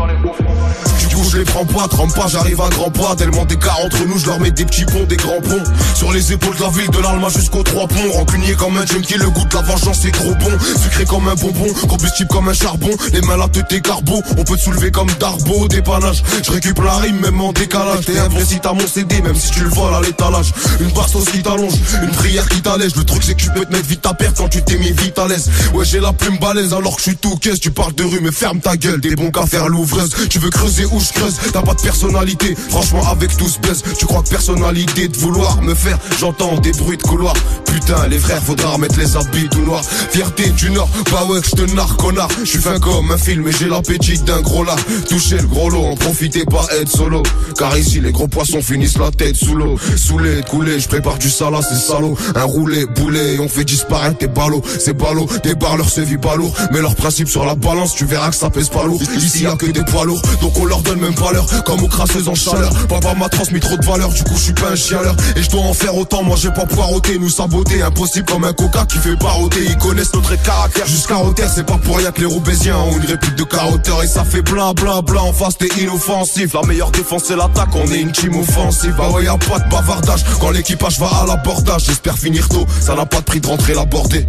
Du 0.99 1.15
coup 1.15 1.23
je 1.31 1.37
les 1.37 1.45
prends 1.45 1.65
pas, 1.65 1.87
trempe 1.87 2.13
pas, 2.13 2.27
j'arrive 2.27 2.61
à 2.61 2.69
grands 2.69 2.91
pas. 2.91 3.15
Tellement 3.15 3.45
d'écart 3.45 3.79
entre 3.83 4.05
nous, 4.05 4.17
je 4.17 4.27
leur 4.27 4.39
mets 4.39 4.51
des 4.51 4.65
petits 4.65 4.85
ponts, 4.85 5.05
des 5.07 5.17
grands 5.17 5.41
ponts. 5.41 5.63
Sur 5.95 6.11
les 6.11 6.33
épaules 6.33 6.55
de 6.55 6.61
la 6.61 6.69
ville 6.69 6.89
de 6.89 6.99
l'Alma 6.99 7.29
jusqu'aux 7.29 7.63
trois 7.63 7.87
ponts. 7.87 8.11
Rancunier 8.13 8.53
comme 8.55 8.77
un 8.77 8.85
junkie, 8.85 9.17
le 9.17 9.29
goût 9.29 9.45
de 9.45 9.55
la 9.55 9.61
vengeance 9.61 9.99
c'est 10.01 10.11
trop 10.11 10.33
bon. 10.35 10.51
Sucré 10.81 11.05
comme 11.05 11.27
un 11.27 11.35
bonbon, 11.35 11.73
combustible 11.87 12.29
comme 12.29 12.49
un 12.49 12.53
charbon. 12.53 12.91
Les 13.13 13.21
mains 13.21 13.37
là 13.37 13.47
tes 13.61 13.81
carbo, 13.81 14.21
on 14.37 14.43
peut 14.43 14.55
te 14.55 14.61
soulever 14.61 14.91
comme 14.91 15.09
Darbo. 15.19 15.67
Dépannage, 15.67 16.23
je 16.43 16.51
récupère 16.51 16.85
la 16.85 16.97
rime 16.97 17.19
même 17.19 17.39
en 17.39 17.53
décalage. 17.53 18.05
T'es 18.05 18.17
un 18.17 18.27
vrai 18.27 18.43
si 18.45 18.59
t'as 18.59 18.73
mon 18.73 18.87
CD, 18.87 19.21
même 19.21 19.35
si 19.35 19.51
tu 19.51 19.61
le 19.61 19.69
voles 19.69 19.93
à 19.93 20.01
l'étalage. 20.01 20.53
Une 20.79 20.91
une 21.15 22.11
prière 22.11 22.47
qui 22.49 22.61
t'allège. 22.61 22.95
Le 22.95 23.03
truc 23.03 23.23
c'est 23.23 23.35
que 23.35 23.41
tu 23.41 23.49
peux 23.51 23.65
te 23.65 23.71
mettre 23.71 23.87
vite 23.87 24.05
à 24.05 24.13
perte 24.13 24.37
quand 24.37 24.49
tu 24.49 24.63
t'es 24.63 24.77
mis 24.77 24.91
vite 24.91 25.17
à 25.19 25.27
l'aise. 25.27 25.49
Ouais 25.73 25.85
j'ai 25.85 25.99
la 25.99 26.11
plume 26.11 26.37
balèze 26.39 26.73
alors 26.73 26.95
que 26.95 27.01
je 27.03 27.09
suis 27.09 27.17
tout 27.17 27.37
caisse. 27.37 27.59
Tu 27.59 27.71
parles 27.71 27.93
de 27.93 28.03
rue 28.03 28.19
mais 28.21 28.31
ferme 28.31 28.59
ta 28.59 28.75
gueule, 28.75 28.99
des 28.99 29.15
bons 29.15 29.29
qu'à 29.29 29.45
faire 29.45 29.69
l'ouvreuse. 29.69 30.09
Tu 30.29 30.39
veux 30.39 30.49
creuser 30.49 30.85
où 30.85 30.99
je 30.99 31.13
creuse, 31.13 31.35
t'as 31.51 31.61
pas 31.61 31.73
de 31.75 31.81
personnalité. 31.81 32.55
Franchement 32.69 33.07
avec 33.07 33.35
tout 33.37 33.47
ce 33.47 33.59
baisse, 33.59 33.83
tu 33.97 34.05
crois 34.05 34.23
que 34.23 34.29
personnalité 34.29 35.07
de 35.07 35.17
vouloir 35.17 35.61
me 35.61 35.75
faire? 35.75 35.99
J'entends 36.19 36.57
des 36.59 36.71
bruits 36.71 36.97
de 36.97 37.03
couloir. 37.03 37.35
Putain 37.65 38.07
les 38.07 38.19
frères 38.19 38.41
faudra 38.41 38.69
remettre 38.69 38.97
les 38.97 39.15
habits 39.15 39.49
tout 39.49 39.61
noirs. 39.61 39.83
Fierté 39.83 40.49
du 40.49 40.71
nord, 40.71 40.89
bah 41.11 41.25
ouais 41.29 41.41
que 41.41 41.47
je 41.47 41.55
te 41.55 41.75
narre 41.75 41.95
connard. 41.97 42.29
Je 42.43 42.49
suis 42.49 42.59
fin 42.59 42.79
comme 42.79 43.11
un 43.11 43.17
film 43.17 43.47
et 43.47 43.51
j'ai 43.51 43.67
l'appétit 43.67 44.19
d'un 44.19 44.41
gros 44.41 44.63
là 44.63 44.75
Toucher 45.09 45.37
le 45.37 45.47
gros 45.47 45.69
lot, 45.69 45.85
en 45.85 45.95
profiter 45.95 46.45
pas 46.45 46.65
être 46.79 46.89
solo. 46.89 47.21
Car 47.57 47.77
ici 47.77 47.99
les 47.99 48.11
gros 48.11 48.27
poissons 48.27 48.61
finissent 48.61 48.97
la 48.97 49.11
tête 49.11 49.35
sous 49.35 49.55
l'eau. 49.55 49.77
Saoulé, 49.97 50.41
coulé, 50.49 50.79
je 50.79 50.87
prépare 51.03 51.19
du 51.19 51.29
salat 51.29 51.59
c'est 51.61 51.75
salaud. 51.75 52.17
Un 52.35 52.43
roulé, 52.43 52.85
boulet, 52.85 53.37
on 53.39 53.49
fait 53.49 53.65
disparaître 53.65 54.17
tes 54.17 54.27
ballots. 54.27 54.61
C'est 54.79 54.93
ballot, 54.93 55.27
des 55.43 55.53
barres 55.53 55.77
leur 55.77 55.89
se 55.89 56.01
vit 56.01 56.17
pas 56.17 56.35
lourd 56.35 56.53
Mais 56.71 56.81
leur 56.81 56.95
principe 56.95 57.27
sur 57.27 57.45
la 57.45 57.55
balance, 57.55 57.93
tu 57.93 58.05
verras 58.05 58.29
que 58.29 58.35
ça 58.35 58.49
pèse 58.49 58.69
pas 58.69 58.83
lourd. 58.85 59.01
Ici 59.17 59.43
y 59.43 59.47
a 59.47 59.55
que 59.55 59.65
des 59.65 59.83
poids 59.83 60.05
lourds, 60.05 60.21
donc 60.41 60.57
on 60.59 60.65
leur 60.65 60.81
donne 60.81 60.99
même 60.99 61.15
pas 61.15 61.31
l'heure 61.33 61.45
Comme 61.65 61.83
aux 61.83 61.87
crasseuses 61.87 62.27
en 62.29 62.35
chaleur. 62.35 62.71
Papa 62.87 63.13
m'a 63.15 63.27
transmis 63.27 63.59
trop 63.59 63.75
de 63.75 63.85
valeur, 63.85 64.09
du 64.09 64.23
coup 64.23 64.35
je 64.35 64.43
suis 64.43 64.53
pas 64.53 64.69
un 64.69 64.75
chialeur. 64.75 65.15
Et 65.35 65.43
je 65.43 65.49
dois 65.49 65.61
en 65.61 65.73
faire 65.73 65.95
autant, 65.97 66.23
moi 66.23 66.37
j'ai 66.39 66.51
pas 66.51 66.65
poireauté. 66.65 67.17
Nous 67.19 67.29
saboter, 67.29 67.81
impossible 67.81 68.25
comme 68.25 68.45
un 68.45 68.53
coca 68.53 68.85
qui 68.85 68.97
fait 68.97 69.17
paroter 69.17 69.59
Ils 69.65 69.77
connaissent 69.77 70.13
notre 70.13 70.41
caractère 70.41 70.87
jusqu'à 70.87 71.15
terre 71.35 71.51
C'est 71.53 71.65
pas 71.65 71.77
pour 71.77 71.97
rien 71.97 72.11
que 72.11 72.21
les 72.21 72.27
Roubaisiens 72.27 72.77
ont 72.77 72.97
une 72.97 73.05
réplique 73.05 73.35
de 73.35 73.43
carotteur. 73.43 74.03
Et 74.03 74.07
ça 74.07 74.23
fait 74.23 74.41
bla 74.41 74.73
bla 74.73 75.01
bla 75.01 75.21
en 75.21 75.33
face 75.33 75.57
t'es 75.57 75.67
inoffensif 75.81 76.53
La 76.53 76.65
meilleure 76.67 76.91
défense 76.91 77.23
c'est 77.27 77.35
l'attaque, 77.35 77.75
on 77.75 77.91
est 77.91 77.99
une 77.99 78.11
team 78.11 78.35
offensive. 78.37 78.95
Bah 78.97 79.09
ouais 79.09 79.25
y 79.25 79.27
a 79.27 79.37
pas 79.37 79.59
de 79.59 79.69
bavardage. 79.69 80.23
Quand 80.39 80.51
l'équipage 80.93 80.99
va 80.99 81.23
à 81.23 81.25
l'abordage 81.25 81.85
J'espère 81.85 82.17
finir 82.17 82.47
tôt, 82.49 82.65
ça 82.79 82.95
n'a 82.95 83.05
pas 83.05 83.19
de 83.19 83.25
prix 83.25 83.39
de 83.39 83.47
rentrer 83.47 83.73
la 83.73 83.85
bordée 83.85 84.27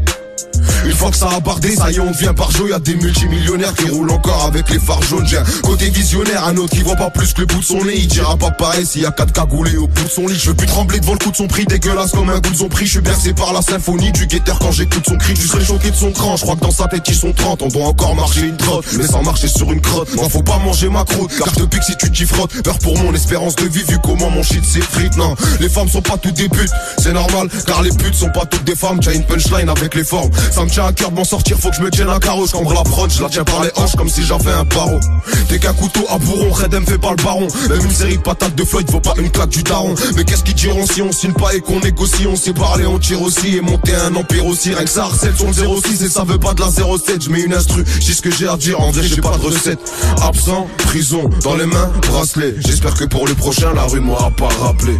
une 0.85 0.93
fois 0.93 1.11
que 1.11 1.17
ça 1.17 1.29
a 1.29 1.41
bardé, 1.41 1.75
ça 1.75 1.91
y 1.91 1.97
est, 1.97 2.01
on 2.01 2.11
devient 2.11 2.33
par 2.37 2.51
jour. 2.51 2.69
Y 2.69 2.73
a 2.73 2.79
des 2.79 2.95
multimillionnaires 2.95 3.75
qui 3.75 3.89
roulent 3.89 4.11
encore 4.11 4.45
avec 4.45 4.71
les 4.71 4.79
phares 4.79 5.03
jaunes. 5.03 5.27
J'ai 5.27 5.39
un 5.39 5.45
côté 5.63 5.91
visionnaire, 5.91 6.45
un 6.47 6.57
autre 6.57 6.75
qui 6.75 6.83
voit 6.83 6.97
pas 6.97 7.11
plus 7.11 7.33
que 7.33 7.41
le 7.41 7.47
bout 7.47 7.61
de 7.61 7.65
son 7.65 7.85
nez. 7.85 7.95
Il 7.97 8.09
dira 8.09 8.37
pas 8.37 8.51
pareil 8.51 8.87
s'il 8.87 9.03
y 9.03 9.07
a 9.07 9.11
quatre 9.11 9.33
cagoulés 9.33 9.77
au 9.77 9.87
bout 9.87 10.05
de 10.05 10.09
son 10.09 10.27
lit. 10.27 10.39
Je 10.39 10.51
veux 10.51 10.55
plus 10.57 10.67
trembler 10.67 11.01
devant 11.01 11.13
le 11.13 11.19
coup 11.19 11.31
de 11.31 11.37
son 11.37 11.47
prix, 11.47 11.65
dégueulasse 11.67 12.13
comme 12.13 12.31
un 12.31 12.39
goût 12.41 12.51
de 12.51 12.57
son 12.57 12.69
prix. 12.69 12.87
Je 12.87 12.93
suis 12.93 13.01
bercé 13.01 13.33
par 13.33 13.53
la 13.53 13.63
symphonie 13.63 14.13
du 14.13 14.27
guetteur 14.27 14.59
quand 14.59 14.73
j'écoute 14.73 15.05
son 15.07 15.17
cri. 15.17 15.35
Je 15.37 15.47
serais 15.47 15.65
choqué 15.65 15.91
de 15.91 15.97
son 15.97 16.13
cran. 16.13 16.37
Je 16.37 16.43
crois 16.43 16.57
que 16.57 16.61
dans 16.61 16.71
sa 16.71 16.87
tête 16.87 17.03
ils 17.09 17.15
sont 17.15 17.33
30. 17.33 17.63
On 17.63 17.69
doit 17.69 17.87
encore 17.87 18.15
marcher 18.15 18.43
une 18.43 18.57
trotte, 18.57 18.87
mais 18.97 19.07
sans 19.07 19.23
marcher 19.23 19.49
sur 19.49 19.71
une 19.73 19.81
crotte. 19.81 20.15
Moi, 20.17 20.29
faut 20.29 20.43
pas 20.43 20.59
manger 20.59 20.89
ma 20.89 21.05
croûte, 21.05 21.31
car 21.37 21.53
te 21.53 21.63
pique 21.63 21.83
si 21.83 21.97
tu 21.97 22.11
t'y 22.11 22.25
frottes. 22.25 22.63
Peur 22.63 22.79
pour 22.79 22.99
mon 22.99 23.13
espérance 23.15 23.57
de 23.57 23.67
vie, 23.67 23.85
vu 23.89 23.99
comment 24.03 24.31
mon 24.31 24.43
shit 24.43 24.65
s'effrite. 24.65 25.17
Non, 25.17 25.35
les 25.61 25.69
femmes 25.69 25.89
sont 25.89 26.03
pas 26.03 26.17
toutes 26.17 26.35
des 26.35 26.49
putes, 26.49 26.71
c'est 26.99 27.13
normal, 27.13 27.49
car 27.67 27.83
les 27.83 27.91
putes 27.91 28.15
sont 28.15 28.31
pas 28.31 28.47
toutes 28.47 28.65
des 28.65 28.77
femmes. 28.77 29.01
T'as 29.01 29.15
une 29.15 29.25
punchline 29.25 29.69
avec 29.69 29.95
les 29.95 30.05
formes. 30.05 30.31
Ça 30.55 30.65
me 30.65 30.71
tient 30.71 30.87
à 30.87 30.93
cœur 30.93 31.11
m'en 31.11 31.25
sortir, 31.25 31.59
faut 31.59 31.71
que 31.71 31.75
je 31.75 31.83
me 31.83 31.91
tienne 31.91 32.09
un 32.09 32.21
carreau. 32.21 32.47
J'cambre 32.47 32.75
la 32.75 32.85
prod, 32.85 33.11
je 33.11 33.21
la 33.21 33.29
tiens 33.29 33.43
par 33.43 33.65
les 33.65 33.71
hanches 33.75 33.97
comme 33.97 34.09
si 34.09 34.23
j'avais 34.23 34.53
un 34.53 34.65
paro. 34.65 35.01
T'es 35.49 35.59
qu'un 35.59 35.73
couteau 35.73 36.07
à 36.09 36.17
bourron, 36.19 36.53
Redem 36.53 36.87
fait 36.87 36.97
pas 36.97 37.11
le 37.11 37.21
baron. 37.25 37.49
Même 37.69 37.85
une 37.85 37.91
série 37.91 38.19
de 38.19 38.23
patates 38.23 38.55
de 38.55 38.65
Floyd 38.65 38.89
vaut 38.89 39.01
pas 39.01 39.15
une 39.19 39.31
claque 39.31 39.49
du 39.49 39.65
daron. 39.65 39.97
Mais 40.15 40.23
qu'est-ce 40.23 40.45
qu'ils 40.45 40.55
diront 40.55 40.87
si 40.87 41.03
on 41.03 41.11
signe 41.11 41.33
pas 41.33 41.55
et 41.55 41.61
qu'on 41.61 41.81
négocie? 41.81 42.29
On 42.29 42.37
sait 42.37 42.53
parler, 42.53 42.87
on 42.87 43.01
tire 43.01 43.21
aussi 43.21 43.57
et 43.57 43.61
monter 43.63 43.97
un 43.97 44.15
empire 44.15 44.47
aussi. 44.47 44.73
Rien 44.73 44.85
que 44.85 44.91
ça 44.91 45.07
harcèle 45.07 45.35
son 45.37 45.53
06 45.53 46.05
et 46.05 46.09
ça 46.09 46.23
veut 46.23 46.39
pas 46.39 46.55
de 46.55 46.61
la 46.61 46.71
07. 46.71 47.25
Je 47.25 47.31
mets 47.31 47.41
une 47.41 47.55
instru, 47.55 47.85
j'ai 47.99 48.13
ce 48.13 48.23
que 48.23 48.31
j'ai 48.31 48.47
à 48.47 48.57
dire. 48.57 48.81
En 48.81 48.93
vrai, 48.93 49.03
j'ai 49.03 49.21
pas 49.21 49.37
de 49.37 49.43
recette. 49.43 49.81
Absent, 50.23 50.69
prison, 50.79 51.31
dans 51.43 51.57
les 51.57 51.67
mains, 51.67 51.91
bracelet. 52.07 52.55
J'espère 52.61 52.95
que 52.95 53.07
pour 53.07 53.27
le 53.27 53.35
prochain, 53.35 53.73
la 53.75 53.83
rue 53.83 53.99
m'aura 53.99 54.31
pas 54.31 54.51
rappelé. 54.63 54.97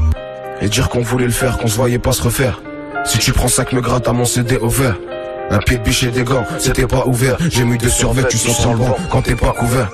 Et 0.61 0.69
dire 0.69 0.89
qu'on 0.89 1.03
voulait 1.03 1.27
le 1.27 1.31
faire, 1.31 1.59
qu'on 1.59 1.69
se 1.69 1.77
voyait 1.77 2.01
pas 2.01 2.11
se 2.11 2.23
refaire. 2.23 2.61
Si 3.07 3.19
tu 3.19 3.33
prends 3.33 3.47
5 3.47 3.73
me 3.73 3.81
gratte 3.81 4.09
à 4.09 4.13
mon 4.13 4.25
CD 4.25 4.57
au 4.57 4.69
vert. 4.69 4.97
Un 5.51 5.59
pied 5.59 5.79
de 5.79 6.07
et 6.07 6.11
des 6.11 6.25
gants, 6.25 6.45
c'était 6.59 6.87
pas 6.87 7.07
ouvert. 7.07 7.37
J'ai 7.51 7.65
mis 7.65 7.79
de 7.79 7.89
survêt, 7.89 8.25
tu 8.29 8.39
sens 8.39 8.67
le 8.67 8.77
vent 8.77 8.97
quand 9.11 9.23
t'es 9.23 9.37
pas 9.37 9.53
couvert. 9.53 9.91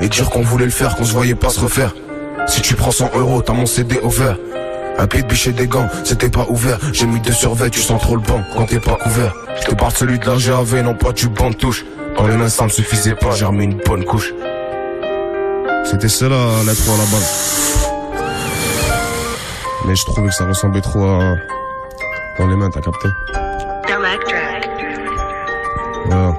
Et 0.00 0.08
dire 0.08 0.28
qu'on 0.30 0.42
voulait 0.42 0.64
le 0.64 0.70
faire, 0.70 0.96
qu'on 0.96 1.04
se 1.04 1.12
voyait 1.12 1.34
pas 1.34 1.48
se 1.50 1.60
refaire. 1.60 1.94
Si 2.46 2.62
tu 2.62 2.74
prends 2.74 2.90
100 2.90 3.10
euros, 3.14 3.42
t'as 3.42 3.52
mon 3.52 3.66
CD 3.66 3.98
au 4.02 4.08
vert. 4.08 4.36
Un 4.98 5.06
pied 5.06 5.22
de 5.22 5.48
et 5.48 5.52
des 5.52 5.68
gants, 5.68 5.88
c'était 6.02 6.28
pas 6.28 6.46
ouvert. 6.48 6.78
J'ai 6.92 7.06
mis 7.06 7.20
de 7.20 7.30
survêt, 7.30 7.70
tu 7.70 7.80
sens 7.80 8.00
trop 8.02 8.16
le 8.16 8.22
banc 8.22 8.42
quand 8.56 8.66
t'es 8.66 8.80
pas 8.80 8.96
couvert. 8.96 9.32
Je 9.60 9.66
te 9.66 9.74
parle 9.74 9.92
celui 9.92 10.18
de 10.18 10.26
la 10.26 10.82
non 10.82 10.94
pas 10.94 11.12
du 11.12 11.28
banc 11.28 11.50
de 11.50 11.54
touche. 11.54 11.84
Dans 12.16 12.26
les 12.26 12.36
mains, 12.36 12.48
ça 12.48 12.64
me 12.64 12.68
suffisait 12.68 13.14
pas, 13.14 13.30
j'ai 13.30 13.44
remis 13.44 13.64
une 13.64 13.76
bonne 13.76 14.04
couche. 14.04 14.34
C'était 15.84 16.08
cela, 16.08 16.36
l'être 16.66 16.88
à 16.88 16.96
la 16.98 17.04
base. 17.04 17.88
Mais 19.86 19.94
je 19.94 20.04
trouvais 20.04 20.28
que 20.28 20.34
ça 20.34 20.44
ressemblait 20.44 20.80
trop 20.80 21.04
à 21.04 21.36
Dans 22.38 22.46
les 22.46 22.56
mains, 22.56 22.70
t'as 22.70 22.80
capté? 22.80 23.08
Voilà. 26.08 26.36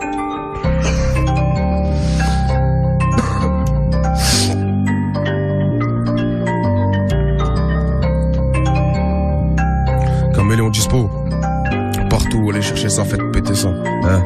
Caméléon 10.33 10.69
dispo. 10.69 11.09
Partout, 12.09 12.49
allez 12.49 12.61
chercher 12.61 12.89
ça, 12.89 13.05
faites 13.05 13.31
péter 13.31 13.55
ça. 13.55 13.69
Hein 14.05 14.23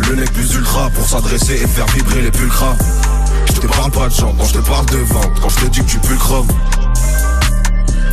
suis 0.00 0.02
le 0.02 0.16
nec 0.16 0.32
plus 0.32 0.54
ultra 0.54 0.88
pour 0.90 1.04
s'adresser 1.04 1.54
et 1.54 1.66
faire 1.66 1.86
vibrer 1.86 2.22
les 2.22 2.30
pulcras. 2.30 2.76
Je 3.46 3.60
te 3.60 3.66
parle 3.66 3.90
pas 3.90 4.08
de 4.08 4.14
gens 4.14 4.32
quand 4.38 4.44
je 4.44 4.54
te 4.54 4.58
parle 4.58 4.86
de 4.86 4.98
vente, 4.98 5.40
quand 5.40 5.48
je 5.48 5.64
te 5.64 5.66
dis 5.66 5.80
que 5.80 5.90
tu 5.90 6.16
chrome. 6.16 6.46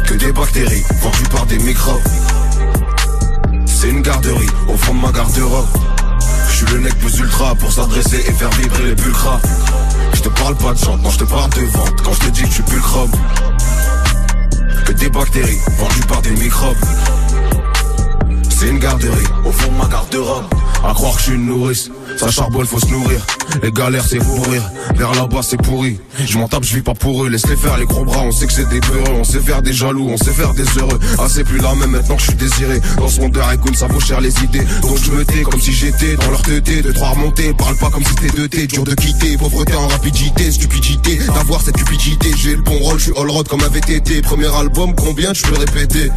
Que 0.08 0.14
des 0.16 0.32
bactéries 0.32 0.84
vendues 1.02 1.30
par 1.32 1.46
des 1.46 1.60
microbes. 1.60 2.27
C'est 3.80 3.90
une 3.90 4.02
garderie 4.02 4.50
au 4.68 4.76
fond 4.76 4.96
de 4.96 5.02
ma 5.02 5.12
garde-robe. 5.12 5.68
Je 6.50 6.56
suis 6.56 6.66
le 6.74 6.80
nec 6.80 6.98
plus 6.98 7.20
ultra 7.20 7.54
pour 7.54 7.72
s'adresser 7.72 8.18
et 8.28 8.32
faire 8.32 8.50
vibrer 8.50 8.86
les 8.86 8.96
pulcras. 8.96 9.40
Je 10.16 10.22
te 10.22 10.30
parle 10.30 10.56
pas 10.56 10.74
de 10.74 10.80
gens 10.80 10.98
quand 10.98 11.12
je 11.12 11.20
te 11.20 11.24
parle 11.26 11.52
de 11.52 11.62
vente, 11.62 12.02
quand 12.04 12.14
je 12.14 12.20
te 12.22 12.30
dis 12.32 12.42
que 12.42 12.64
pues 12.64 12.74
le 12.74 12.82
chrome. 12.82 13.12
Que 14.84 14.94
des 14.94 15.10
bactéries 15.10 15.60
vendues 15.78 16.08
par 16.08 16.24
des 16.24 16.32
microbes. 16.32 16.76
C'est 18.50 18.70
une 18.70 18.80
garderie 18.80 19.28
au 19.46 19.52
fond 19.52 19.72
de 19.72 19.78
ma 19.78 19.86
garde-robe. 19.86 20.46
À 20.84 20.94
croire 20.96 21.14
que 21.14 21.20
je 21.20 21.24
suis 21.26 21.34
une 21.34 21.46
nourrice, 21.46 21.92
ça 22.18 22.32
charbonne, 22.32 22.66
faut 22.66 22.80
se 22.80 22.88
nourrir. 22.88 23.22
Les 23.62 23.72
galères, 23.72 24.06
c'est 24.10 24.18
pour 24.18 24.44
rire. 24.48 24.64
Vers 24.96 25.14
là-bas, 25.14 25.44
c'est 25.44 25.62
pourri. 25.62 26.00
Je 26.26 26.38
m'en 26.40 26.48
tape, 26.48 26.64
je 26.64 26.76
vis 26.76 26.82
pas 26.82 26.96
pour 26.96 27.24
eux. 27.24 27.30
Laisse-les 27.30 27.56
faire 27.56 27.78
les 27.78 27.86
gros 27.86 28.04
bras, 28.04 28.22
on 28.22 28.32
sait 28.32 28.48
que 28.48 28.54
c'est 28.54 28.68
des 28.70 28.80
peureux. 28.80 29.14
On 29.20 29.24
sait 29.24 29.40
faire 29.40 29.62
des 29.62 29.74
jaloux, 29.74 30.08
on 30.10 30.18
sait 30.18 30.32
faire 30.32 30.54
des 30.54 30.66
heureux. 30.78 31.00
Ah, 31.20 31.28
c'est 31.30 31.44
plus 31.44 31.60
là 31.60 31.76
même 31.76 31.92
maintenant 31.92 32.16
que 32.16 32.22
je 32.22 32.28
suis 32.28 32.36
désiré. 32.36 32.82
Dans 32.98 33.08
ce 33.08 33.22
monde 33.22 33.34
de 33.34 33.40
Raikkoun, 33.40 33.76
ça 33.76 33.88
vaut 33.88 34.00
cher 34.00 34.20
les 34.20 34.34
idées. 34.44 34.66
Donc 34.82 34.98
je 34.98 35.12
me 35.12 35.24
tais 35.24 35.44
comme 35.44 35.62
si 35.62 35.72
j'étais 35.72 36.16
dans 36.16 36.32
leur 36.32 36.42
teuté. 36.42 36.82
De 36.82 36.92
trois 36.92 37.10
remontées, 37.10 37.54
parle 37.54 37.78
pas 37.78 37.90
comme 37.90 38.04
si 38.04 38.10
c'était 38.10 38.36
deux 38.36 38.48
T. 38.48 38.66
Dur 38.66 38.84
de 38.84 38.96
quitter, 38.96 39.38
pauvreté 39.38 39.76
en 39.76 39.88
rapidité, 39.88 40.52
stupidité. 40.52 41.20
D'avoir 41.36 41.62
cette 41.62 41.78
cupidité, 41.78 42.32
j'ai 42.36 42.56
le 42.56 42.64
bon 42.64 42.78
rôle, 42.80 42.98
je 42.98 43.06
suis 43.06 43.14
all 43.16 43.30
road 43.30 43.48
comme 43.48 43.62
un 43.62 43.70
VTT. 43.70 44.22
Premier 44.22 44.54
album, 44.56 44.96
combien 44.96 45.34
tu 45.34 45.44
peux 45.44 45.58
répéter? 45.58 46.10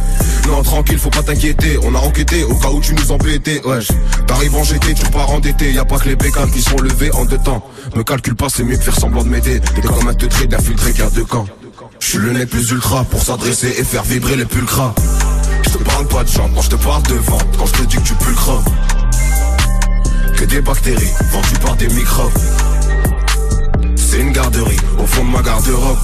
Non, 0.47 0.63
tranquille, 0.63 0.97
faut 0.97 1.11
pas 1.11 1.23
t'inquiéter. 1.23 1.77
On 1.83 1.93
a 1.93 1.99
enquêté 1.99 2.43
au 2.43 2.55
cas 2.55 2.69
où 2.69 2.81
tu 2.81 2.95
nous 2.95 3.11
embêtais. 3.11 3.61
Wesh, 3.65 3.89
t'arrives 4.25 4.55
en 4.55 4.63
GT, 4.63 4.95
tu 4.95 5.05
repars 5.05 5.29
endetté. 5.29 5.71
Y 5.71 5.79
a 5.79 5.85
pas 5.85 5.99
que 5.99 6.09
les 6.09 6.15
bécanes 6.15 6.51
qui 6.51 6.61
sont 6.61 6.77
levés 6.77 7.11
en 7.13 7.25
deux 7.25 7.37
temps. 7.37 7.63
Me 7.95 8.03
calcule 8.03 8.35
pas, 8.35 8.47
c'est 8.49 8.63
mieux 8.63 8.77
que 8.77 8.83
faire 8.83 8.99
semblant 8.99 9.23
de 9.23 9.29
m'aider. 9.29 9.61
Comme 9.91 10.07
un 10.07 10.13
teutré 10.13 10.47
d'infiltré 10.47 10.93
qui 10.93 11.01
a 11.01 11.09
deux 11.09 11.25
camps. 11.25 11.45
Je 11.99 12.07
suis 12.07 12.17
le 12.17 12.31
nez 12.31 12.45
plus 12.45 12.71
ultra 12.71 13.03
pour 13.05 13.21
s'adresser 13.21 13.73
et 13.77 13.83
faire 13.83 14.03
vibrer 14.03 14.35
les 14.35 14.45
pulcras. 14.45 14.93
Je 15.63 15.69
te 15.69 15.83
parle 15.83 16.07
pas 16.07 16.23
de 16.23 16.29
gens 16.29 16.49
quand 16.53 16.61
je 16.61 16.69
te 16.69 16.75
parle 16.75 17.03
de 17.03 17.15
vente, 17.15 17.45
quand 17.57 17.65
je 17.65 17.73
te 17.73 17.83
dis 17.83 17.97
que 17.97 18.01
tu 18.01 18.13
chrome. 18.35 18.63
Que 20.35 20.45
des 20.45 20.61
bactéries 20.61 21.13
vendues 21.31 21.59
par 21.63 21.75
des 21.75 21.87
microbes. 21.89 22.31
C'est 23.95 24.19
une 24.19 24.31
garderie 24.31 24.79
au 24.99 25.05
fond 25.05 25.23
de 25.25 25.29
ma 25.29 25.41
garde-robe. 25.41 25.99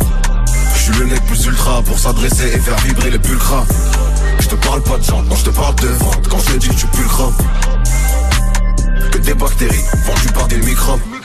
Je 0.75 0.79
suis 0.79 0.93
le 0.99 1.05
nec 1.05 1.21
plus 1.25 1.45
ultra 1.45 1.81
pour 1.81 1.97
s'adresser 1.97 2.47
et 2.53 2.59
faire 2.59 2.77
vibrer 2.79 3.11
les 3.11 3.19
pulcras. 3.19 3.65
Je 4.39 4.47
te 4.47 4.55
parle 4.55 4.81
pas 4.83 4.97
de 4.97 5.03
gens 5.03 5.23
quand 5.27 5.35
je 5.35 5.45
te 5.45 5.49
parle 5.49 5.75
de 5.75 5.87
vente, 5.87 6.27
quand 6.29 6.39
je 6.39 6.53
te 6.53 6.57
dis 6.57 6.69
que 6.69 6.75
tu 6.75 6.87
chrome. 6.87 7.33
Que 9.11 9.17
des 9.17 9.33
bactéries 9.33 9.85
vendues 10.05 10.33
par 10.33 10.47
des 10.47 10.57
microbes. 10.57 11.16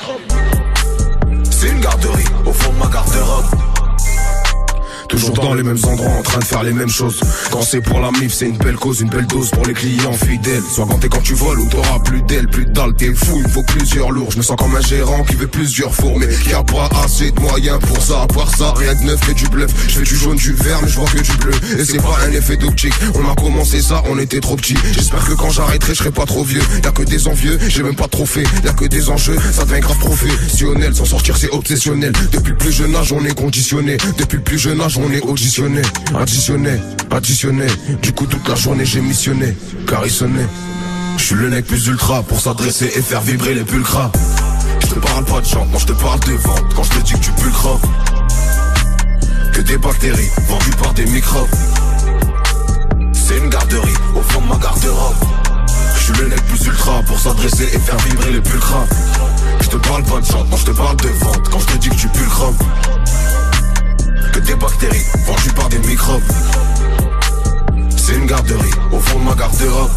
C'est 1.63 1.69
une 1.69 1.79
garderie 1.79 2.25
au 2.45 2.53
fond 2.53 2.73
de 2.73 2.79
ma 2.81 2.89
garde-robe. 2.89 3.82
Toujours 5.13 5.35
dans 5.35 5.53
les 5.53 5.63
mêmes 5.63 5.79
endroits, 5.85 6.11
en 6.11 6.23
train 6.23 6.39
de 6.39 6.45
faire 6.45 6.63
les 6.63 6.73
mêmes 6.73 6.89
choses. 6.89 7.21
Quand 7.51 7.61
c'est 7.61 7.83
pour 7.83 8.01
la 8.01 8.11
mif, 8.13 8.33
c'est 8.33 8.49
une 8.49 8.57
belle 8.57 8.77
cause, 8.77 9.01
une 9.01 9.11
belle 9.11 9.27
dose 9.27 9.51
pour 9.51 9.65
les 9.67 9.75
clients 9.75 10.15
fidèles. 10.15 10.63
Soit 10.71 10.87
quand 10.87 10.99
t'es 10.99 11.09
quand 11.11 11.23
tu 11.23 11.35
voles 11.35 11.61
ou 11.61 11.69
t'auras 11.69 11.99
plus 11.99 12.23
d'ailes, 12.23 12.49
plus 12.49 12.65
dalle, 12.65 12.95
t'es 12.95 13.13
fou, 13.13 13.43
il 13.45 13.51
faut 13.51 13.63
plusieurs 13.63 14.11
lourds. 14.11 14.31
Je 14.31 14.39
me 14.39 14.43
sens 14.43 14.57
comme 14.57 14.75
un 14.75 14.81
gérant 14.81 15.23
qui 15.25 15.35
veut 15.35 15.49
plusieurs 15.49 15.95
fours, 15.95 16.19
mais 16.19 16.29
qui 16.29 16.55
a 16.55 16.63
pas 16.63 16.89
assez 17.05 17.31
de 17.31 17.41
moyens 17.41 17.79
pour 17.81 18.03
ça. 18.03 18.23
À 18.23 18.27
part 18.27 18.57
ça, 18.57 18.73
rien 18.75 18.95
de 18.95 19.05
neuf, 19.05 19.21
que 19.21 19.33
du 19.33 19.47
bluff. 19.49 19.71
Je 19.87 19.99
fais 19.99 20.03
du 20.03 20.17
jaune, 20.17 20.37
du 20.37 20.55
vert, 20.55 20.81
mais 20.83 20.89
je 20.89 20.99
vois 20.99 21.09
que 21.09 21.21
du 21.21 21.33
bleu. 21.33 21.53
Et 21.79 21.85
c'est 21.85 22.03
pas 22.03 22.19
un 22.27 22.33
effet 22.33 22.57
d'optique. 22.57 22.95
On 23.15 23.31
a 23.31 23.35
commencé 23.35 23.83
ça, 23.83 24.03
on 24.09 24.19
était 24.19 24.41
trop 24.41 24.57
petits. 24.57 24.79
J'espère 24.93 25.25
que 25.27 25.35
quand 25.35 25.51
j'arrêterai, 25.51 25.93
je 25.93 25.99
serai 25.99 26.11
pas 26.11 26.25
trop 26.25 26.43
vieux. 26.43 26.63
Y'a 26.83 26.91
que 26.91 27.03
des 27.03 27.29
envieux, 27.29 27.59
j'ai 27.69 27.83
même 27.83 27.97
pas 27.97 28.07
de 28.07 28.11
trophée. 28.11 28.45
Y'a 28.65 28.73
que 28.73 28.87
des 28.87 29.11
enjeux, 29.11 29.37
ça 29.53 29.65
devient 29.65 29.81
grave 29.81 29.99
professionnel. 29.99 30.95
S'en 30.95 31.05
sortir, 31.05 31.37
c'est 31.37 31.51
obsessionnel. 31.51 32.13
Depuis 32.33 32.53
le 32.53 32.59
plus 32.59 32.73
jeune 32.73 32.97
âge, 32.97 33.13
on 33.13 33.25
est 33.25 33.35
conditionné. 33.35 33.99
Depuis 34.17 34.39
le 34.39 34.43
plus 34.43 34.59
jeune 34.59 34.81
âge, 34.81 34.99
on 34.99 35.02
est 35.11 35.23
auditionné. 35.23 35.83
Additionné, 36.15 36.81
additionné. 37.11 37.67
Du 38.03 38.13
coup, 38.13 38.27
toute 38.27 38.47
la 38.49 38.55
journée, 38.55 38.85
j'ai 38.85 39.01
missionné. 39.01 39.57
Carissonné. 39.87 40.47
Je 41.17 41.25
suis 41.25 41.35
le 41.35 41.49
nec 41.49 41.67
plus 41.67 41.87
ultra 41.87 42.23
pour 42.23 42.41
s'adresser 42.41 42.91
et 42.95 43.03
faire 43.03 43.21
vibrer 43.21 43.55
les 43.55 43.65
pulcras. 43.65 44.11
Je 44.81 44.87
te 44.87 44.99
parle 44.99 45.25
pas 45.25 45.41
de 45.41 45.47
gens 45.47 45.67
quand 45.73 45.79
je 45.79 45.87
te 45.87 45.93
parle 45.93 46.21
de 46.21 46.33
vente, 46.33 46.75
quand 46.75 46.83
je 46.83 46.91
te 46.91 47.01
dis 47.05 47.13
que 47.13 47.25
tu 47.25 47.51
chrome. 47.51 47.81
Que 49.53 49.61
des 49.61 49.79
bactéries 49.79 50.31
vendues 50.49 50.77
par 50.83 50.95
des 50.95 51.07
microbes. 51.07 51.49
C'est 53.13 53.39
une 53.39 53.49
garderie 53.49 53.95
au 54.15 54.23
fond 54.23 54.41
de 54.41 54.47
ma 54.47 54.57
garde-robe. 54.57 55.15
Je 55.97 56.03
suis 56.03 56.23
le 56.23 56.29
nec 56.29 56.43
plus 56.47 56.67
ultra 56.67 57.03
pour 57.07 57.19
s'adresser 57.19 57.65
et 57.65 57.79
faire 57.79 57.99
vibrer 57.99 58.33
les 58.33 58.41
pulcras. 58.41 58.87
Je 59.61 59.69
te 59.69 59.77
parle 59.77 60.03
pas 60.05 60.21
de 60.21 60.27
gens 60.27 60.47
quand 60.51 60.57
je 60.57 60.67
te 60.67 60.71
parle 60.73 60.97
de 60.97 61.09
vente, 61.09 61.49
quand 61.51 61.61
je 61.61 61.67
te 61.67 61.79
dis 61.79 61.89
que 61.89 61.95
tu 61.95 62.09
chrome. 62.09 62.57
Que 64.33 64.39
des 64.41 64.55
bactéries 64.55 65.07
vendues 65.27 65.53
par 65.55 65.69
des 65.69 65.79
microbes. 65.81 66.23
C'est 67.97 68.15
une 68.17 68.27
garderie 68.27 68.71
au 68.93 68.99
fond 68.99 69.19
de 69.19 69.25
ma 69.25 69.35
garde-robe. 69.35 69.91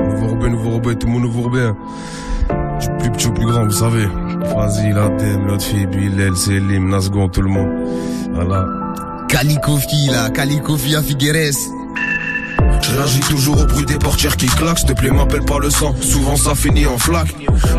Nouveau 0.00 0.26
Roubaix, 0.28 0.50
nouveau 0.50 0.70
Roubaix, 0.70 0.94
tout 0.96 1.06
mon 1.08 1.20
nouveau 1.20 1.42
Roubaix. 1.42 1.60
hein. 1.66 1.76
Du 2.80 2.88
plus 2.98 3.10
petit 3.10 3.26
au 3.28 3.32
plus 3.32 3.46
grand, 3.46 3.64
vous 3.64 3.70
savez. 3.70 4.06
Vas-y, 4.06 4.92
Laden, 4.92 5.46
l'autre 5.46 5.64
fille, 5.64 5.86
Bilal, 5.86 6.36
Selim, 6.36 6.88
Nasgon, 6.88 7.28
tout 7.28 7.42
le 7.42 7.48
monde. 7.48 7.68
Voilà. 8.32 8.66
Calicofi 9.28 10.06
là, 10.06 10.30
Calicofi 10.30 10.94
à 10.96 11.02
Figueres. 11.02 11.52
Je 12.82 12.90
réagis 12.96 13.20
toujours 13.20 13.60
au 13.60 13.64
bruit 13.64 13.86
des 13.86 13.98
portières 13.98 14.36
qui 14.36 14.46
claquent, 14.46 14.78
s'il 14.78 14.88
te 14.88 14.92
plaît 14.92 15.10
m'appelle 15.10 15.44
pas 15.44 15.58
le 15.58 15.70
sang, 15.70 15.94
souvent 16.00 16.36
ça 16.36 16.54
finit 16.54 16.86
en 16.86 16.98
flaque. 16.98 17.34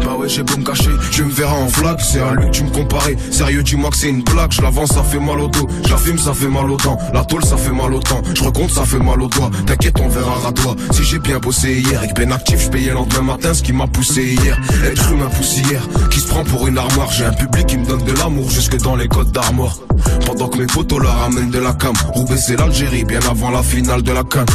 Bah 0.06 0.16
ouais 0.18 0.30
j'ai 0.30 0.44
beau 0.44 0.58
me 0.58 0.64
cacher, 0.64 0.92
je 1.12 1.24
me 1.24 1.32
verrai 1.32 1.56
en 1.56 1.68
flaque, 1.68 2.02
c'est 2.02 2.20
à 2.20 2.32
lui 2.34 2.48
que 2.48 2.52
tu 2.52 2.64
me 2.64 2.70
comparais. 2.70 3.16
Sérieux 3.32 3.64
dis-moi 3.64 3.90
que 3.90 3.98
c'est 3.98 4.10
une 4.10 4.24
blague, 4.24 4.52
je 4.52 4.62
l'avance 4.62 4.90
ça 4.90 5.04
fait 5.04 5.20
mal 5.20 5.40
au 5.40 5.48
dos, 5.48 5.68
je 5.86 5.92
la 5.92 5.98
fume 5.98 6.18
ça 6.18 6.34
fait 6.34 6.48
mal 6.48 6.70
au 6.70 6.78
temps, 6.78 6.98
la 7.14 7.24
tôle 7.26 7.44
ça 7.46 7.58
fait 7.58 7.72
mal 7.72 7.94
au 7.94 8.00
temps, 8.00 8.22
je 8.34 8.44
recompte 8.44 8.72
ça 8.72 8.86
fait 8.86 9.00
mal 9.00 9.22
au 9.22 9.28
doigt, 9.28 9.52
t'inquiète 9.66 10.00
on 10.02 10.08
verra 10.08 10.48
à 10.48 10.52
toi. 10.52 10.76
Si 10.92 11.04
j'ai 11.04 11.20
bien 11.20 11.40
bossé 11.40 11.82
hier, 11.82 12.00
avec 12.00 12.16
Ben 12.16 12.32
Actif 12.32 12.62
je 12.64 12.70
payais 12.70 12.90
le 12.90 12.96
lendemain 12.96 13.34
matin 13.34 13.54
ce 13.54 13.62
qui 13.62 13.74
m'a 13.74 13.88
poussé 13.88 14.24
hier. 14.24 14.58
Être 14.86 15.12
humain 15.12 15.30
poussière, 15.36 15.88
qui 16.10 16.20
se 16.20 16.28
prend 16.28 16.44
pour 16.44 16.68
une 16.68 16.78
armoire, 16.78 17.12
j'ai 17.12 17.26
un 17.26 17.34
public 17.34 17.68
qui 17.68 17.78
me 17.78 17.86
donne 17.86 18.04
de 18.04 18.14
l'amour 18.14 18.50
jusque 18.50 18.78
dans 18.78 18.96
les 18.96 19.08
codes 19.08 19.32
d'armoire. 19.32 19.78
Pendant 20.26 20.48
que 20.48 20.58
mes 20.58 20.68
potos 20.68 21.00
leur 21.00 21.18
ramènent 21.20 21.52
de 21.52 21.60
la 21.60 21.74
cam, 21.74 21.94
Roubaix 22.14 22.38
c'est 22.38 22.58
l'Algérie 22.58 23.04
bien 23.04 23.20
avant 23.30 23.52
la 23.52 23.64
finale 23.64 24.02
de 24.02 24.12
la 24.12 24.24
canne 24.24 24.46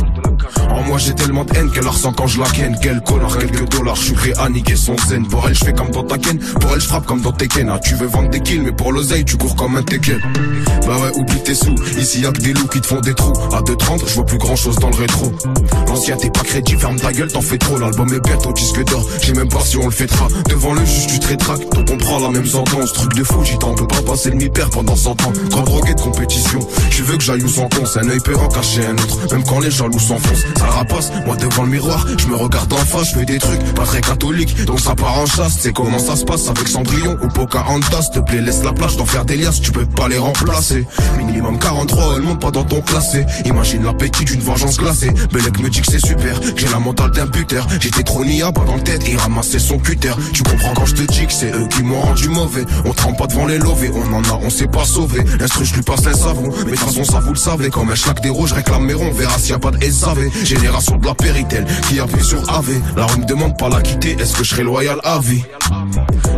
moi 0.88 0.98
j'ai 0.98 1.14
tellement 1.14 1.44
de 1.44 1.54
haine 1.54 1.70
qu'elle 1.70 1.86
ressent 1.86 2.12
quand 2.12 2.26
je 2.26 2.40
la 2.40 2.46
ken. 2.46 2.76
Quel 2.80 3.00
connard, 3.02 3.38
quelques 3.38 3.68
dollars, 3.68 3.96
je 3.96 4.02
suis 4.02 4.12
prêt 4.14 4.32
à 4.38 4.48
niquer 4.48 4.76
son 4.76 4.96
zen. 5.08 5.26
Pour 5.26 5.46
elle 5.46 5.54
je 5.54 5.64
fais 5.64 5.72
comme 5.72 5.90
dans 5.90 6.02
ta 6.02 6.18
ken, 6.18 6.38
pour 6.38 6.72
elle 6.72 6.80
je 6.80 6.86
frappe 6.86 7.06
comme 7.06 7.20
dans 7.20 7.32
Tekken 7.32 7.70
Ah 7.72 7.78
tu 7.78 7.94
veux 7.94 8.06
vendre 8.06 8.30
des 8.30 8.40
kills 8.40 8.60
mais 8.60 8.72
pour 8.72 8.92
l'oseille 8.92 9.24
tu 9.24 9.36
cours 9.36 9.54
comme 9.54 9.76
un 9.76 9.82
Tekken. 9.82 10.20
Bah 10.86 10.96
ouais 10.96 11.16
oublie 11.16 11.42
tes 11.42 11.54
sous, 11.54 11.74
ici 11.98 12.22
y'a 12.22 12.32
que 12.32 12.40
des 12.40 12.54
loups 12.54 12.68
qui 12.68 12.80
te 12.80 12.86
font 12.86 13.00
des 13.00 13.14
trous. 13.14 13.32
À 13.52 13.60
2.30 13.60 14.08
je 14.08 14.14
vois 14.14 14.26
plus 14.26 14.38
grand 14.38 14.56
chose 14.56 14.76
dans 14.76 14.90
le 14.90 14.96
rétro. 14.96 15.32
L'ancien 15.86 16.16
t'es 16.16 16.30
pas 16.30 16.42
crédit, 16.42 16.74
ferme 16.74 16.98
ta 16.98 17.12
gueule 17.12 17.30
t'en 17.30 17.42
fais 17.42 17.58
trop. 17.58 17.78
L'album 17.78 18.12
est 18.12 18.24
bientôt 18.24 18.52
disque 18.52 18.82
d'or, 18.84 19.06
j'ai 19.22 19.34
même 19.34 19.48
pas 19.48 19.60
si 19.60 19.76
on 19.76 19.84
le 19.84 19.92
fêtera. 19.92 20.28
Devant 20.48 20.74
le 20.74 20.84
juge 20.84 21.06
tu 21.06 21.18
te 21.18 21.28
donc 21.74 21.90
on 21.92 21.96
prend 21.98 22.18
la 22.18 22.30
même 22.30 22.46
sentence. 22.46 22.92
Truc 22.92 23.14
de 23.14 23.24
fou, 23.24 23.44
j'y 23.44 23.58
t'en 23.58 23.74
peux 23.74 23.86
pas 23.86 24.02
passer 24.02 24.30
le 24.30 24.36
mi-père 24.36 24.70
pendant 24.70 24.96
100 24.96 25.10
ans. 25.10 25.32
Grand 25.50 25.62
drogué 25.62 25.94
de 25.94 26.00
compétition, 26.00 26.60
tu 26.90 27.02
veux 27.02 27.16
que 27.16 27.22
j'aille 27.22 27.42
où 27.42 27.48
sans 27.48 27.68
un 27.96 28.08
œil 28.08 28.20
peut 28.20 28.36
en 28.36 28.48
cacher 28.48 28.86
un 28.86 28.94
autre, 28.94 29.32
même 29.32 29.44
quand 29.44 29.60
les 29.60 29.70
jaloux 29.70 29.98
s'enfoncent 29.98 30.44
moi 31.26 31.36
devant 31.36 31.64
le 31.64 31.70
miroir, 31.70 32.06
je 32.16 32.26
me 32.26 32.36
regarde 32.36 32.72
en 32.72 32.76
face, 32.76 33.10
je 33.10 33.18
fais 33.18 33.24
des 33.24 33.38
trucs 33.38 33.62
pas 33.74 33.84
très 33.84 34.00
catholiques, 34.00 34.64
donc 34.64 34.80
ça 34.80 34.94
part 34.94 35.18
en 35.18 35.26
chasse. 35.26 35.58
C'est 35.60 35.72
comment 35.72 35.98
ça 35.98 36.16
se 36.16 36.24
passe 36.24 36.48
avec 36.48 36.68
Cendrillon 36.68 37.16
ou 37.22 37.28
Pocahontas, 37.28 38.02
s'il 38.02 38.14
te 38.14 38.18
plaît 38.20 38.40
laisse 38.40 38.62
la 38.62 38.72
plage 38.72 38.96
d'en 38.96 39.06
faire 39.06 39.24
des 39.24 39.36
liasses, 39.36 39.60
tu 39.60 39.72
peux 39.72 39.86
pas 39.86 40.08
les 40.08 40.18
remplacer. 40.18 40.86
Minimum 41.16 41.58
43, 41.58 42.14
elle 42.16 42.22
monte 42.22 42.40
pas 42.40 42.50
dans 42.50 42.64
ton 42.64 42.80
classé. 42.80 43.24
Imagine 43.44 43.84
l'appétit 43.84 44.24
d'une 44.24 44.40
vengeance 44.40 44.78
glacée. 44.78 45.10
Belek 45.32 45.58
me 45.60 45.68
dit 45.68 45.80
que 45.80 45.90
c'est 45.90 46.04
super, 46.04 46.40
j'ai 46.56 46.68
la 46.68 46.78
mentale 46.78 47.10
d'un 47.10 47.26
buteur. 47.26 47.66
J'étais 47.80 48.02
trop 48.02 48.24
nia, 48.24 48.52
pas 48.52 48.64
dans 48.64 48.76
le 48.76 48.82
tête, 48.82 49.02
il 49.08 49.16
ramassait 49.16 49.58
son 49.58 49.78
cutter. 49.78 50.12
Tu 50.32 50.42
comprends 50.42 50.74
quand 50.74 50.86
je 50.86 50.94
te 50.94 51.12
dis 51.12 51.26
que 51.26 51.32
c'est 51.32 51.52
eux 51.52 51.66
qui 51.68 51.82
m'ont 51.82 52.00
rendu 52.00 52.28
mauvais. 52.28 52.64
On 52.84 52.92
trempe 52.92 53.18
pas 53.18 53.26
devant 53.26 53.46
les 53.46 53.58
lovés, 53.58 53.90
on 53.92 54.14
en 54.14 54.22
a, 54.22 54.40
on 54.42 54.50
s'est 54.50 54.68
pas 54.68 54.84
sauvé. 54.84 55.24
L'instru, 55.40 55.64
je 55.64 55.74
lui 55.74 55.82
passe 55.82 56.06
un 56.06 56.14
savon, 56.14 56.50
mais 56.64 56.72
de 56.72 56.76
toute 56.76 56.80
façon 56.80 57.04
ça 57.04 57.20
vous 57.20 57.30
le 57.30 57.36
savez. 57.36 57.70
Comme 57.70 57.90
un 57.90 57.94
schlack 57.94 58.22
des 58.22 58.30
rouges, 58.30 58.52
réclame 58.52 58.84
mes 58.84 58.94
ronds, 58.94 59.12
verra 59.12 59.38
s'il 59.38 59.50
y 59.50 59.54
a 59.54 59.58
pas 59.58 59.70
de 59.70 59.84
SAV. 59.84 60.18
Génération 60.68 60.98
de 60.98 61.06
la 61.06 61.14
péritelle 61.14 61.66
qui 61.88 61.98
appuie 61.98 62.22
sur 62.22 62.38
AV. 62.52 62.78
La 62.94 63.06
rue 63.06 63.20
me 63.20 63.24
demande 63.24 63.56
pas 63.56 63.70
la 63.70 63.80
quitter, 63.80 64.14
est-ce 64.20 64.36
que 64.36 64.44
je 64.44 64.50
serai 64.50 64.64
loyal 64.64 65.00
à 65.02 65.18
vie? 65.18 65.42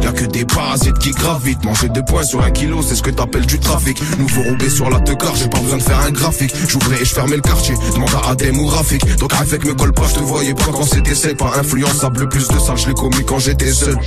Y'a 0.03 0.13
que 0.13 0.25
des 0.25 0.45
parasites 0.45 0.99
qui 0.99 1.11
gravitent. 1.11 1.65
Manger 1.65 1.89
deux 1.89 2.05
points 2.05 2.23
sur 2.23 2.41
un 2.41 2.51
kilo, 2.53 2.81
c'est 2.81 2.95
ce 2.95 3.03
que 3.03 3.11
t'appelles 3.11 3.47
du 3.47 3.59
trafic. 3.59 4.01
Nouveau 4.19 4.43
roubé 4.43 4.71
sur 4.71 4.89
la 4.89 5.01
car 5.01 5.35
j'ai 5.35 5.49
pas 5.49 5.59
besoin 5.59 5.79
de 5.79 5.83
faire 5.83 5.99
un 5.99 6.11
graphique. 6.11 6.55
J'ouvrais 6.69 7.03
et 7.03 7.05
je 7.05 7.13
fermais 7.13 7.37
le 7.37 7.43
quartier. 7.43 7.75
Demande 7.93 8.11
à 8.25 8.31
Adem 8.31 8.59
ou 8.61 8.67
Rafik. 8.67 9.17
Donc 9.17 9.33
avec 9.35 9.65
me 9.65 9.75
colle 9.75 9.93
pas, 9.93 10.05
je 10.09 10.15
te 10.15 10.21
voyais 10.21 10.55
pas 10.55 10.71
quand 10.73 10.85
c'était 10.85 11.15
seul. 11.15 11.37
Pas 11.37 11.53
influençable, 11.59 12.29
plus 12.29 12.47
de 12.47 12.59
ça, 12.59 12.77
je 12.77 12.87
l'ai 12.87 12.95
commis 12.95 13.25
quand 13.27 13.41
j'étais 13.41 13.73
seul. 13.73 13.99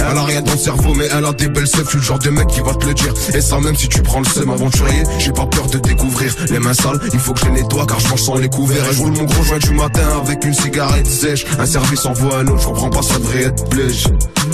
Elle 0.00 0.18
a 0.18 0.24
rien 0.24 0.42
dans 0.42 0.52
le 0.52 0.58
cerveau, 0.58 0.94
mais 0.94 1.08
elle 1.12 1.24
a 1.24 1.32
des 1.32 1.48
belles 1.48 1.68
seufs. 1.68 1.84
Je 1.84 1.90
suis 1.90 1.98
le 1.98 2.04
genre 2.04 2.18
de 2.18 2.30
mec 2.30 2.46
qui 2.48 2.60
va 2.60 2.74
te 2.74 2.86
le 2.86 2.94
dire. 2.94 3.12
Et 3.34 3.40
ça, 3.40 3.60
même 3.60 3.76
si 3.76 3.88
tu 3.88 4.02
prends 4.02 4.20
le 4.20 4.26
seum 4.26 4.50
aventurier, 4.50 5.02
j'ai 5.18 5.32
pas 5.32 5.46
peur 5.46 5.66
de 5.66 5.78
découvrir 5.78 6.34
les 6.50 6.58
mains 6.58 6.74
sales. 6.74 6.98
Il 7.12 7.20
faut 7.20 7.34
que 7.34 7.40
je 7.40 7.44
les 7.46 7.62
nettoie 7.62 7.86
car 7.86 8.00
je 8.00 8.08
mange 8.08 8.22
sans 8.22 8.36
les 8.36 8.48
couverts. 8.48 8.91
Je 8.92 9.00
roule 9.00 9.12
mon 9.12 9.24
gros 9.24 9.42
joint 9.42 9.58
du 9.58 9.72
matin 9.72 10.02
avec 10.22 10.44
une 10.44 10.52
cigarette 10.52 11.06
sèche. 11.06 11.46
Un 11.58 11.64
service 11.64 12.04
envoie 12.04 12.38
un 12.38 12.46
autre, 12.46 12.60
je 12.60 12.66
comprends 12.66 12.90
pas, 12.90 13.02
ça 13.02 13.18
devrait 13.18 13.44
être 13.44 13.68
plège. 13.70 14.06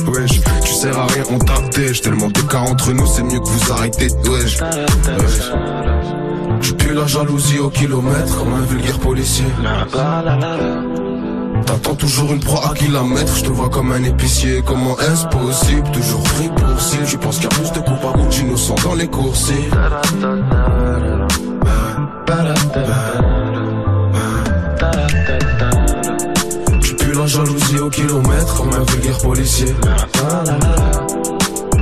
Wesh, 0.07 0.41
tu 0.64 0.72
sers 0.72 0.97
à 0.97 1.07
rien, 1.07 1.24
on 1.30 1.39
t'attèche. 1.39 2.03
Tellement 2.03 2.28
de 2.28 2.41
cas 2.43 2.61
entre 2.61 2.93
nous, 2.93 3.07
c'est 3.07 3.24
mieux 3.24 3.41
que 3.41 3.49
vous 3.49 3.72
arrêtez. 3.72 4.07
Wesh, 4.30 4.61
wesh. 4.61 5.51
Je 6.61 6.72
pue 6.72 6.95
la 6.95 7.07
jalousie 7.07 7.59
au 7.59 7.68
kilomètre 7.68 8.39
comme 8.39 8.55
un 8.55 8.64
vulgaire 8.64 8.99
policier. 9.01 9.47
T'attends 11.66 11.97
toujours 11.97 12.32
une 12.32 12.41
proie 12.41 12.70
à 12.70 12.74
kilomètres, 12.74 13.36
je 13.36 13.43
te 13.43 13.51
vois 13.51 13.68
comme 13.68 13.91
un 13.91 14.05
épicier. 14.05 14.62
Comment 14.64 14.97
est-ce 15.01 15.26
possible? 15.26 15.91
Toujours 15.91 16.22
pris 16.22 16.49
pour 16.49 16.80
cible. 16.80 17.07
Je 17.07 17.16
pense 17.16 17.36
qu'il 17.36 17.45
y 17.45 17.47
a 17.47 17.57
plus 17.57 17.72
de 17.72 17.80
bout 17.80 18.28
d'innocents 18.30 18.76
dans 18.84 18.95
les 18.95 19.09
coursiers. 19.09 19.68
Au 27.89 27.91
kilomètre 27.91 28.55
comme 28.55 28.72
un 28.74 28.84
vulgaire 28.91 29.18
policier. 29.18 29.74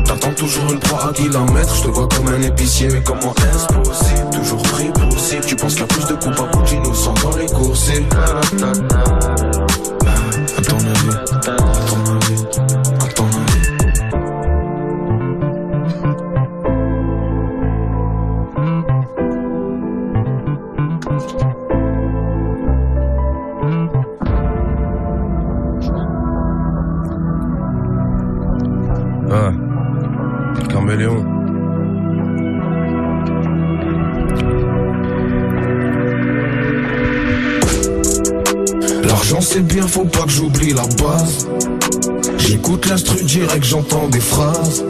T'attends 0.05 0.35
toujours 0.37 0.73
une 0.73 0.79
proie 0.79 1.09
à 1.09 1.13
kilomètres, 1.13 1.75
je 1.75 1.83
te 1.83 1.89
vois 1.89 2.09
comme 2.09 2.29
un 2.29 2.43
épicier. 2.43 2.89
Mais 2.93 3.03
comment 3.03 3.35
est-ce 3.35 3.67
possible? 3.67 4.31
Toujours 4.31 4.63
pris 4.63 4.89
pour 4.93 5.19
cible. 5.19 5.45
Tu 5.45 5.57
penses 5.57 5.73
qu'il 5.73 5.81
y 5.81 5.85
a 5.85 5.89
plus 5.89 6.07
de 6.07 6.15
coups 6.15 6.71
d'innocents 6.71 7.15
dans 7.25 7.37
les 7.37 7.47
coursiers. 7.47 8.07
À 8.13 8.41
ton 10.63 10.79
avis, 10.79 11.11
à 11.19 11.49
ton 11.89 11.99
avis, 12.15 12.45
à 13.01 13.09
ton 13.15 13.25
avis. 13.25 13.67
L'argent 39.03 39.41
c'est 39.41 39.67
bien, 39.67 39.87
faut 39.89 40.05
pas 40.05 40.23
que 40.23 40.31
j'oublie 40.31 40.73
la 40.73 40.83
base. 41.03 41.49
J'écoute 42.39 42.87
l'instru 42.87 43.25
direct, 43.25 43.65
j'entends 43.65 44.07
des 44.09 44.21
phrases. 44.21 44.85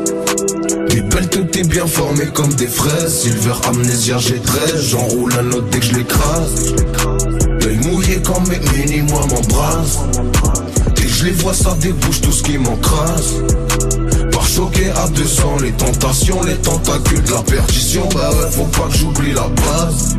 Des 0.91 1.01
belles 1.01 1.31
têtes 1.31 1.51
t'es 1.51 1.63
bien 1.63 1.87
formées 1.87 2.27
comme 2.35 2.53
des 2.55 2.67
fraises. 2.67 3.23
Silver 3.23 3.55
amnésia, 3.67 4.19
j'ai 4.19 4.39
13. 4.39 4.83
J'enroule 4.91 5.33
un 5.39 5.51
autre 5.53 5.67
dès 5.71 5.79
que 5.79 5.87
je 5.87 5.95
l'écrase. 5.95 6.75
L'œil 7.61 7.79
mouillé 7.87 8.21
quand 8.23 8.47
mes 8.49 8.61
mini, 8.77 9.01
moi 9.01 9.21
m'embrasse. 9.31 10.01
Dès 10.95 11.05
que 11.05 11.09
je 11.09 11.25
les 11.25 11.33
vois, 11.33 11.55
ça 11.55 11.75
débouche 11.81 12.21
tout 12.21 12.33
ce 12.33 12.43
qui 12.43 12.59
m'encrase. 12.59 13.43
Choqué 14.47 14.91
à 14.91 15.09
200, 15.09 15.57
les 15.63 15.73
tentations, 15.73 16.43
les 16.43 16.57
tentacules 16.57 17.23
de 17.23 17.31
la 17.33 17.43
perdition. 17.43 18.09
Bah 18.15 18.31
ouais, 18.31 18.51
faut 18.51 18.65
pas 18.65 18.89
que 18.89 18.97
j'oublie 18.97 19.33
la 19.33 19.49
base. 19.49 20.17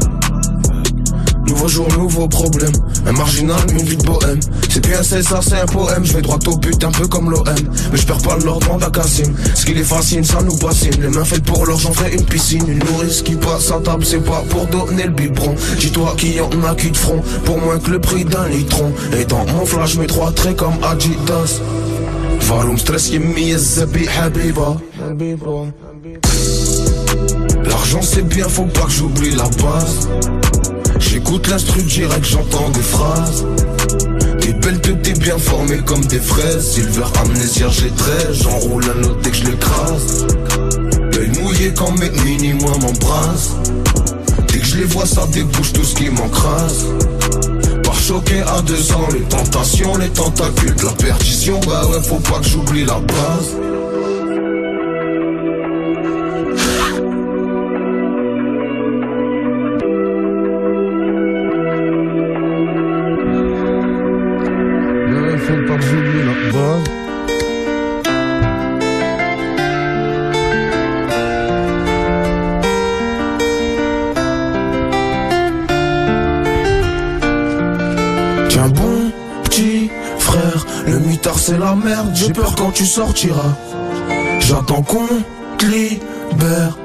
Nouveau 1.48 1.68
jour, 1.68 1.88
nouveau 1.98 2.28
problème. 2.28 2.72
Un 3.06 3.14
marginal, 3.14 3.60
une 3.72 3.82
vie 3.82 3.96
de 3.98 4.04
bohème. 4.04 4.40
C'est 4.70 4.86
bien 4.86 5.02
c'est 5.02 5.24
ça, 5.24 5.40
c'est 5.42 5.60
un 5.60 5.66
poème. 5.66 6.04
Je 6.04 6.14
vais 6.14 6.22
droit 6.22 6.38
au 6.46 6.58
but, 6.58 6.84
un 6.84 6.92
peu 6.92 7.08
comme 7.08 7.32
l'OM. 7.32 7.46
Mais 7.92 7.98
je 7.98 8.06
perds 8.06 8.22
pas 8.22 8.38
l'ordre 8.44 8.78
d'un 8.78 8.90
Cassim. 8.90 9.34
Ce 9.56 9.66
qui 9.66 9.74
les 9.74 9.84
fascine, 9.84 10.24
ça 10.24 10.42
nous 10.44 10.58
bassine. 10.58 11.02
Les 11.02 11.08
mains 11.08 11.26
faites 11.26 11.44
pour 11.44 11.66
l'or, 11.66 11.80
j'en 11.80 11.94
ferai 11.94 12.14
une 12.14 12.26
piscine. 12.26 12.64
Une 12.68 12.80
nourrice 12.80 13.22
qui 13.22 13.36
passe 13.36 13.72
à 13.72 13.80
table, 13.80 14.06
c'est 14.06 14.24
pas 14.24 14.44
pour 14.50 14.68
donner 14.68 15.06
le 15.06 15.12
biberon. 15.12 15.56
Dis-toi 15.80 16.16
qu'il 16.18 16.36
y 16.36 16.42
en 16.42 16.50
a 16.64 16.76
qui 16.76 16.92
te 16.92 16.98
feront 16.98 17.22
pour 17.46 17.60
moins 17.60 17.80
que 17.80 17.92
le 17.92 18.02
prix 18.02 18.26
d'un 18.26 18.48
litron. 18.50 18.92
Et 19.18 19.26
dans 19.26 19.46
mon 19.46 19.66
flash, 19.66 19.94
je 19.94 20.02
mets 20.02 20.08
trois 20.08 20.32
traits 20.32 20.58
comme 20.58 20.76
Adidas. 20.84 21.62
Stress 22.78 23.12
L'argent 27.66 28.02
c'est 28.02 28.28
bien, 28.28 28.48
faut 28.48 28.64
pas 28.66 28.82
que 28.84 28.92
j'oublie 28.92 29.32
la 29.32 29.44
base. 29.44 30.08
J'écoute 31.00 31.48
l'instru 31.50 31.84
direct, 31.84 32.24
j'entends 32.24 32.70
des 32.70 32.82
phrases. 32.82 33.46
T'es 34.40 34.54
belles 34.54 34.80
que 34.80 34.92
t'es 34.92 35.14
bien 35.14 35.38
formées 35.38 35.80
comme 35.86 36.06
des 36.06 36.20
fraises. 36.20 36.72
Silver 36.72 37.04
amnésia, 37.22 37.68
j'ai 37.70 37.92
13, 37.92 38.44
j'enroule 38.44 38.86
un 38.86 39.04
autre 39.04 39.20
dès 39.24 39.32
que 39.32 39.36
je 39.36 39.44
l'écrase. 39.44 40.28
L'œil 41.12 41.32
mouillé 41.42 41.74
quand 41.76 41.92
mes 42.00 42.10
mini 42.24 42.54
moi 42.54 42.72
m'embrasse 42.82 43.56
Dès 44.48 44.60
que 44.60 44.66
je 44.66 44.78
les 44.78 44.86
vois 44.86 45.06
ça 45.06 45.26
débouche 45.34 45.74
tout 45.74 45.84
ce 45.84 45.96
qui 45.96 46.10
m'encrasse 46.10 46.86
par 47.88 47.98
choqué 47.98 48.42
à 48.42 48.62
deux 48.64 48.92
ans 48.92 49.08
Les 49.14 49.22
tentations, 49.22 49.96
les 49.96 50.10
tentacules 50.10 50.76
la 50.84 50.92
perdition. 50.92 51.58
Bah 51.66 51.84
ouais 51.90 52.04
faut 52.04 52.20
pas 52.20 52.40
que 52.40 52.46
j'oublie 52.46 52.84
la 52.84 53.00
base 53.00 53.56
quand 82.56 82.72
tu 82.72 82.86
sortiras. 82.86 83.56
J'attends 84.40 84.82
qu'on 84.82 85.08
te 85.58 85.66
libère, 85.66 86.78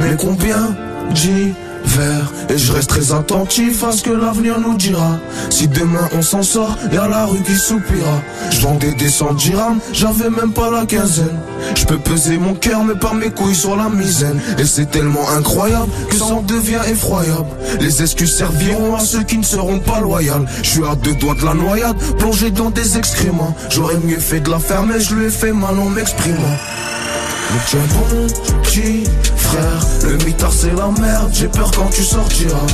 mais 0.00 0.16
combien 0.18 0.76
d'hiver? 1.12 2.32
Et 2.48 2.58
je 2.58 2.72
reste 2.72 2.88
très 2.88 3.12
attentif 3.12 3.84
à 3.84 3.92
ce 3.92 4.02
que 4.02 4.10
l'avenir 4.10 4.58
nous 4.58 4.76
dira. 4.76 5.18
Si 5.50 5.68
demain 5.68 6.08
on 6.12 6.22
s'en 6.22 6.42
sort, 6.42 6.76
y'a 6.92 7.06
la 7.08 7.26
rue 7.26 7.42
qui 7.42 7.54
soupira. 7.54 8.20
Je 8.50 8.60
vendais 8.60 8.92
des 8.94 9.08
cent 9.08 9.32
dirhams, 9.34 9.78
j'avais 9.92 10.30
même 10.30 10.52
pas 10.52 10.70
la 10.70 10.86
quinzaine. 10.86 11.38
Je 11.84 11.88
peux 11.88 11.98
peser 11.98 12.38
mon 12.38 12.54
cœur, 12.54 12.82
mais 12.82 12.94
pas 12.94 13.12
mes 13.12 13.28
couilles 13.28 13.54
sur 13.54 13.76
la 13.76 13.90
misaine. 13.90 14.40
Et 14.58 14.64
c'est 14.64 14.90
tellement 14.90 15.28
incroyable 15.36 15.92
que 16.08 16.16
ça 16.16 16.24
en 16.24 16.40
devient 16.40 16.80
effroyable. 16.88 17.44
Les 17.78 18.00
excuses 18.00 18.34
serviront 18.34 18.96
à 18.96 19.00
ceux 19.00 19.22
qui 19.22 19.36
ne 19.36 19.42
seront 19.42 19.78
pas 19.80 20.00
loyaux. 20.00 20.46
Je 20.62 20.70
suis 20.70 20.84
à 20.86 20.94
deux 20.94 21.14
doigts 21.16 21.34
de 21.34 21.44
la 21.44 21.52
noyade, 21.52 21.96
plongé 22.16 22.50
dans 22.50 22.70
des 22.70 22.96
excréments. 22.96 23.54
J'aurais 23.68 23.98
mieux 23.98 24.18
fait 24.18 24.40
de 24.40 24.50
la 24.50 24.58
faire, 24.58 24.84
mais 24.84 24.98
je 24.98 25.14
lui 25.14 25.26
ai 25.26 25.30
fait 25.30 25.52
mal 25.52 25.78
en 25.78 25.90
m'exprimant. 25.90 26.56
Donc 27.52 27.82
bon, 27.90 28.26
petit 28.62 29.04
frère, 29.36 29.86
le 30.04 30.24
mitard 30.24 30.52
c'est 30.54 30.74
la 30.74 30.88
merde, 30.98 31.30
j'ai 31.34 31.48
peur 31.48 31.70
quand 31.70 31.90
tu 31.90 32.02
sortiras. 32.02 32.66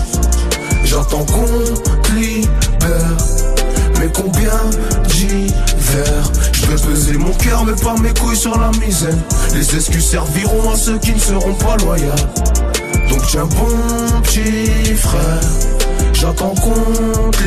J'attends 0.85 1.25
qu'on 1.25 2.15
libère, 2.15 3.17
mais 3.99 4.09
combien 4.15 4.61
d'hiver 5.09 6.31
Je 6.71 6.77
peser 6.85 7.19
mon 7.19 7.33
cœur, 7.33 7.65
mais 7.65 7.73
pas 7.73 7.97
mes 8.01 8.15
couilles 8.15 8.37
sur 8.37 8.57
la 8.57 8.71
misère. 8.79 9.15
Les 9.53 9.75
excuses 9.75 10.11
serviront 10.11 10.71
à 10.71 10.77
ceux 10.77 10.99
qui 10.99 11.13
ne 11.13 11.19
seront 11.19 11.55
pas 11.55 11.77
loyaux. 11.79 12.13
Donc 13.09 13.27
tiens 13.27 13.47
bon, 13.47 14.21
petit 14.23 14.95
frère. 14.95 15.41
J'attends 16.21 16.55
qu'on 16.55 17.31
te 17.31 17.39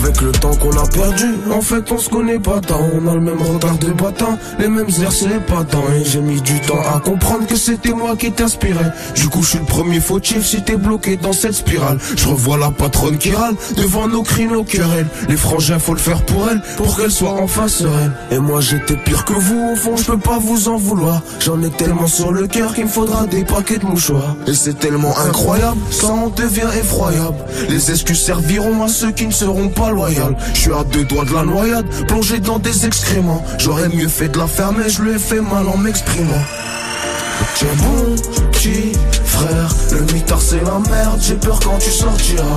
Avec 0.00 0.22
le 0.22 0.32
temps 0.32 0.54
qu'on 0.56 0.70
a 0.70 0.86
perdu. 0.86 1.26
En 1.52 1.60
fait, 1.60 1.92
on 1.92 1.98
se 1.98 2.08
connaît 2.08 2.38
pas 2.38 2.60
tant. 2.60 2.80
On 2.94 3.06
a 3.06 3.14
le 3.14 3.20
même 3.20 3.42
regard 3.42 3.76
de 3.76 3.88
bâtard, 3.88 4.38
les 4.58 4.68
mêmes 4.68 4.88
airs, 5.02 5.12
c'est 5.12 5.44
pas 5.44 5.64
tant. 5.64 5.84
Et 5.94 6.02
j'ai 6.02 6.22
mis 6.22 6.40
du 6.40 6.58
temps 6.60 6.80
à 6.94 6.98
comprendre 6.98 7.46
que 7.46 7.56
c'était 7.56 7.92
moi 7.92 8.16
qui 8.16 8.32
t'inspirais. 8.32 8.90
Du 9.14 9.28
coup, 9.28 9.42
je 9.42 9.50
suis 9.50 9.58
le 9.58 9.66
premier 9.66 10.00
fautif 10.00 10.46
si 10.46 10.62
t'es 10.62 10.76
bloqué 10.76 11.18
dans 11.18 11.34
cette 11.34 11.52
spirale. 11.52 11.98
Je 12.16 12.28
revois 12.28 12.56
la 12.56 12.70
patronne 12.70 13.18
qui 13.18 13.32
râle 13.32 13.54
devant 13.76 14.08
nos 14.08 14.22
cris, 14.22 14.46
nos 14.46 14.64
querelles. 14.64 15.08
Les 15.28 15.36
frangins, 15.36 15.78
faut 15.78 15.92
le 15.92 15.98
faire 15.98 16.22
pour 16.24 16.48
elle, 16.50 16.62
pour 16.78 16.96
qu'elle 16.96 17.10
soit 17.10 17.34
enfin 17.34 17.68
sereine. 17.68 18.12
Et 18.30 18.38
moi, 18.38 18.62
j'étais 18.62 18.96
pire 18.96 19.26
que 19.26 19.34
vous, 19.34 19.72
au 19.72 19.76
fond, 19.76 19.94
je 19.94 20.04
peux 20.04 20.18
pas 20.18 20.38
vous 20.38 20.68
en 20.68 20.78
vouloir. 20.78 21.20
J'en 21.40 21.62
ai 21.62 21.70
tellement 21.70 22.06
sur 22.06 22.32
le 22.32 22.46
cœur 22.46 22.72
qu'il 22.72 22.84
me 22.84 22.88
faudra 22.88 23.26
des 23.26 23.44
paquets 23.44 23.76
de 23.76 23.84
mouchoirs. 23.84 24.36
Et 24.46 24.54
c'est 24.54 24.78
tellement 24.78 25.14
incroyable, 25.18 25.80
ça 25.90 26.08
en 26.08 26.28
devient 26.28 26.68
effroyable. 26.80 27.36
Les 27.68 27.90
excuses 27.90 28.22
serviront 28.22 28.82
à 28.82 28.88
ceux 28.88 29.10
qui 29.12 29.26
ne 29.26 29.32
seront 29.32 29.68
pas 29.68 29.90
loyaux. 29.90 30.34
Je 30.54 30.60
suis 30.60 30.72
à 30.72 30.84
deux 30.84 31.04
doigts 31.04 31.24
de 31.24 31.34
la 31.34 31.44
noyade, 31.44 31.86
plongé 32.06 32.38
dans 32.38 32.58
des 32.58 32.86
excréments. 32.86 33.44
J'aurais 33.58 33.88
mieux 33.88 34.08
fait 34.08 34.28
de 34.28 34.38
la 34.38 34.46
fermer, 34.46 34.88
je 34.88 35.02
lui 35.02 35.12
ai 35.12 35.18
fait 35.18 35.40
mal 35.40 35.66
en 35.68 35.76
m'exprimant. 35.76 36.42
Tiens 37.54 37.68
bon, 37.76 38.16
petit 38.52 38.92
frère, 39.24 39.74
le 39.92 40.12
mitard 40.12 40.40
c'est 40.40 40.64
la 40.64 40.78
merde, 40.90 41.20
j'ai 41.20 41.34
peur 41.34 41.60
quand 41.60 41.78
tu 41.78 41.90
sortiras. 41.90 42.54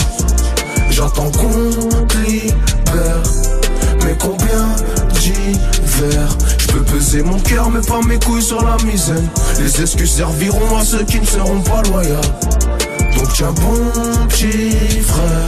J'attends 0.89 1.31
qu'on 1.31 2.05
te 2.05 2.17
libère, 2.17 3.23
mais 4.03 4.15
combien 4.19 4.75
d'hiver 5.13 6.37
Je 6.57 6.67
peux 6.67 6.83
peser 6.83 7.23
mon 7.23 7.39
cœur, 7.39 7.69
mais 7.69 7.81
pas 7.81 8.01
mes 8.01 8.19
couilles 8.19 8.41
sur 8.41 8.63
la 8.63 8.77
misaine. 8.83 9.27
Les 9.59 9.81
excuses 9.81 10.11
serviront 10.11 10.77
à 10.77 10.83
ceux 10.83 11.03
qui 11.03 11.19
ne 11.19 11.25
seront 11.25 11.61
pas 11.61 11.81
loyaux. 11.83 12.21
Donc 13.15 13.33
tiens 13.33 13.51
bon, 13.53 14.27
petit 14.27 15.01
frère, 15.01 15.45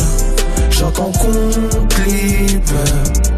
j'attends 0.69 1.11
qu'on 1.11 1.85
te 1.87 3.32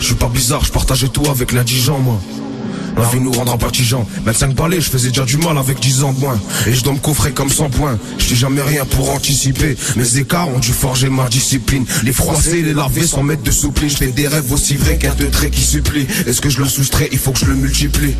Je 0.00 0.06
suis 0.06 0.14
pas 0.14 0.28
bizarre, 0.28 0.64
je 0.64 0.72
partageais 0.72 1.08
tout 1.08 1.28
avec 1.30 1.52
l'indigent, 1.52 1.98
moi. 1.98 2.20
La 2.96 3.08
vie 3.08 3.20
nous 3.20 3.32
rendra 3.32 3.56
partisan. 3.56 4.06
25 4.24 4.54
balais, 4.54 4.80
je 4.80 4.90
faisais 4.90 5.08
déjà 5.08 5.24
du 5.24 5.38
mal 5.38 5.56
avec 5.56 5.80
10 5.80 6.04
ans 6.04 6.12
de 6.12 6.20
moins. 6.20 6.38
Et 6.66 6.74
je 6.74 6.84
dois 6.84 6.92
me 6.92 6.98
coffrer 6.98 7.32
comme 7.32 7.48
100 7.48 7.70
points. 7.70 7.98
Je 8.18 8.26
dis 8.26 8.36
jamais 8.36 8.60
rien 8.60 8.84
pour 8.84 9.10
anticiper. 9.10 9.76
Mes 9.96 10.18
écarts 10.18 10.48
ont 10.48 10.58
dû 10.58 10.72
forger 10.72 11.08
ma 11.08 11.28
discipline. 11.28 11.84
Les 12.04 12.12
froisser, 12.12 12.62
les 12.62 12.74
laver 12.74 13.06
sans 13.06 13.22
mettre 13.22 13.42
de 13.42 13.50
soupline. 13.50 13.88
Je 13.88 13.96
fais 13.96 14.12
des 14.12 14.28
rêves 14.28 14.52
aussi 14.52 14.76
vrais 14.76 14.98
qu'un 14.98 15.14
de 15.14 15.26
traits 15.26 15.52
qui 15.52 15.62
supplie. 15.62 16.06
Est-ce 16.26 16.40
que 16.40 16.50
je 16.50 16.60
le 16.60 16.68
soustrais? 16.68 17.08
Il 17.12 17.18
faut 17.18 17.32
que 17.32 17.38
je 17.38 17.46
le 17.46 17.54
multiplie. 17.54 18.14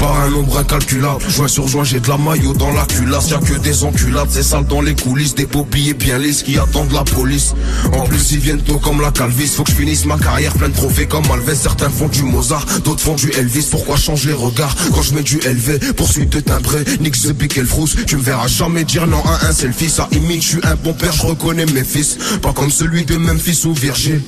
Par 0.00 0.18
un 0.18 0.30
nombre 0.30 0.56
incalculable, 0.56 1.22
joint 1.28 1.46
sur 1.46 1.68
joint, 1.68 1.84
j'ai 1.84 2.00
de 2.00 2.08
la 2.08 2.16
maillot 2.16 2.54
dans 2.54 2.72
la 2.72 2.86
culasse. 2.86 3.28
Y'a 3.28 3.36
que 3.36 3.58
des 3.58 3.84
enculades, 3.84 4.28
c'est 4.30 4.42
sale 4.42 4.64
dans 4.64 4.80
les 4.80 4.94
coulisses, 4.94 5.34
des 5.34 5.44
paupiers 5.44 5.92
bien 5.92 6.16
lisses 6.16 6.42
qui 6.42 6.56
attendent 6.56 6.92
la 6.92 7.04
police. 7.04 7.54
En 7.92 8.06
plus, 8.06 8.32
ils 8.32 8.38
viennent 8.38 8.62
tôt 8.62 8.78
comme 8.78 9.02
la 9.02 9.10
calvis. 9.10 9.48
Faut 9.48 9.62
que 9.62 9.72
je 9.72 9.76
finisse 9.76 10.06
ma 10.06 10.16
carrière 10.16 10.54
pleine 10.54 10.70
de 10.70 10.76
trophées 10.76 11.06
comme 11.06 11.30
Alves. 11.30 11.54
Certains 11.54 11.90
font 11.90 12.08
du 12.08 12.22
Mozart, 12.22 12.64
d'autres 12.82 13.02
font 13.02 13.14
du 13.14 13.30
Elvis. 13.32 13.68
Pourquoi 13.70 13.98
changer 13.98 14.28
les 14.28 14.34
regards 14.34 14.74
quand 14.94 15.02
je 15.02 15.14
mets 15.14 15.22
du 15.22 15.36
LV 15.36 15.92
Poursuite 15.96 16.30
de 16.30 16.40
timbré, 16.40 16.82
nique 17.00 17.20
the 17.20 17.56
le 17.58 17.66
frousse. 17.66 17.94
Tu 18.06 18.16
me 18.16 18.22
verras 18.22 18.48
jamais 18.48 18.84
dire 18.84 19.06
non 19.06 19.22
à 19.26 19.48
un 19.48 19.52
selfie. 19.52 19.90
Ça 19.90 20.08
imite, 20.12 20.42
je 20.42 20.48
suis 20.48 20.60
un 20.62 20.76
bon 20.76 20.94
père, 20.94 21.12
je 21.12 21.26
reconnais 21.26 21.66
mes 21.66 21.84
fils. 21.84 22.16
Pas 22.40 22.54
comme 22.54 22.70
celui 22.70 23.04
de 23.04 23.18
Memphis 23.18 23.66
ou 23.66 23.74
Virgile. 23.74 24.22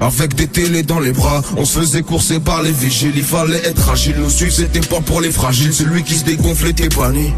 Avec 0.00 0.34
des 0.34 0.46
télés 0.46 0.82
dans 0.82 0.98
les 0.98 1.12
bras, 1.12 1.42
on 1.56 1.64
se 1.64 1.78
faisait 1.80 2.02
courser 2.02 2.40
par 2.40 2.62
les 2.62 2.72
vigiles. 2.72 3.12
Il 3.16 3.22
fallait 3.22 3.62
être 3.64 3.90
agile, 3.90 4.16
nous 4.18 4.30
suivre 4.30 4.52
c'était 4.52 4.80
pas 4.80 5.00
pour 5.00 5.20
les 5.20 5.30
fragiles. 5.30 5.74
Celui 5.74 6.02
qui 6.02 6.14
se 6.14 6.24
dégonfle 6.24 6.68
était 6.68 6.88
banni. 6.88 7.32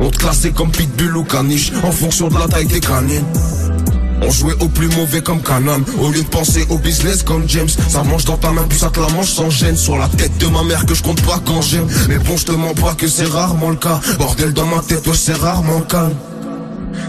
On 0.00 0.10
te 0.10 0.18
classait 0.18 0.52
comme 0.52 0.70
pitbull 0.70 1.16
ou 1.16 1.24
caniche, 1.24 1.72
en 1.82 1.90
fonction 1.90 2.28
de 2.28 2.38
la 2.38 2.46
taille 2.46 2.66
des 2.66 2.80
canines. 2.80 3.24
On 4.22 4.30
jouait 4.30 4.54
au 4.60 4.68
plus 4.68 4.88
mauvais 4.88 5.20
comme 5.20 5.42
Canan 5.42 5.80
Au 6.00 6.08
lieu 6.08 6.22
de 6.22 6.28
penser 6.28 6.64
au 6.70 6.78
business 6.78 7.22
comme 7.22 7.42
James 7.48 7.68
Ça 7.68 8.02
mange 8.04 8.24
dans 8.24 8.38
ta 8.38 8.52
main 8.52 8.64
puis 8.68 8.78
ça 8.78 8.88
te 8.88 9.00
la 9.00 9.08
mange 9.08 9.28
sans 9.28 9.50
gêne 9.50 9.76
Sur 9.76 9.98
la 9.98 10.08
tête 10.08 10.38
de 10.38 10.46
ma 10.46 10.62
mère 10.62 10.86
que 10.86 10.94
je 10.94 11.02
compte 11.02 11.20
pas 11.22 11.40
quand 11.44 11.60
j'aime 11.60 11.86
Mais 12.08 12.18
bon 12.18 12.36
je 12.36 12.46
te 12.46 12.52
mens 12.52 12.74
pas 12.74 12.94
que 12.94 13.06
c'est 13.08 13.26
rarement 13.26 13.70
le 13.70 13.76
cas 13.76 14.00
Bordel 14.18 14.52
dans 14.52 14.66
ma 14.66 14.80
tête 14.80 15.06
ouais 15.06 15.16
c'est 15.16 15.34
rarement 15.34 15.80
calme 15.80 16.14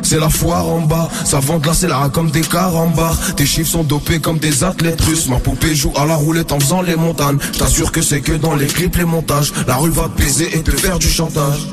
c'est 0.01 0.19
la 0.19 0.29
foire 0.29 0.67
en 0.67 0.81
bas, 0.81 1.09
ça 1.23 1.39
vend 1.39 1.59
de 1.59 1.67
la 1.67 1.73
célara 1.73 2.09
comme 2.09 2.31
des 2.31 2.41
carambars 2.41 3.17
Tes 3.35 3.45
chiffres 3.45 3.71
sont 3.71 3.83
dopés 3.83 4.19
comme 4.19 4.37
des 4.37 4.63
athlètes 4.63 5.01
russes 5.01 5.27
Ma 5.27 5.37
poupée 5.37 5.75
joue 5.75 5.93
à 5.95 6.05
la 6.05 6.15
roulette 6.15 6.51
en 6.51 6.59
faisant 6.59 6.81
les 6.81 6.95
montagnes 6.95 7.37
Je 7.53 7.59
t'assure 7.59 7.91
que 7.91 8.01
c'est 8.01 8.21
que 8.21 8.33
dans 8.33 8.55
les 8.55 8.67
clips, 8.67 8.97
les 8.97 9.05
montages 9.05 9.53
La 9.67 9.75
rue 9.75 9.89
va 9.89 10.03
te 10.03 10.21
baiser 10.21 10.55
et 10.57 10.61
te 10.61 10.71
faire 10.71 10.99
du 10.99 11.09
chantage 11.09 11.67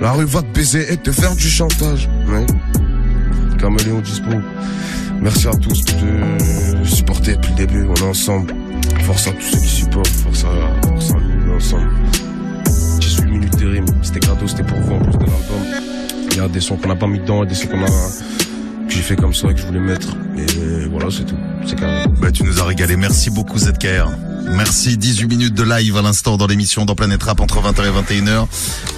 La 0.00 0.12
rue 0.12 0.24
va 0.24 0.42
te 0.42 0.54
baiser 0.54 0.92
et 0.92 0.96
te 0.96 1.12
faire 1.12 1.34
du 1.34 1.48
chantage 1.48 2.08
ouais. 2.28 2.46
Caméléon 3.60 4.00
Dispo. 4.00 4.30
Merci 5.20 5.48
à 5.48 5.50
tous 5.50 5.84
de 5.84 6.82
supporter 6.84 7.36
depuis 7.36 7.50
le 7.50 7.56
début. 7.56 7.86
On 7.86 7.94
est 7.94 8.08
ensemble. 8.08 8.54
Force 9.02 9.28
à 9.28 9.32
tous 9.32 9.42
ceux 9.42 9.58
qui 9.58 9.68
supportent. 9.68 10.06
Force 10.08 10.44
à, 10.44 10.88
force 10.88 11.10
à 11.10 11.14
nous, 11.14 11.44
on 11.46 11.52
est 11.52 11.56
ensemble. 11.56 11.90
18 13.00 13.24
minutes 13.26 13.58
de 13.58 13.66
rime. 13.66 13.84
C'était 14.02 14.20
cadeau, 14.20 14.46
c'était 14.46 14.62
pour 14.62 14.78
vous 14.78 14.94
en 14.94 14.98
plus 15.00 15.12
de 15.12 15.18
l'album. 15.18 15.99
Il 16.30 16.36
y 16.36 16.40
a 16.40 16.48
des 16.48 16.60
sons 16.60 16.76
qu'on 16.76 16.88
n'a 16.88 16.96
pas 16.96 17.06
mis 17.06 17.18
dedans, 17.18 17.44
des 17.44 17.54
sons 17.54 17.68
qu'on 17.68 17.82
a, 17.82 17.86
que 17.86 18.94
j'ai 18.94 19.02
fait 19.02 19.16
comme 19.16 19.34
ça 19.34 19.48
et 19.48 19.54
que 19.54 19.60
je 19.60 19.66
voulais 19.66 19.80
mettre. 19.80 20.08
Et 20.36 20.86
voilà, 20.90 21.08
c'est 21.10 21.24
tout. 21.24 21.36
C'est 21.66 21.78
carré. 21.78 22.04
Bah, 22.20 22.32
tu 22.32 22.44
nous 22.44 22.60
as 22.60 22.64
régalé. 22.64 22.96
Merci 22.96 23.30
beaucoup, 23.30 23.58
ZKR. 23.58 24.10
Merci. 24.52 24.96
18 24.96 25.26
minutes 25.26 25.54
de 25.54 25.62
live 25.62 25.96
à 25.96 26.02
l'instant 26.02 26.36
dans 26.36 26.46
l'émission 26.46 26.84
dans 26.84 26.94
Planète 26.94 27.22
Rap 27.22 27.40
entre 27.40 27.60
20h 27.60 27.84
et 27.84 28.20
21h. 28.20 28.46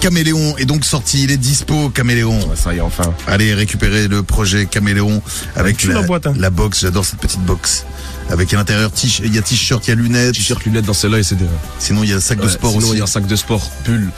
Caméléon 0.01 0.57
est 0.57 0.64
donc 0.64 0.85
sorti. 0.85 1.24
Il 1.24 1.30
est 1.30 1.37
dispo, 1.37 1.91
Caméléon. 1.91 2.39
Ouais, 2.39 2.57
ça 2.57 2.72
y 2.72 2.78
est, 2.78 2.80
enfin. 2.80 3.12
Allez 3.26 3.55
récupérer 3.55 4.09
le 4.09 4.22
projet 4.22 4.66
Caméléon 4.66 5.22
avec 5.57 5.83
la 5.85 6.03
boîte, 6.03 6.26
hein. 6.26 6.35
la 6.37 6.51
box. 6.51 6.80
J'adore 6.80 7.05
cette 7.05 7.20
petite 7.20 7.45
box. 7.45 7.85
Avec 8.30 8.55
à 8.55 8.57
l'intérieur, 8.57 8.91
il 9.24 9.35
y 9.35 9.39
a 9.39 9.43
t-shirt, 9.43 9.87
il 9.87 9.91
y 9.91 9.93
a 9.93 9.97
lunettes. 9.97 10.35
T-shirt, 10.35 10.64
lunettes 10.64 10.87
dans 10.87 10.95
celle-là 10.95 11.18
et 11.18 11.22
c'est 11.22 11.35
des. 11.35 11.45
Sinon, 11.78 12.03
il 12.03 12.11
y 12.11 12.12
a 12.12 12.20
sac 12.20 12.41
de 12.41 12.49
sport 12.49 12.70
sinon, 12.70 12.85
aussi. 12.85 12.93
il 12.95 12.99
y 12.99 13.01
a 13.01 13.05
un 13.05 13.09
sac 13.09 13.26
de 13.26 13.37
sport, 13.37 13.68
pull, 13.85 14.09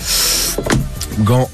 gants, 1.21 1.51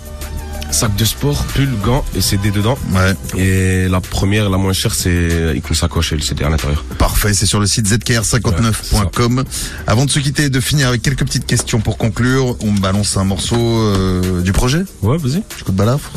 sac 0.72 0.94
de 0.96 1.04
sport, 1.04 1.44
pull, 1.54 1.68
gants 1.84 2.04
et 2.14 2.20
CD 2.20 2.50
dedans. 2.50 2.78
Ouais. 2.92 3.14
Et 3.40 3.88
la 3.88 4.00
première, 4.00 4.48
la 4.50 4.58
moins 4.58 4.72
chère, 4.72 4.94
c'est 4.94 5.54
une 5.54 5.74
sacoche 5.74 6.12
et 6.12 6.16
le 6.16 6.22
CD 6.22 6.44
à 6.44 6.48
l'intérieur. 6.48 6.84
Parfait, 6.98 7.34
c'est 7.34 7.46
sur 7.46 7.60
le 7.60 7.66
site 7.66 7.86
zkr59.com. 7.86 9.44
Avant 9.86 10.04
de 10.04 10.10
se 10.10 10.18
quitter, 10.18 10.50
de 10.50 10.60
finir 10.60 10.88
avec 10.88 11.02
quelques 11.02 11.24
petites 11.24 11.46
questions 11.46 11.80
pour 11.80 11.96
conclure, 11.98 12.56
on 12.62 12.72
balance 12.72 13.16
un 13.16 13.24
morceau 13.24 13.56
euh, 13.58 14.42
du 14.42 14.52
projet 14.52 14.84
Ouais, 15.02 15.16
vas-y. 15.16 15.42
Du 15.56 15.64
coup 15.64 15.72
de 15.72 15.76
balafre 15.76 16.10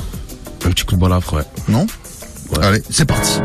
Un 0.65 0.69
petit 0.69 0.85
coup 0.85 0.95
de 0.95 1.01
balafre, 1.01 1.33
ouais. 1.33 1.43
Non? 1.67 1.85
Ouais. 2.51 2.65
Allez, 2.65 2.83
c'est 2.89 3.05
parti. 3.05 3.39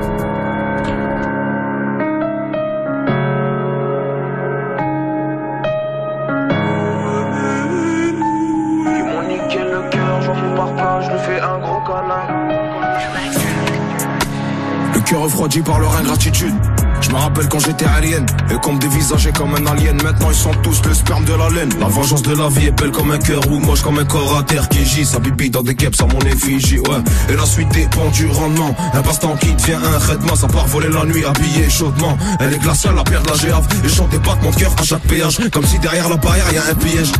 Refroidi 15.38 15.60
par 15.60 15.78
leur 15.78 15.96
ingratitude. 15.96 16.54
Je 17.00 17.10
me 17.10 17.14
rappelle 17.14 17.48
quand 17.48 17.60
j'étais 17.60 17.84
alien 17.84 18.26
et 18.50 18.54
qu'on 18.56 18.72
me 18.72 18.80
dévisageait 18.80 19.30
comme 19.30 19.54
un 19.54 19.66
alien. 19.66 19.96
Maintenant 20.02 20.30
ils 20.30 20.36
sont 20.36 20.50
tous 20.64 20.82
le 20.84 20.92
sperme 20.92 21.24
de 21.26 21.32
la 21.32 21.48
laine. 21.50 21.70
La 21.78 21.86
vengeance 21.86 22.22
de 22.22 22.34
la 22.34 22.48
vie 22.48 22.66
est 22.66 22.72
belle 22.72 22.90
comme 22.90 23.12
un 23.12 23.18
cœur 23.18 23.40
ou 23.48 23.60
moche 23.60 23.82
comme 23.82 24.00
un 24.00 24.04
corps 24.04 24.36
à 24.36 24.42
terre 24.42 24.68
qui 24.68 24.84
gît. 24.84 25.04
Ça 25.04 25.20
bibi 25.20 25.48
dans 25.48 25.62
des 25.62 25.76
guêpes 25.76 25.94
à 26.00 26.06
mon 26.06 26.18
effigie, 26.20 26.80
ouais. 26.80 27.02
Et 27.30 27.36
la 27.36 27.46
suite 27.46 27.68
dépend 27.68 28.10
du 28.10 28.26
rendement. 28.26 28.74
Un 28.94 29.02
passe-temps 29.02 29.36
qui 29.36 29.54
devient 29.54 29.78
un 29.94 29.98
traitement. 30.00 30.34
Ça 30.34 30.48
part 30.48 30.66
voler 30.66 30.88
la 30.88 31.04
nuit 31.04 31.24
habillé 31.24 31.70
chaudement. 31.70 32.18
Elle 32.40 32.54
est 32.54 32.58
glaciale, 32.58 32.96
la 32.96 33.04
pierre 33.04 33.22
de 33.22 33.28
la 33.28 33.36
géave. 33.36 33.68
Et 33.84 33.88
chante 33.88 34.10
des 34.10 34.18
pattes 34.18 34.42
mon 34.42 34.50
cœur 34.50 34.74
à 34.76 34.82
chaque 34.82 35.02
péage. 35.02 35.38
Comme 35.52 35.64
si 35.66 35.78
derrière 35.78 36.08
la 36.08 36.16
barrière 36.16 36.52
y 36.52 36.58
a 36.58 36.64
un 36.68 36.74
piège. 36.74 37.12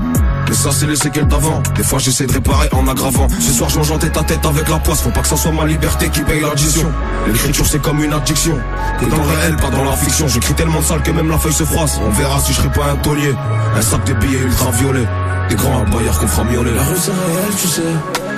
Mais 0.49 0.55
ça 0.55 0.71
c'est 0.73 0.87
les 0.87 0.97
séquelles 0.97 1.27
d'avant. 1.27 1.63
Des 1.75 1.83
fois 1.83 1.99
j'essaie 1.99 2.27
de 2.27 2.33
réparer 2.33 2.69
en 2.73 2.87
aggravant. 2.89 3.29
Ce 3.41 3.53
soir 3.53 3.71
je 3.71 3.79
mange 3.79 3.99
tête 3.99 4.17
à 4.17 4.23
tête 4.23 4.45
avec 4.45 4.69
la 4.69 4.79
poisse. 4.79 5.03
Faut 5.03 5.11
pas 5.11 5.21
que 5.21 5.29
ça 5.29 5.37
soit 5.37 5.53
ma 5.53 5.67
liberté 5.67 6.09
qui 6.09 6.21
paye 6.21 6.41
l'addition. 6.41 6.91
L'écriture 7.27 7.67
c'est 7.67 7.83
comme 7.83 8.03
une 8.03 8.13
addiction. 8.13 8.59
Que 9.01 9.07
dans 9.07 9.17
le 9.17 9.23
réel 9.23 9.57
pas 9.57 9.71
dans 9.71 9.85
la 9.85 9.97
fiction. 9.97 10.29
J'écris 10.29 10.55
tellement 10.55 10.81
de 10.81 10.85
sale 10.85 11.03
que 11.03 11.11
même 11.11 11.29
la 11.29 11.39
feuille 11.39 11.53
se 11.53 11.65
froisse. 11.65 11.99
On 12.05 12.11
verra 12.11 12.41
si 12.41 12.53
je 12.53 12.59
serai 12.59 12.71
pas 12.71 12.91
un 12.91 12.97
taulier. 12.97 13.35
Un 13.77 13.83
sac 13.83 14.05
de 14.07 14.15
billets 14.15 14.41
ultraviolets 14.41 15.09
Des 15.49 15.57
grands 15.57 15.85
bailleurs 15.85 16.19
qu'on 16.19 16.29
fera 16.29 16.45
miauler. 16.45 16.75
La 16.75 16.83
rue 16.83 16.97
c'est 16.99 17.11
réel 17.11 17.55
tu 17.61 17.69
sais. 17.69 17.83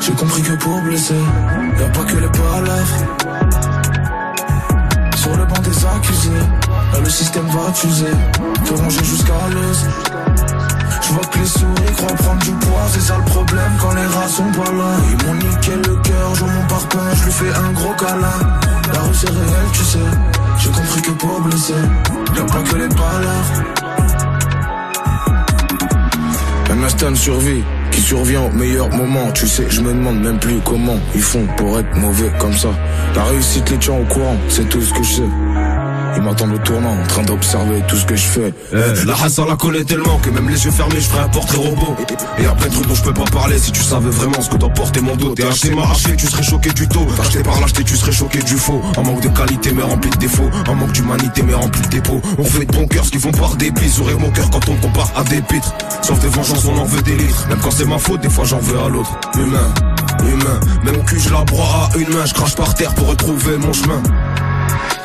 J'ai 0.01 0.13
compris 0.13 0.43
que 0.43 0.53
pour 0.53 0.81
blesser 0.83 1.15
Y'a 1.79 1.89
pas 1.89 2.05
que 2.05 2.17
les 2.17 2.29
palafres. 2.29 3.05
Accusés. 5.97 6.31
Là, 6.93 7.01
le 7.03 7.09
système 7.09 7.47
va 7.47 7.71
t'user, 7.73 8.05
te 8.67 8.75
ronger 8.75 9.03
jusqu'à 9.03 9.33
l'aise. 9.49 9.89
Que 11.11 11.39
les 11.39 11.47
souris 11.47 11.93
croient 11.97 12.15
prendre 12.15 12.39
du 12.39 12.51
poids, 12.53 12.87
c'est 12.93 13.01
ça 13.01 13.17
le 13.19 13.25
problème 13.25 13.73
quand 13.81 13.93
les 13.95 14.07
rats 14.07 14.29
sont 14.29 14.51
pas 14.53 14.71
là. 14.73 14.97
Ils 15.11 15.27
m'ont 15.27 15.35
niqué 15.35 15.73
le 15.77 15.95
cœur, 15.97 16.35
je 16.35 16.45
mon 16.45 16.67
parpaing, 16.69 17.15
je 17.15 17.25
lui 17.25 17.33
fais 17.33 17.53
un 17.53 17.73
gros 17.73 17.93
câlin. 17.95 18.41
La 18.93 19.01
rue 19.01 19.15
c'est 19.15 19.29
réel, 19.29 19.67
tu 19.73 19.85
sais. 19.85 19.99
J'ai 20.59 20.71
compris 20.71 21.03
que 21.03 21.11
pour 21.11 21.41
blesser, 21.41 21.75
y'a 22.37 22.43
pas 22.45 22.63
que 22.63 22.77
les 22.77 22.89
ballards. 22.89 23.51
Un 26.71 26.83
instinct 26.85 27.11
de 27.11 27.17
survie 27.17 27.65
qui 27.91 28.01
survient 28.01 28.43
au 28.43 28.51
meilleur 28.51 28.89
moment. 28.91 29.31
Tu 29.33 29.47
sais, 29.47 29.67
je 29.69 29.81
me 29.81 29.93
demande 29.93 30.21
même 30.21 30.39
plus 30.39 30.61
comment 30.65 30.99
ils 31.15 31.23
font 31.23 31.47
pour 31.57 31.79
être 31.79 31.97
mauvais 31.97 32.33
comme 32.39 32.57
ça. 32.57 32.69
La 33.15 33.25
réussite 33.25 33.69
les 33.71 33.79
tient 33.79 33.95
au 33.95 34.05
courant, 34.05 34.37
c'est 34.49 34.69
tout 34.69 34.81
ce 34.81 34.93
que 34.95 35.03
je 35.03 35.15
sais. 35.15 35.31
Ils 36.17 36.23
m'attendent 36.23 36.55
au 36.55 36.59
tournant, 36.59 36.93
en 36.93 37.07
train 37.07 37.23
d'observer 37.23 37.83
tout 37.89 37.97
ce 37.97 38.05
que 38.05 38.17
je 38.17 38.27
fais. 38.27 38.55
Eh, 38.73 39.07
la 39.07 39.15
race, 39.15 39.39
la 39.39 39.57
connaît 39.57 39.85
tellement 39.85 40.19
que 40.19 40.31
même 40.31 40.49
les 40.49 40.65
yeux 40.65 40.71
fermés, 40.71 40.97
je 41.01 41.09
ferai 41.09 41.21
un 41.21 41.29
portrait 41.29 41.59
robot. 41.59 41.97
Et 42.39 42.43
de 42.43 42.75
trucs 42.75 42.87
dont 42.87 42.95
je 42.95 43.03
peux 43.03 43.15
pas 43.15 43.25
parler 43.25 43.59
si 43.59 43.73
tu 43.73 43.83
savais 43.83 44.11
vraiment 44.11 44.41
ce 44.41 44.49
que 44.49 44.57
doit 44.57 44.71
porter 44.71 45.01
mon 45.01 45.17
dos. 45.17 45.35
T'es 45.35 45.47
acheté, 45.47 45.75
m'arraché, 45.75 46.17
tu 46.17 46.27
serais 46.27 46.43
choqué 46.43 46.71
du 46.71 46.89
taux. 46.89 47.07
Acheté 47.21 47.43
par 47.43 47.61
l'acheter, 47.61 47.85
tu 47.85 47.97
serais 47.97 48.13
choqué 48.13 48.41
du 48.41 48.57
faux. 48.57 48.81
Un 48.97 49.03
manque 49.03 49.23
de 49.23 49.29
qualité, 49.29 49.73
mais 49.73 49.83
rempli 49.83 50.11
de 50.11 50.17
défauts. 50.17 50.51
Un 50.69 50.75
manque 50.75 50.93
d'humanité, 50.93 51.43
mais 51.43 51.55
rempli 51.55 51.81
de 51.83 51.89
dépôts. 51.89 52.21
On 52.39 52.45
fait 52.45 52.65
de 52.65 52.73
bon 52.73 52.87
cœur 52.87 53.05
ce 53.05 53.11
qu'ils 53.11 53.21
font 53.21 53.33
par 53.33 53.57
dépit. 53.57 53.89
Sourire 53.89 54.19
mon 54.19 54.31
cœur 54.31 54.51
quand 54.51 54.69
on 54.69 54.77
compare 54.77 55.11
à 55.17 55.23
des 55.25 55.41
pitres. 55.43 55.75
Sauf 56.03 56.19
des 56.21 56.29
vengeances, 56.29 56.65
on 56.67 56.77
en 56.79 56.85
veut 56.85 57.03
des 57.03 57.17
litres. 57.17 57.47
Même 57.49 57.59
quand 57.61 57.71
c'est 57.71 57.87
ma 57.87 57.99
faute, 57.99 58.21
des 58.21 58.31
fois 58.31 58.45
j'en 58.45 58.59
veux 58.59 58.79
à 58.79 58.89
l'autre. 58.89 59.19
Humain, 59.35 59.75
humain. 60.21 60.61
Même 60.85 60.97
au 60.97 61.03
cul, 61.03 61.21
je 61.21 61.31
la 61.33 61.45
broie 61.45 61.89
à 61.93 61.97
une 61.97 62.09
main. 62.11 62.25
Je 62.27 62.35
crache 62.35 62.55
par 62.55 62.75
terre 62.75 62.95
pour 62.95 63.09
retrouver 63.09 63.57
mon 63.59 63.73
chemin. 63.73 64.03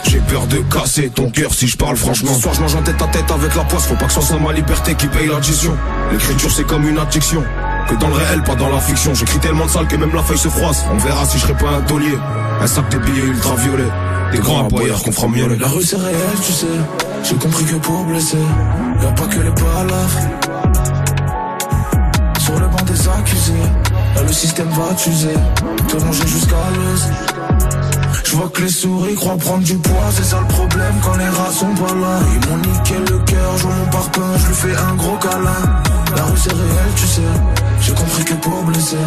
J'ai 0.07 0.19
peur 0.19 0.45
de 0.47 0.57
casser 0.57 1.09
ton 1.09 1.29
cœur 1.29 1.53
si 1.53 1.67
je 1.67 1.77
parle 1.77 1.95
franchement. 1.95 2.33
Ce 2.33 2.41
soir, 2.41 2.53
je 2.53 2.61
mange 2.61 2.75
en 2.75 2.81
tête 2.83 3.01
à 3.01 3.07
tête 3.07 3.29
avec 3.31 3.55
la 3.55 3.63
poisse. 3.63 3.87
Faut 3.87 3.95
pas 3.95 4.05
que 4.05 4.13
ce 4.13 4.21
soit 4.21 4.39
ma 4.39 4.53
liberté 4.53 4.93
qui 4.95 5.07
paye 5.07 5.27
l'addition. 5.27 5.75
L'écriture, 6.11 6.51
c'est 6.51 6.65
comme 6.65 6.87
une 6.87 6.97
addiction. 6.97 7.43
Que 7.89 7.95
dans 7.95 8.07
le 8.07 8.15
réel, 8.15 8.43
pas 8.43 8.55
dans 8.55 8.69
la 8.69 8.79
fiction. 8.79 9.13
J'écris 9.13 9.39
tellement 9.39 9.65
de 9.65 9.71
sale 9.71 9.87
que 9.87 9.95
même 9.95 10.13
la 10.13 10.23
feuille 10.23 10.37
se 10.37 10.49
froisse. 10.49 10.85
On 10.91 10.97
verra 10.97 11.25
si 11.25 11.37
je 11.37 11.43
serai 11.43 11.53
pas 11.53 11.69
un 11.69 11.81
taulier. 11.81 12.17
Un 12.61 12.67
sac 12.67 12.89
de 12.89 12.97
billets 12.99 13.25
ultraviolets. 13.25 13.91
Des 14.31 14.39
grands 14.39 14.65
aboyeurs 14.65 15.01
qu'on 15.03 15.11
fera 15.11 15.27
mieux. 15.27 15.47
La 15.55 15.67
rue 15.67 15.83
c'est 15.83 15.97
réel, 15.97 16.17
tu 16.45 16.51
sais. 16.51 16.67
J'ai 17.23 17.35
compris 17.35 17.65
que 17.65 17.75
pour 17.75 18.03
blesser, 18.05 18.37
y'a 19.01 19.11
pas 19.11 19.25
que 19.25 19.39
les 19.39 19.51
balafres. 19.51 20.19
Sur 22.39 22.59
le 22.59 22.67
banc 22.67 22.83
des 22.85 23.07
accusés, 23.07 23.53
là 24.15 24.21
le 24.21 24.33
système 24.33 24.69
va 24.69 24.93
t'user. 24.93 25.33
Te 25.87 25.97
ronger 25.97 26.27
jusqu'à 26.27 26.55
l'aise. 26.77 27.09
Je 28.23 28.35
vois 28.35 28.49
que 28.49 28.61
les 28.61 28.69
souris 28.69 29.15
croient 29.15 29.37
prendre 29.37 29.63
du 29.63 29.77
poids, 29.77 30.09
c'est 30.11 30.23
ça 30.23 30.39
le 30.39 30.47
problème 30.47 30.95
quand 31.03 31.15
les 31.17 31.29
rats 31.29 31.51
sont 31.51 31.73
pas 31.75 31.93
là. 31.93 32.19
Ils 32.33 32.49
m'ont 32.49 32.57
niqué 32.57 32.95
le 33.09 33.17
cœur, 33.19 33.57
je 33.57 33.67
mon 33.67 33.85
parpaing, 33.91 34.37
je 34.37 34.47
lui 34.47 34.55
fais 34.55 34.75
un 34.75 34.95
gros 34.95 35.17
câlin. 35.17 35.83
La 36.15 36.23
rue 36.23 36.37
c'est 36.37 36.51
réel, 36.51 36.91
tu 36.95 37.07
sais. 37.07 37.21
J'ai 37.81 37.93
compris 37.93 38.23
que 38.23 38.33
pour 38.35 38.63
blesser, 38.63 38.97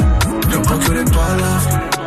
y'a 0.52 0.58
pas 0.58 0.76
que 0.84 0.92
les 0.92 1.04
balafres. 1.04 1.97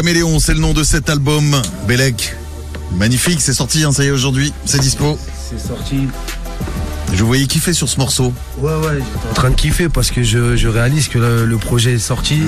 Caméléon, 0.00 0.38
c'est 0.40 0.52
le 0.52 0.60
nom 0.60 0.74
de 0.74 0.82
cet 0.82 1.08
album. 1.08 1.56
Bellec. 1.88 2.36
Magnifique, 2.98 3.40
c'est 3.40 3.54
sorti, 3.54 3.82
hein, 3.82 3.92
ça 3.92 4.04
y 4.04 4.08
est 4.08 4.10
aujourd'hui, 4.10 4.52
c'est 4.66 4.78
dispo. 4.78 5.18
C'est 5.48 5.58
sorti. 5.58 6.00
Je 7.14 7.20
vous 7.22 7.26
voyais 7.28 7.46
kiffer 7.46 7.72
sur 7.72 7.88
ce 7.88 7.98
morceau. 7.98 8.30
Ouais, 8.58 8.74
ouais, 8.74 8.98
j'étais 8.98 9.30
en 9.30 9.32
train 9.32 9.48
de 9.48 9.54
kiffer 9.54 9.88
parce 9.88 10.10
que 10.10 10.22
je, 10.22 10.54
je 10.54 10.68
réalise 10.68 11.08
que 11.08 11.16
le, 11.18 11.46
le 11.46 11.56
projet 11.56 11.94
est 11.94 11.98
sorti. 11.98 12.40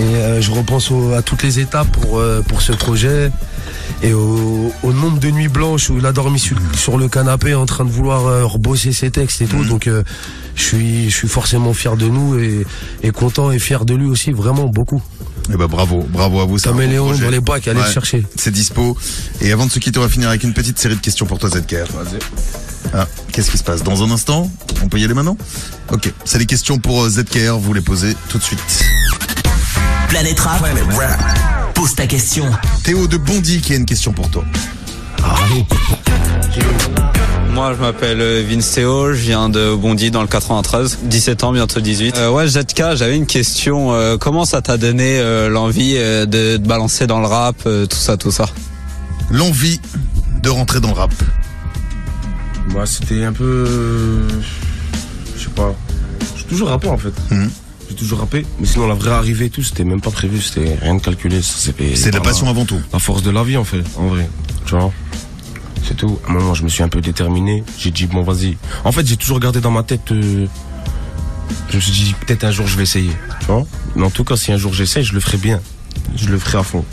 euh, 0.00 0.40
je 0.40 0.50
repense 0.50 0.90
au- 0.90 1.12
à 1.12 1.22
toutes 1.22 1.44
les 1.44 1.60
étapes 1.60 1.92
pour, 1.92 2.18
euh, 2.18 2.42
pour 2.42 2.60
ce 2.60 2.72
projet. 2.72 3.30
Et 4.02 4.12
au, 4.12 4.72
au 4.82 4.92
nombre 4.92 5.20
de 5.20 5.30
nuits 5.30 5.46
blanches 5.46 5.90
où 5.90 5.98
il 5.98 6.06
a 6.06 6.12
dormi 6.12 6.40
sur, 6.40 6.56
sur 6.74 6.98
le 6.98 7.08
canapé 7.08 7.54
en 7.54 7.66
train 7.66 7.84
de 7.84 7.90
vouloir 7.90 8.26
euh, 8.26 8.44
rebosser 8.44 8.90
ses 8.92 9.12
textes 9.12 9.42
et 9.42 9.46
tout. 9.46 9.64
Donc 9.64 9.86
euh, 9.86 10.02
je 10.56 10.62
suis 10.64 11.08
je 11.08 11.14
suis 11.14 11.28
forcément 11.28 11.72
fier 11.72 11.96
de 11.96 12.06
nous 12.08 12.36
et, 12.36 12.66
et 13.04 13.12
content 13.12 13.52
et 13.52 13.60
fier 13.60 13.84
de 13.84 13.94
lui 13.94 14.06
aussi, 14.06 14.32
vraiment 14.32 14.66
beaucoup. 14.66 15.00
Eh 15.50 15.56
ben 15.56 15.66
bravo, 15.66 16.06
bravo 16.08 16.40
à 16.40 16.44
vous. 16.44 16.56
beau 16.56 17.04
projet. 17.06 17.24
dans 17.24 17.30
les 17.30 17.40
bacs, 17.40 17.68
allez 17.68 17.80
le 17.80 17.90
chercher. 17.90 18.24
C'est 18.36 18.50
dispo. 18.50 18.96
Et 19.40 19.52
avant 19.52 19.66
de 19.66 19.70
se 19.70 19.78
quitter, 19.78 19.98
on 19.98 20.02
va 20.02 20.08
finir 20.08 20.28
avec 20.28 20.42
une 20.42 20.52
petite 20.52 20.78
série 20.78 20.96
de 20.96 21.00
questions 21.00 21.26
pour 21.26 21.38
toi, 21.38 21.50
Zedker. 21.50 21.84
Ah, 22.94 23.06
qu'est-ce 23.32 23.50
qui 23.50 23.58
se 23.58 23.64
passe? 23.64 23.82
Dans 23.82 24.02
un 24.02 24.10
instant 24.10 24.50
On 24.82 24.88
peut 24.88 24.98
y 24.98 25.04
aller 25.04 25.14
maintenant? 25.14 25.36
Ok, 25.92 26.12
c'est 26.24 26.38
les 26.38 26.46
questions 26.46 26.78
pour 26.78 27.02
euh, 27.02 27.10
Zedker, 27.10 27.54
vous 27.58 27.72
les 27.72 27.80
posez 27.80 28.16
tout 28.28 28.38
de 28.38 28.42
suite. 28.42 28.60
Planète 30.08 30.40
Rap. 30.40 30.66
Pose 31.74 31.94
ta 31.94 32.06
question. 32.06 32.50
Théo 32.82 33.06
de 33.06 33.16
Bondy 33.16 33.60
qui 33.60 33.74
a 33.74 33.76
une 33.76 33.86
question 33.86 34.12
pour 34.12 34.30
toi. 34.30 34.44
Moi, 37.52 37.74
je 37.74 37.80
m'appelle 37.80 38.20
euh, 38.20 38.44
Vince 38.48 38.70
Théo, 38.70 39.12
je 39.14 39.20
viens 39.20 39.48
de 39.48 39.74
Bondy 39.74 40.10
dans 40.12 40.22
le 40.22 40.28
93, 40.28 41.00
17 41.02 41.44
ans, 41.44 41.52
bientôt 41.52 41.80
18. 41.80 42.16
Euh, 42.16 42.30
ouais, 42.30 42.46
ZK, 42.46 42.94
j'avais 42.94 43.16
une 43.16 43.26
question. 43.26 43.92
euh, 43.92 44.16
comment 44.16 44.44
ça 44.44 44.62
t'a 44.62 44.76
donné 44.76 45.18
euh, 45.18 45.48
l'envie 45.48 45.94
euh, 45.96 46.24
de 46.24 46.56
te 46.56 46.68
balancer 46.68 47.08
dans 47.08 47.18
le 47.20 47.26
rap, 47.26 47.56
euh, 47.66 47.86
tout 47.86 47.96
ça, 47.96 48.16
tout 48.16 48.30
ça? 48.30 48.46
L'envie 49.30 49.80
de 50.42 50.48
rentrer 50.48 50.78
dans 50.80 50.88
le 50.88 50.94
rap. 50.94 51.12
Bah, 52.72 52.84
c'était 52.86 53.24
un 53.24 53.32
peu. 53.32 53.66
Je 55.36 55.42
sais 55.44 55.50
pas. 55.50 55.74
J'ai 56.36 56.44
toujours 56.44 56.68
rappé 56.68 56.86
en 56.88 56.98
fait. 56.98 57.12
Mhm. 57.30 57.50
J'ai 57.88 57.96
toujours 57.96 58.20
rappé. 58.20 58.46
Mais 58.60 58.66
sinon, 58.66 58.86
la 58.86 58.94
vraie 58.94 59.10
arrivée 59.10 59.46
et 59.46 59.50
tout, 59.50 59.62
c'était 59.64 59.84
même 59.84 60.00
pas 60.00 60.10
prévu. 60.10 60.40
C'était 60.40 60.76
rien 60.80 60.94
de 60.94 61.00
calculé. 61.00 61.40
C'est 61.42 62.10
de 62.10 62.14
la 62.14 62.20
passion 62.20 62.48
avant 62.48 62.64
tout. 62.66 62.80
La 62.92 62.98
force 63.00 63.22
de 63.22 63.30
la 63.30 63.42
vie 63.42 63.56
en 63.56 63.64
fait, 63.64 63.82
en 63.96 64.06
vrai. 64.08 64.28
Tu 64.64 64.76
vois? 64.76 64.92
C'est 65.88 65.96
tout. 65.96 66.18
À 66.26 66.30
un 66.30 66.34
moment, 66.34 66.52
je 66.52 66.64
me 66.64 66.68
suis 66.68 66.82
un 66.82 66.88
peu 66.88 67.00
déterminé. 67.00 67.64
J'ai 67.78 67.90
dit, 67.90 68.06
bon, 68.06 68.22
vas-y. 68.22 68.58
En 68.84 68.92
fait, 68.92 69.06
j'ai 69.06 69.16
toujours 69.16 69.40
gardé 69.40 69.62
dans 69.62 69.70
ma 69.70 69.82
tête. 69.82 70.12
euh, 70.12 70.46
je 71.70 71.76
me 71.76 71.80
suis 71.80 71.92
dit, 71.92 72.14
peut-être 72.26 72.44
un 72.44 72.50
jour, 72.50 72.66
je 72.66 72.76
vais 72.76 72.82
essayer. 72.82 73.10
Mais 73.96 74.04
en 74.04 74.10
tout 74.10 74.22
cas, 74.22 74.36
si 74.36 74.52
un 74.52 74.58
jour 74.58 74.74
j'essaye, 74.74 75.02
je 75.02 75.14
le 75.14 75.20
ferai 75.20 75.38
bien. 75.38 75.62
Je 76.14 76.28
le 76.28 76.38
ferai 76.38 76.58
à 76.58 76.62
fond. 76.62 76.84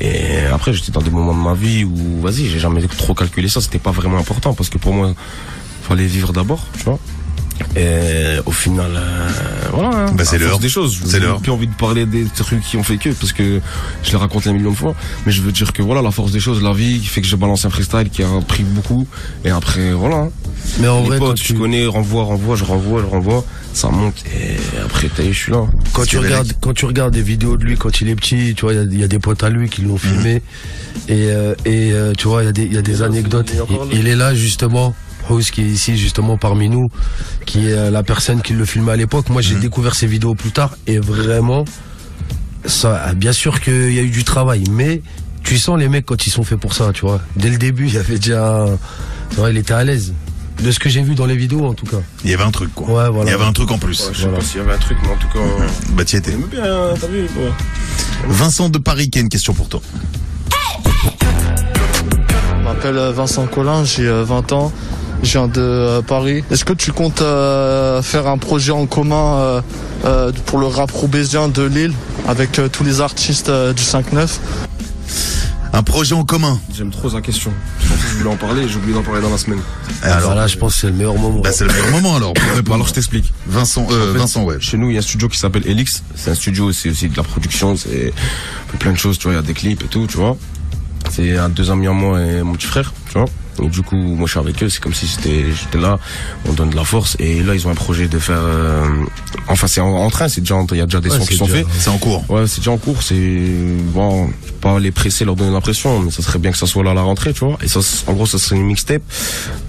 Et 0.00 0.38
après, 0.52 0.72
j'étais 0.72 0.92
dans 0.92 1.02
des 1.02 1.10
moments 1.10 1.34
de 1.34 1.40
ma 1.40 1.54
vie 1.54 1.82
où, 1.82 2.20
vas-y, 2.22 2.46
j'ai 2.48 2.60
jamais 2.60 2.86
trop 2.86 3.12
calculé 3.12 3.48
ça. 3.48 3.60
C'était 3.60 3.80
pas 3.80 3.90
vraiment 3.90 4.18
important 4.18 4.54
parce 4.54 4.68
que 4.68 4.78
pour 4.78 4.94
moi, 4.94 5.12
fallait 5.82 6.06
vivre 6.06 6.32
d'abord, 6.32 6.64
tu 6.78 6.84
vois. 6.84 7.00
Et 7.76 8.38
au 8.46 8.50
final, 8.52 8.90
euh, 8.96 9.28
voilà. 9.72 9.88
hein, 10.06 10.12
Bah, 10.14 10.24
c'est 10.24 10.38
l'heure. 10.38 10.58
des 10.58 10.68
choses. 10.68 10.98
C'est 11.04 11.12
J'ai 11.12 11.20
l'heure. 11.20 11.40
plus 11.40 11.52
envie 11.52 11.66
de 11.66 11.74
parler 11.74 12.06
des 12.06 12.24
trucs 12.24 12.62
qui 12.62 12.76
ont 12.76 12.82
fait 12.82 12.96
que 12.96 13.10
parce 13.10 13.32
que 13.32 13.60
je 14.02 14.10
les 14.10 14.16
raconte 14.16 14.46
un 14.46 14.52
million 14.52 14.70
de 14.70 14.76
fois. 14.76 14.94
Mais 15.26 15.32
je 15.32 15.42
veux 15.42 15.52
dire 15.52 15.72
que 15.72 15.82
voilà, 15.82 16.02
la 16.02 16.10
force 16.10 16.32
des 16.32 16.40
choses, 16.40 16.62
la 16.62 16.72
vie, 16.72 16.98
qui 17.00 17.06
fait 17.06 17.20
que 17.20 17.26
j'ai 17.26 17.36
balancé 17.36 17.66
un 17.66 17.70
freestyle 17.70 18.08
qui 18.10 18.22
a 18.22 18.28
pris 18.46 18.62
beaucoup. 18.64 19.06
Et 19.44 19.50
après, 19.50 19.92
voilà. 19.92 20.16
hein. 20.16 20.28
Mais 20.80 20.88
en 20.88 21.02
Les 21.02 21.08
vrai, 21.08 21.18
potes, 21.18 21.36
tu 21.36 21.52
tu, 21.52 21.54
connais, 21.54 21.86
renvoie, 21.86 22.24
renvoie, 22.24 22.56
je 22.56 22.64
renvoie, 22.64 23.00
je 23.00 23.06
renvoie. 23.06 23.44
Ça 23.72 23.88
monte. 23.90 24.14
Et 24.34 24.56
après, 24.84 25.08
t'as 25.14 25.22
eu, 25.24 25.32
je 25.32 25.38
suis 25.38 25.52
là. 25.52 25.62
quand 25.92 26.04
tu 26.04 26.18
regardes, 26.18 26.52
quand 26.60 26.72
tu 26.74 26.84
regardes 26.86 27.14
des 27.14 27.22
vidéos 27.22 27.56
de 27.56 27.64
lui 27.64 27.76
quand 27.76 28.00
il 28.00 28.08
est 28.08 28.16
petit, 28.16 28.54
tu 28.56 28.62
vois, 28.62 28.72
il 28.72 28.76
y 28.76 28.80
a- 28.80 28.84
il 28.84 29.00
y, 29.00 29.04
a 29.04 29.08
des 29.08 29.18
potes 29.20 29.42
à 29.44 29.50
lui 29.50 29.68
qui 29.68 29.82
l'ont 29.82 29.98
filmé. 29.98 30.42
Et, 31.08 31.30
euh, 31.30 31.54
et 31.64 31.92
euh, 31.92 32.12
tu 32.16 32.26
vois, 32.28 32.42
il 32.42 32.46
y 32.46 32.48
a 32.48 32.52
des, 32.52 32.64
il 32.64 32.74
y 32.74 32.78
a 32.78 32.82
des 32.82 33.02
anecdotes. 33.02 33.52
il 33.92 34.08
est 34.08 34.16
là 34.16 34.34
justement. 34.34 34.94
Qui 35.28 35.60
est 35.60 35.64
ici 35.66 35.98
justement 35.98 36.38
parmi 36.38 36.68
nous, 36.70 36.90
qui 37.44 37.68
est 37.68 37.72
euh, 37.72 37.90
la 37.90 38.02
personne 38.02 38.40
qui 38.40 38.54
le 38.54 38.64
filmait 38.64 38.92
à 38.92 38.96
l'époque. 38.96 39.28
Moi, 39.28 39.42
j'ai 39.42 39.56
découvert 39.56 39.94
ses 39.94 40.06
vidéos 40.06 40.34
plus 40.34 40.52
tard 40.52 40.76
et 40.86 40.98
vraiment, 40.98 41.64
ça, 42.64 43.12
bien 43.14 43.32
sûr 43.32 43.60
qu'il 43.60 43.92
y 43.92 43.98
a 43.98 44.02
eu 44.02 44.08
du 44.10 44.24
travail, 44.24 44.64
mais 44.70 45.02
tu 45.44 45.58
sens 45.58 45.78
les 45.78 45.88
mecs 45.88 46.06
quand 46.06 46.26
ils 46.26 46.30
sont 46.30 46.44
faits 46.44 46.58
pour 46.58 46.72
ça, 46.72 46.92
tu 46.94 47.02
vois. 47.02 47.20
Dès 47.36 47.50
le 47.50 47.58
début, 47.58 47.86
il 47.88 47.94
y 47.94 47.98
avait 47.98 48.16
déjà, 48.18 48.62
un- 48.62 48.78
tu 49.30 49.36
vois, 49.36 49.50
il 49.50 49.56
était 49.58 49.74
à 49.74 49.84
l'aise. 49.84 50.14
De 50.62 50.72
ce 50.72 50.80
que 50.80 50.88
j'ai 50.88 51.02
vu 51.02 51.14
dans 51.14 51.26
les 51.26 51.36
vidéos, 51.36 51.66
en 51.66 51.74
tout 51.74 51.86
cas. 51.86 51.98
Il 52.24 52.30
y 52.30 52.34
avait 52.34 52.42
un 52.42 52.50
truc 52.50 52.74
quoi. 52.74 52.86
Ouais, 52.88 53.10
voilà. 53.10 53.30
Il 53.30 53.32
y 53.32 53.34
avait 53.34 53.44
un 53.44 53.52
truc 53.52 53.70
en 53.70 53.78
plus. 53.78 54.10
je 54.12 54.22
sais 54.22 54.28
pas 54.28 54.40
s'il 54.40 54.56
y 54.58 54.60
avait 54.64 54.72
un 54.72 54.78
truc, 54.78 54.98
mais 55.02 55.10
en 55.10 55.16
tout 55.16 55.28
cas. 55.28 55.38
Bah 55.90 56.04
t'y 56.04 56.16
étais. 56.16 56.32
Bien, 56.32 56.94
t'as 57.00 57.06
vu, 57.06 57.20
ouais. 57.22 57.52
Vincent 58.26 58.68
de 58.68 58.78
Paris 58.78 59.08
qui 59.08 59.18
a 59.18 59.22
une 59.22 59.28
question 59.28 59.52
pour 59.54 59.68
toi. 59.68 59.80
Je 62.58 62.64
m'appelle 62.64 62.98
euh, 62.98 63.12
Vincent 63.12 63.46
Collin, 63.46 63.84
j'ai 63.84 64.06
euh, 64.08 64.24
20 64.24 64.52
ans, 64.52 64.72
je 65.22 65.30
viens 65.32 65.48
de 65.48 65.60
euh, 65.60 66.02
Paris. 66.02 66.44
Est-ce 66.50 66.64
que 66.64 66.72
tu 66.72 66.92
comptes 66.92 67.22
euh, 67.22 68.02
faire 68.02 68.26
un 68.26 68.38
projet 68.38 68.72
en 68.72 68.86
commun 68.86 69.36
euh, 69.38 69.60
euh, 70.04 70.32
pour 70.46 70.58
le 70.58 70.66
rap 70.66 70.90
roubaisien 70.90 71.48
de 71.48 71.62
Lille 71.62 71.92
avec 72.28 72.58
euh, 72.58 72.68
tous 72.68 72.84
les 72.84 73.00
artistes 73.00 73.48
euh, 73.48 73.72
du 73.72 73.82
5-9 73.82 74.28
Un 75.72 75.82
projet 75.82 76.14
en 76.14 76.24
commun. 76.24 76.58
J'aime 76.74 76.90
trop 76.90 77.10
sa 77.10 77.20
question. 77.20 77.50
En 77.90 77.94
plus, 77.94 78.08
je 78.10 78.16
voulais 78.18 78.30
en 78.30 78.36
parler, 78.36 78.68
j'ai 78.68 78.76
oublié 78.76 78.94
d'en 78.94 79.02
parler 79.02 79.20
dans 79.20 79.30
la 79.30 79.38
semaine. 79.38 79.60
Alors, 80.02 80.20
voilà, 80.30 80.46
je 80.46 80.56
pense 80.56 80.74
que 80.74 80.80
c'est 80.82 80.86
le 80.88 80.92
meilleur 80.94 81.14
moment. 81.16 81.40
bah, 81.40 81.50
c'est 81.52 81.64
le 81.64 81.72
meilleur 81.72 81.90
moment 81.90 82.16
alors. 82.16 82.32
pour 82.34 82.44
Bah, 82.44 82.52
répondre. 82.54 82.74
alors, 82.76 82.86
je 82.88 82.92
t'explique. 82.94 83.32
Vincent, 83.46 83.86
euh, 83.90 84.10
En 84.10 84.12
fait, 84.12 84.18
Vincent, 84.18 84.44
ouais. 84.44 84.56
Chez 84.60 84.76
nous, 84.76 84.88
il 84.90 84.94
y 84.94 84.96
a 84.96 85.00
un 85.00 85.02
studio 85.02 85.28
qui 85.28 85.38
s'appelle 85.38 85.66
Elix. 85.66 86.02
C'est 86.14 86.30
un 86.30 86.34
studio, 86.34 86.72
c'est 86.72 86.90
aussi 86.90 87.08
de 87.08 87.16
la 87.16 87.22
production, 87.24 87.76
c'est 87.76 88.12
plein 88.78 88.92
de 88.92 88.98
choses, 88.98 89.18
tu 89.18 89.24
vois, 89.24 89.32
il 89.32 89.36
y 89.36 89.38
a 89.38 89.42
des 89.42 89.54
clips 89.54 89.82
et 89.82 89.88
tout, 89.88 90.06
tu 90.06 90.16
vois. 90.16 90.36
C'est 91.10 91.36
un 91.36 91.48
deux 91.48 91.70
amis 91.70 91.88
en 91.88 91.94
moi 91.94 92.20
et 92.22 92.42
mon 92.42 92.52
petit 92.54 92.66
frère, 92.66 92.92
tu 93.10 93.18
vois. 93.18 93.26
Et 93.62 93.68
du 93.68 93.82
coup, 93.82 93.96
moi 93.96 94.26
je 94.26 94.32
suis 94.32 94.40
avec 94.40 94.62
eux, 94.62 94.68
c'est 94.68 94.80
comme 94.80 94.94
si 94.94 95.06
j'étais 95.06 95.44
j'étais 95.52 95.78
là, 95.78 95.98
on 96.46 96.52
donne 96.52 96.70
de 96.70 96.76
la 96.76 96.84
force. 96.84 97.16
Et 97.18 97.42
là, 97.42 97.54
ils 97.54 97.66
ont 97.66 97.70
un 97.70 97.74
projet 97.74 98.08
de 98.08 98.18
faire... 98.18 98.40
euh, 98.40 98.86
enfin, 99.48 99.66
c'est 99.66 99.80
en, 99.80 99.88
en 99.94 100.10
train, 100.10 100.28
c'est 100.28 100.40
déjà, 100.40 100.56
il 100.72 100.76
y 100.76 100.80
a 100.80 100.86
déjà 100.86 101.00
des 101.00 101.10
Ouais, 101.10 101.18
sons 101.18 101.26
qui 101.26 101.36
sont 101.36 101.46
faits. 101.46 101.66
C'est 101.78 101.90
en 101.90 101.98
cours. 101.98 102.24
Ouais, 102.30 102.46
c'est 102.46 102.58
déjà 102.60 102.70
en 102.70 102.78
cours, 102.78 103.02
c'est... 103.02 103.48
Bon, 103.94 104.30
pas 104.60 104.78
les 104.78 104.90
presser, 104.90 105.24
leur 105.24 105.36
donner 105.36 105.52
l'impression, 105.52 106.00
mais 106.00 106.10
ça 106.10 106.22
serait 106.22 106.38
bien 106.38 106.50
que 106.52 106.58
ça 106.58 106.66
soit 106.66 106.82
là 106.84 106.90
à 106.90 106.94
la 106.94 107.02
rentrée, 107.02 107.32
tu 107.32 107.44
vois. 107.44 107.58
Et 107.62 107.68
ça, 107.68 107.80
en 108.06 108.12
gros, 108.12 108.26
ça 108.26 108.38
serait 108.38 108.56
une 108.56 108.66
mixtape 108.66 109.02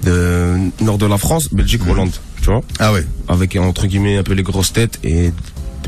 de 0.04 0.56
nord 0.82 0.98
de 0.98 1.06
la 1.06 1.18
France, 1.18 1.50
Belgique, 1.54 1.82
Hollande, 1.90 2.12
tu 2.42 2.48
vois 2.50 2.62
Ah 2.80 2.92
ouais. 2.94 3.06
avec 3.28 3.56
entre 3.56 3.88
guillemets 3.88 4.18
un 4.18 4.24
peu 4.24 4.34
les 4.34 4.44
grosses 4.44 4.74
têtes 4.74 5.00
et 5.04 5.32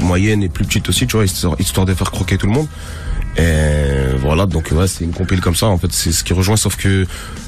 moyennes 0.02 0.42
et 0.44 0.50
plus 0.50 0.66
petites 0.66 0.90
aussi, 0.90 1.06
tu 1.08 1.16
vois, 1.18 1.26
histoire, 1.26 1.56
histoire 1.60 1.86
de 1.86 1.94
faire 1.94 2.12
croquer 2.12 2.38
tout 2.38 2.48
le 2.48 2.54
monde. 2.54 2.68
Et 3.38 4.16
voilà, 4.22 4.46
donc 4.46 4.72
ouais, 4.74 4.88
c'est 4.88 5.04
une 5.06 5.14
compile 5.14 5.40
comme 5.42 5.56
ça, 5.56 5.68
en 5.68 5.78
fait, 5.78 5.92
c'est 5.92 6.12
ce 6.12 6.24
qui 6.24 6.34
rejoint, 6.34 6.58
sauf 6.58 6.76
que, 6.76 7.06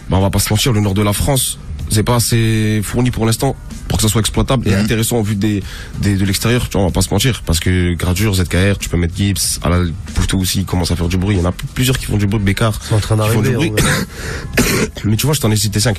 bah, 0.09 0.17
on 0.17 0.21
va 0.21 0.29
pas 0.29 0.39
se 0.39 0.49
mentir, 0.51 0.71
le 0.73 0.81
nord 0.81 0.93
de 0.93 1.01
la 1.01 1.13
France, 1.13 1.57
c'est 1.89 2.03
pas 2.03 2.15
assez 2.15 2.81
fourni 2.83 3.11
pour 3.11 3.25
l'instant 3.25 3.55
pour 3.87 3.97
que 3.97 4.01
ça 4.03 4.09
soit 4.09 4.21
exploitable 4.21 4.67
et 4.67 4.71
Mhm. 4.71 4.79
intéressant 4.85 5.17
au 5.17 5.23
vu 5.23 5.35
des, 5.35 5.61
des 5.99 6.15
de 6.15 6.25
l'extérieur, 6.25 6.67
tu 6.67 6.73
vois, 6.73 6.81
on 6.81 6.87
va 6.87 6.91
pas 6.93 7.01
se 7.01 7.09
mentir, 7.11 7.43
parce 7.45 7.59
que 7.59 7.93
Gradure, 7.93 8.33
ZKR, 8.33 8.77
tu 8.79 8.89
peux 8.89 8.97
mettre 8.97 9.15
Gibbs, 9.15 9.59
à 9.61 9.69
la 9.69 9.79
Poutou 10.15 10.39
aussi, 10.39 10.59
il 10.59 10.65
commence 10.65 10.89
à 10.91 10.95
faire 10.95 11.07
du 11.09 11.17
bruit, 11.17 11.35
il 11.35 11.39
y 11.39 11.45
en 11.45 11.49
a 11.49 11.53
plusieurs 11.75 11.97
qui 11.99 12.05
font 12.05 12.17
du 12.17 12.25
bruit, 12.25 12.41
Bécard, 12.41 12.79
en 12.91 12.99
train 12.99 13.17
qui 13.17 13.29
font 13.29 13.41
du 13.41 13.51
bruit. 13.51 13.71
Mais 15.05 15.15
tu 15.15 15.25
vois, 15.25 15.35
je 15.35 15.41
t'en 15.41 15.51
ai 15.51 15.55
cité 15.55 15.79
5. 15.79 15.97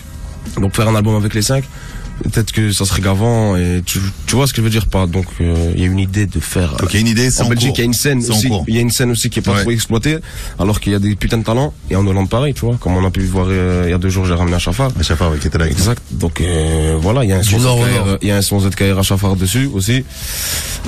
Donc 0.60 0.74
faire 0.74 0.88
un 0.88 0.94
album 0.94 1.14
avec 1.14 1.34
les 1.34 1.42
5, 1.42 1.64
peut-être 2.22 2.52
que 2.52 2.72
ça 2.72 2.84
serait 2.84 3.02
gavant 3.02 3.56
et 3.56 3.82
tu, 3.84 3.98
tu 4.26 4.36
vois 4.36 4.46
ce 4.46 4.52
que 4.52 4.58
je 4.58 4.62
veux 4.62 4.70
dire 4.70 4.86
pas. 4.86 5.06
Donc 5.06 5.26
euh, 5.40 5.72
il 5.74 5.80
y 5.80 5.84
a 5.84 5.86
une 5.86 5.98
idée 5.98 6.26
de 6.26 6.40
faire. 6.40 6.76
Donc 6.76 6.90
il 6.92 6.94
y 6.94 6.96
a 6.98 7.00
une 7.00 7.08
idée, 7.08 7.30
c'est 7.30 7.42
en 7.42 7.46
en 7.46 7.48
Belgique, 7.50 7.74
il 7.76 7.80
y 7.80 7.82
a 7.82 7.84
une 7.84 7.94
scène 7.94 8.18
aussi. 8.18 8.48
Il 8.68 8.74
y 8.74 8.78
a 8.78 8.80
une 8.80 8.90
scène 8.90 9.10
aussi 9.10 9.30
qui 9.30 9.38
est 9.38 9.42
pas 9.42 9.52
Ouais. 9.54 9.62
trop 9.62 9.70
exploitée, 9.70 10.18
alors 10.58 10.80
qu'il 10.80 10.92
y 10.92 10.94
a 10.94 10.98
des 10.98 11.14
putains 11.16 11.38
de 11.38 11.44
talents. 11.44 11.72
Et 11.90 11.96
en 11.96 12.06
Hollande, 12.06 12.28
pareil, 12.28 12.54
tu 12.54 12.64
vois. 12.66 12.76
Comme 12.80 12.96
on 12.96 13.04
a 13.06 13.10
pu 13.10 13.20
voir 13.24 13.46
euh, 13.48 13.84
il 13.86 13.90
y 13.90 13.94
a 13.94 13.98
deux 13.98 14.08
jours, 14.10 14.24
j'ai 14.26 14.34
ramené 14.34 14.56
à 14.56 14.58
Chafar. 14.58 14.90
À 14.98 15.16
fois, 15.16 15.30
ouais, 15.30 15.38
qui 15.38 15.46
était 15.48 15.58
là. 15.58 15.66
Exact. 15.66 16.02
Donc 16.10 16.40
euh, 16.40 16.96
voilà, 17.00 17.24
il 17.24 17.30
y 17.30 17.32
a 17.32 17.36
un 17.36 17.40
Du 17.40 17.50
son 17.50 17.58
nord 17.60 17.78
au 17.78 17.84
ZKR, 17.84 18.06
nord. 18.06 18.18
il 18.22 18.28
y 18.28 18.30
a 18.30 18.36
un 18.36 18.42
son 18.42 18.60
ZKR 18.60 18.98
à 18.98 19.02
Chafar 19.02 19.36
dessus 19.36 19.68
aussi. 19.72 20.04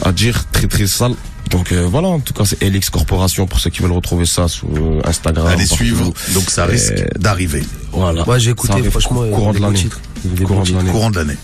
À 0.02 0.12
dire 0.12 0.44
très 0.52 0.66
très 0.66 0.86
sale. 0.86 1.12
Donc 1.50 1.70
euh, 1.72 1.86
voilà, 1.90 2.08
en 2.08 2.18
tout 2.20 2.32
cas 2.34 2.44
c'est 2.44 2.62
LX 2.62 2.90
Corporation 2.90 3.46
pour 3.46 3.60
ceux 3.60 3.70
qui 3.70 3.80
veulent 3.82 3.92
retrouver 3.92 4.26
ça 4.26 4.48
sur 4.48 4.66
euh, 4.68 5.00
Instagram. 5.04 5.46
Allez 5.46 5.66
suivre. 5.66 6.12
Donc 6.34 6.50
ça 6.50 6.66
risque 6.66 6.92
Euh, 6.92 7.06
d'arriver. 7.18 7.62
Voilà. 7.92 8.24
Moi, 8.24 8.38
j'ai 8.38 8.50
écouté, 8.50 8.82
franchement, 8.90 9.22
courant 9.32 9.52
des 9.52 9.58
de 9.60 9.64
bons 9.64 9.70
l'année. 9.70 9.88
Courant 10.44 10.62
de 10.64 10.72
l'année. 10.72 10.90
Courant 10.90 11.10
de 11.10 11.16
l'année. 11.16 11.36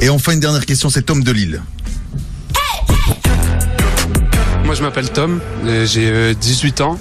Et 0.00 0.08
enfin 0.08 0.32
une 0.32 0.40
dernière 0.40 0.64
question, 0.66 0.88
c'est 0.90 1.02
Tom 1.02 1.22
de 1.24 1.32
Lille. 1.32 1.62
Moi 4.64 4.74
je 4.74 4.82
m'appelle 4.82 5.10
Tom, 5.10 5.40
euh, 5.66 5.84
j'ai 5.86 6.08
euh, 6.10 6.34
18 6.34 6.80
ans, 6.80 6.98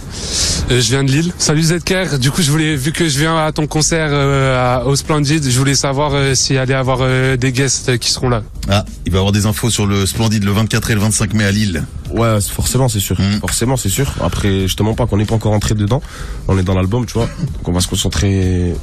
Euh, 0.72 0.80
je 0.82 0.90
viens 0.90 1.04
de 1.04 1.12
Lille. 1.12 1.34
Salut 1.38 1.64
ZKR, 1.64 2.20
du 2.20 2.30
coup 2.30 2.42
je 2.42 2.52
voulais, 2.52 2.76
vu 2.76 2.92
que 2.92 3.08
je 3.08 3.18
viens 3.20 3.38
à 3.38 3.52
ton 3.52 3.68
concert 3.68 4.10
euh, 4.12 4.58
à- 4.82 4.86
au 4.86 4.96
Splendid, 4.96 5.44
je 5.50 5.58
voulais 5.58 5.74
savoir 5.76 6.12
euh, 6.14 6.36
s'il 6.36 6.58
allait 6.58 6.74
y 6.74 6.76
avoir 6.76 7.00
euh, 7.02 7.36
des 7.38 7.52
guests 7.54 7.90
euh, 7.90 7.98
qui 7.98 8.12
seront 8.12 8.30
là. 8.30 8.44
Ah, 8.70 8.86
il 9.06 9.12
va 9.12 9.18
y 9.18 9.20
avoir 9.20 9.32
des 9.32 9.46
infos 9.46 9.70
sur 9.70 9.86
le 9.86 10.06
Splendide 10.06 10.44
le 10.44 10.52
24 10.52 10.92
et 10.92 10.94
le 10.96 11.00
25 11.02 11.34
mai 11.34 11.46
à 11.46 11.52
Lille. 11.52 11.84
Ouais, 12.14 12.40
forcément, 12.42 12.88
c'est 12.88 13.00
sûr. 13.00 13.20
Mm. 13.20 13.40
Forcément, 13.40 13.76
c'est 13.76 13.90
sûr. 13.90 14.14
Après, 14.22 14.68
je 14.68 14.76
te 14.76 14.84
mens 14.84 14.94
pas 14.94 15.08
qu'on 15.08 15.18
n'est 15.18 15.26
pas 15.26 15.36
encore 15.36 15.54
entré 15.54 15.76
dedans. 15.76 16.02
On 16.48 16.58
est 16.58 16.64
dans 16.64 16.76
l'album, 16.76 17.06
tu 17.06 17.14
vois. 17.14 17.28
Donc 17.58 17.68
on 17.68 17.72
va 17.72 17.82
se 17.82 17.88
concentrer. 17.88 18.74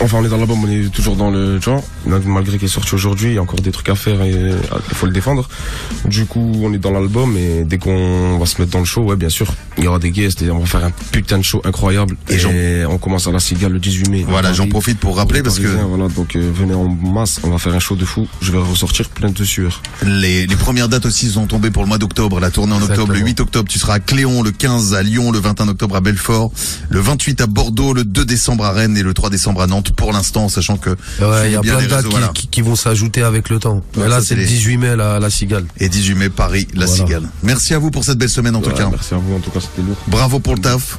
Enfin, 0.00 0.18
on 0.20 0.24
est 0.24 0.28
dans 0.28 0.36
l'album, 0.36 0.64
on 0.64 0.70
est 0.70 0.90
toujours 0.90 1.16
dans 1.16 1.30
le, 1.30 1.58
tu 1.60 1.70
vois. 1.70 1.82
Malgré 2.06 2.58
qu'il 2.58 2.66
est 2.66 2.70
sorti 2.70 2.94
aujourd'hui, 2.94 3.30
il 3.30 3.34
y 3.34 3.38
a 3.38 3.42
encore 3.42 3.60
des 3.60 3.72
trucs 3.72 3.88
à 3.88 3.94
faire 3.94 4.22
et 4.22 4.30
il 4.30 4.94
faut 4.94 5.06
le 5.06 5.12
défendre. 5.12 5.48
Du 6.06 6.26
coup, 6.26 6.52
on 6.62 6.72
est 6.72 6.78
dans 6.78 6.90
l'album 6.90 7.36
et 7.36 7.64
dès 7.64 7.78
qu'on 7.78 8.38
va 8.38 8.46
se 8.46 8.60
mettre 8.60 8.72
dans 8.72 8.78
le 8.78 8.84
show, 8.84 9.02
ouais, 9.02 9.16
bien 9.16 9.28
sûr, 9.28 9.52
il 9.78 9.84
y 9.84 9.86
aura 9.86 9.98
des 9.98 10.10
guests 10.10 10.42
et 10.42 10.50
on 10.50 10.60
va 10.60 10.66
faire 10.66 10.84
un 10.84 10.92
putain 11.12 11.38
de 11.38 11.42
show 11.42 11.60
incroyable. 11.64 12.16
Et 12.30 12.84
on 12.86 12.98
commence 12.98 13.26
à 13.26 13.32
la 13.32 13.40
cigale 13.40 13.72
le 13.72 13.78
18 13.78 14.08
mai. 14.08 14.24
Voilà, 14.28 14.52
j'en 14.52 14.68
profite 14.68 14.98
pour 14.98 15.16
rappeler 15.16 15.42
parce 15.42 15.58
que 15.58 15.66
Voilà, 15.66 16.08
donc 16.08 16.36
euh, 16.36 16.50
venez 16.54 16.74
en 16.74 16.88
masse, 16.88 17.40
on 17.44 17.50
va 17.50 17.58
faire 17.58 17.74
un 17.74 17.80
show 17.80 17.96
de 17.96 18.04
fou. 18.04 18.26
Je 18.40 18.52
vais 18.52 18.58
ressortir 18.58 19.08
plein 19.08 19.30
de 19.30 19.44
sueur. 19.44 19.82
les, 20.04 20.46
les 20.46 20.56
premières 20.56 20.88
dates 20.88 21.06
aussi 21.06 21.28
sont 21.30 21.46
tombées 21.46 21.70
pour 21.70 21.82
le 21.82 21.88
mois 21.88 21.98
d'octobre. 21.98 22.40
La 22.40 22.50
tournée 22.50 22.72
en 22.72 22.82
octobre, 22.82 23.12
le 23.12 23.18
Exactement. 23.20 23.26
8 23.26 23.40
octobre, 23.40 23.68
tu 23.68 23.78
seras 23.78 23.94
à 23.94 24.00
Cléon, 24.00 24.42
le 24.42 24.50
15 24.50 24.94
à 24.94 25.02
Lyon, 25.02 25.30
le 25.32 25.38
21 25.38 25.68
octobre 25.68 25.96
à 25.96 26.00
Belfort, 26.00 26.50
le 26.88 27.00
28 27.00 27.40
à 27.42 27.46
Bordeaux, 27.46 27.92
le 27.92 28.04
2 28.04 28.24
décembre 28.24 28.64
à 28.64 28.72
Rennes 28.72 28.96
et 28.96 29.02
le 29.02 29.14
3 29.14 29.30
décembre 29.30 29.62
à 29.62 29.66
Nantes 29.66 29.92
pour 29.92 30.12
l'instant, 30.12 30.48
sachant 30.48 30.76
que 30.76 30.90
Ouais, 30.90 31.46
il 31.46 31.52
y 31.52 31.56
a 31.56 31.60
bien 31.60 31.72
plein 31.74 31.80
les 31.82 31.86
de 31.86 31.89
dates 31.90 31.98
réseaux, 31.98 32.08
qui, 32.08 32.14
voilà. 32.16 32.32
qui- 32.34 32.46
qui 32.48 32.62
vont 32.62 32.76
s'ajouter 32.76 33.22
avec 33.22 33.48
le 33.50 33.58
temps. 33.58 33.82
Mais 33.96 34.08
là, 34.08 34.20
c'est 34.22 34.34
le 34.34 34.40
les- 34.42 34.46
18 34.46 34.76
mai, 34.78 34.96
la, 34.96 35.18
la 35.18 35.30
cigale. 35.30 35.64
et 35.78 35.88
18 35.88 36.14
mai 36.14 36.28
Paris, 36.30 36.66
la 36.74 36.86
Voilà. 36.86 37.04
Cigale. 37.04 37.28
Merci 37.42 37.74
à 37.74 37.78
vous 37.78 37.90
pour 37.90 38.04
cette 38.04 38.18
belle 38.18 38.28
semaine 38.30 38.56
en 38.56 38.60
tout 38.62 38.70
cas. 38.70 38.88
Merci 38.90 39.14
à 39.14 39.18
vous, 39.18 39.34
en 39.36 39.40
tout 39.40 39.50
cas, 39.50 39.60
c'était 39.60 39.86
lourd. 39.86 39.96
Bravo 40.06 40.40
pour 40.40 40.54
le 40.54 40.60
taf. 40.60 40.98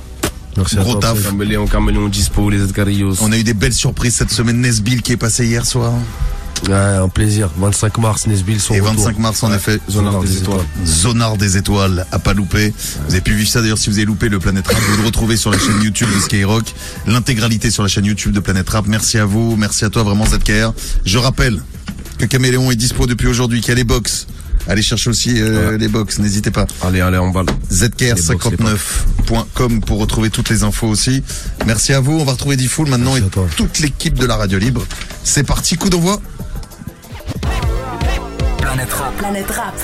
Merci 0.58 0.76
Gros 0.76 0.90
à 0.98 1.00
toi. 1.00 1.02
taf. 1.12 1.18
frère. 1.20 1.32
Caméléon, 1.32 1.66
caméléon 1.66 2.08
dispo, 2.10 2.50
les 2.50 2.62
Edgarillos. 2.62 3.16
On 3.22 3.32
a 3.32 3.38
eu 3.38 3.44
des 3.44 3.54
belles 3.54 3.74
surprises 3.74 4.16
cette 4.16 4.32
semaine. 4.32 4.60
Nesbill 4.60 5.02
qui 5.02 5.14
est 5.14 5.18
passé 5.18 5.46
hier 5.46 5.66
soir. 5.66 5.94
Ouais, 6.68 6.76
un 6.76 7.10
plaisir. 7.10 7.50
25 7.58 7.98
mars, 7.98 8.28
Nesbill, 8.28 8.60
son 8.60 8.74
Et 8.74 8.80
retour. 8.80 9.06
25 9.06 9.20
mars 9.20 9.44
en 9.44 9.54
effet. 9.54 9.80
Zonard 9.90 10.22
des 10.22 10.38
étoiles. 10.38 10.66
Zonard 10.86 11.38
des 11.38 11.58
étoiles, 11.58 12.06
à 12.12 12.20
pas 12.20 12.34
louper. 12.34 12.74
Vous 13.08 13.14
avez 13.14 13.22
pu 13.22 13.34
vivre 13.34 13.50
ça 13.50 13.62
d'ailleurs 13.62 13.78
si 13.78 13.90
vous 13.90 13.98
avez 13.98 14.06
loupé 14.06 14.30
le 14.30 14.40
Planète 14.40 14.68
Rap, 14.68 14.78
vous 14.78 14.98
le 14.98 15.06
retrouvez 15.06 15.38
sur 15.38 15.52
la 15.52 15.58
chaîne 15.58 15.82
YouTube 15.82 16.10
de 16.14 16.20
Skyrock, 16.20 16.66
l'intégralité 17.08 17.72
sur 17.72 17.84
la 17.84 17.90
chaîne 17.90 18.06
YouTube 18.06 18.34
de 18.34 18.40
Planète 18.40 18.70
Rap. 18.70 18.86
Merci 18.88 19.18
à 19.18 19.26
vous, 19.26 19.56
merci 19.56 19.86
à 19.86 19.90
toi 19.90 20.04
vraiment 20.04 20.26
ZKR. 20.26 20.74
Je 21.06 21.18
rappelle 21.18 21.62
que 22.18 22.26
Caméléon 22.26 22.72
est 22.72 22.76
dispo 22.76 23.08
depuis 23.08 23.28
aujourd'hui, 23.28 23.62
qu'il 23.62 23.70
y 23.70 23.72
a 23.72 23.76
les 23.76 23.84
box. 23.84 24.28
Allez 24.68 24.84
chercher 24.84 25.10
aussi 25.10 25.42
euh, 25.42 25.76
les 25.78 25.88
box, 25.88 26.20
n'hésitez 26.20 26.52
pas. 26.52 26.68
Allez, 26.84 27.02
allez, 27.02 27.18
en 27.18 27.30
balle. 27.30 27.48
ZKR59.com 27.72 29.82
pour 29.82 30.00
retrouver 30.00 30.30
toutes 30.30 30.50
les 30.50 30.62
infos 30.64 30.88
aussi. 30.88 31.24
Merci 31.66 31.94
à 31.94 32.00
vous, 32.00 32.14
on 32.14 32.24
va 32.24 32.34
retrouver 32.34 32.58
Diffoul 32.58 32.88
maintenant 32.88 33.16
Merci 33.16 33.28
et 33.28 33.56
toute 33.58 33.80
l'équipe 33.80 34.14
de 34.14 34.28
la 34.28 34.36
radio 34.36 34.60
libre. 34.60 34.86
C'est 35.24 35.44
parti, 35.44 35.78
coup 35.78 35.90
d'envoi. 35.90 36.22
Planète 38.60 38.94
Rap. 38.94 39.16
Planète 39.18 39.52
Rap. 39.52 39.76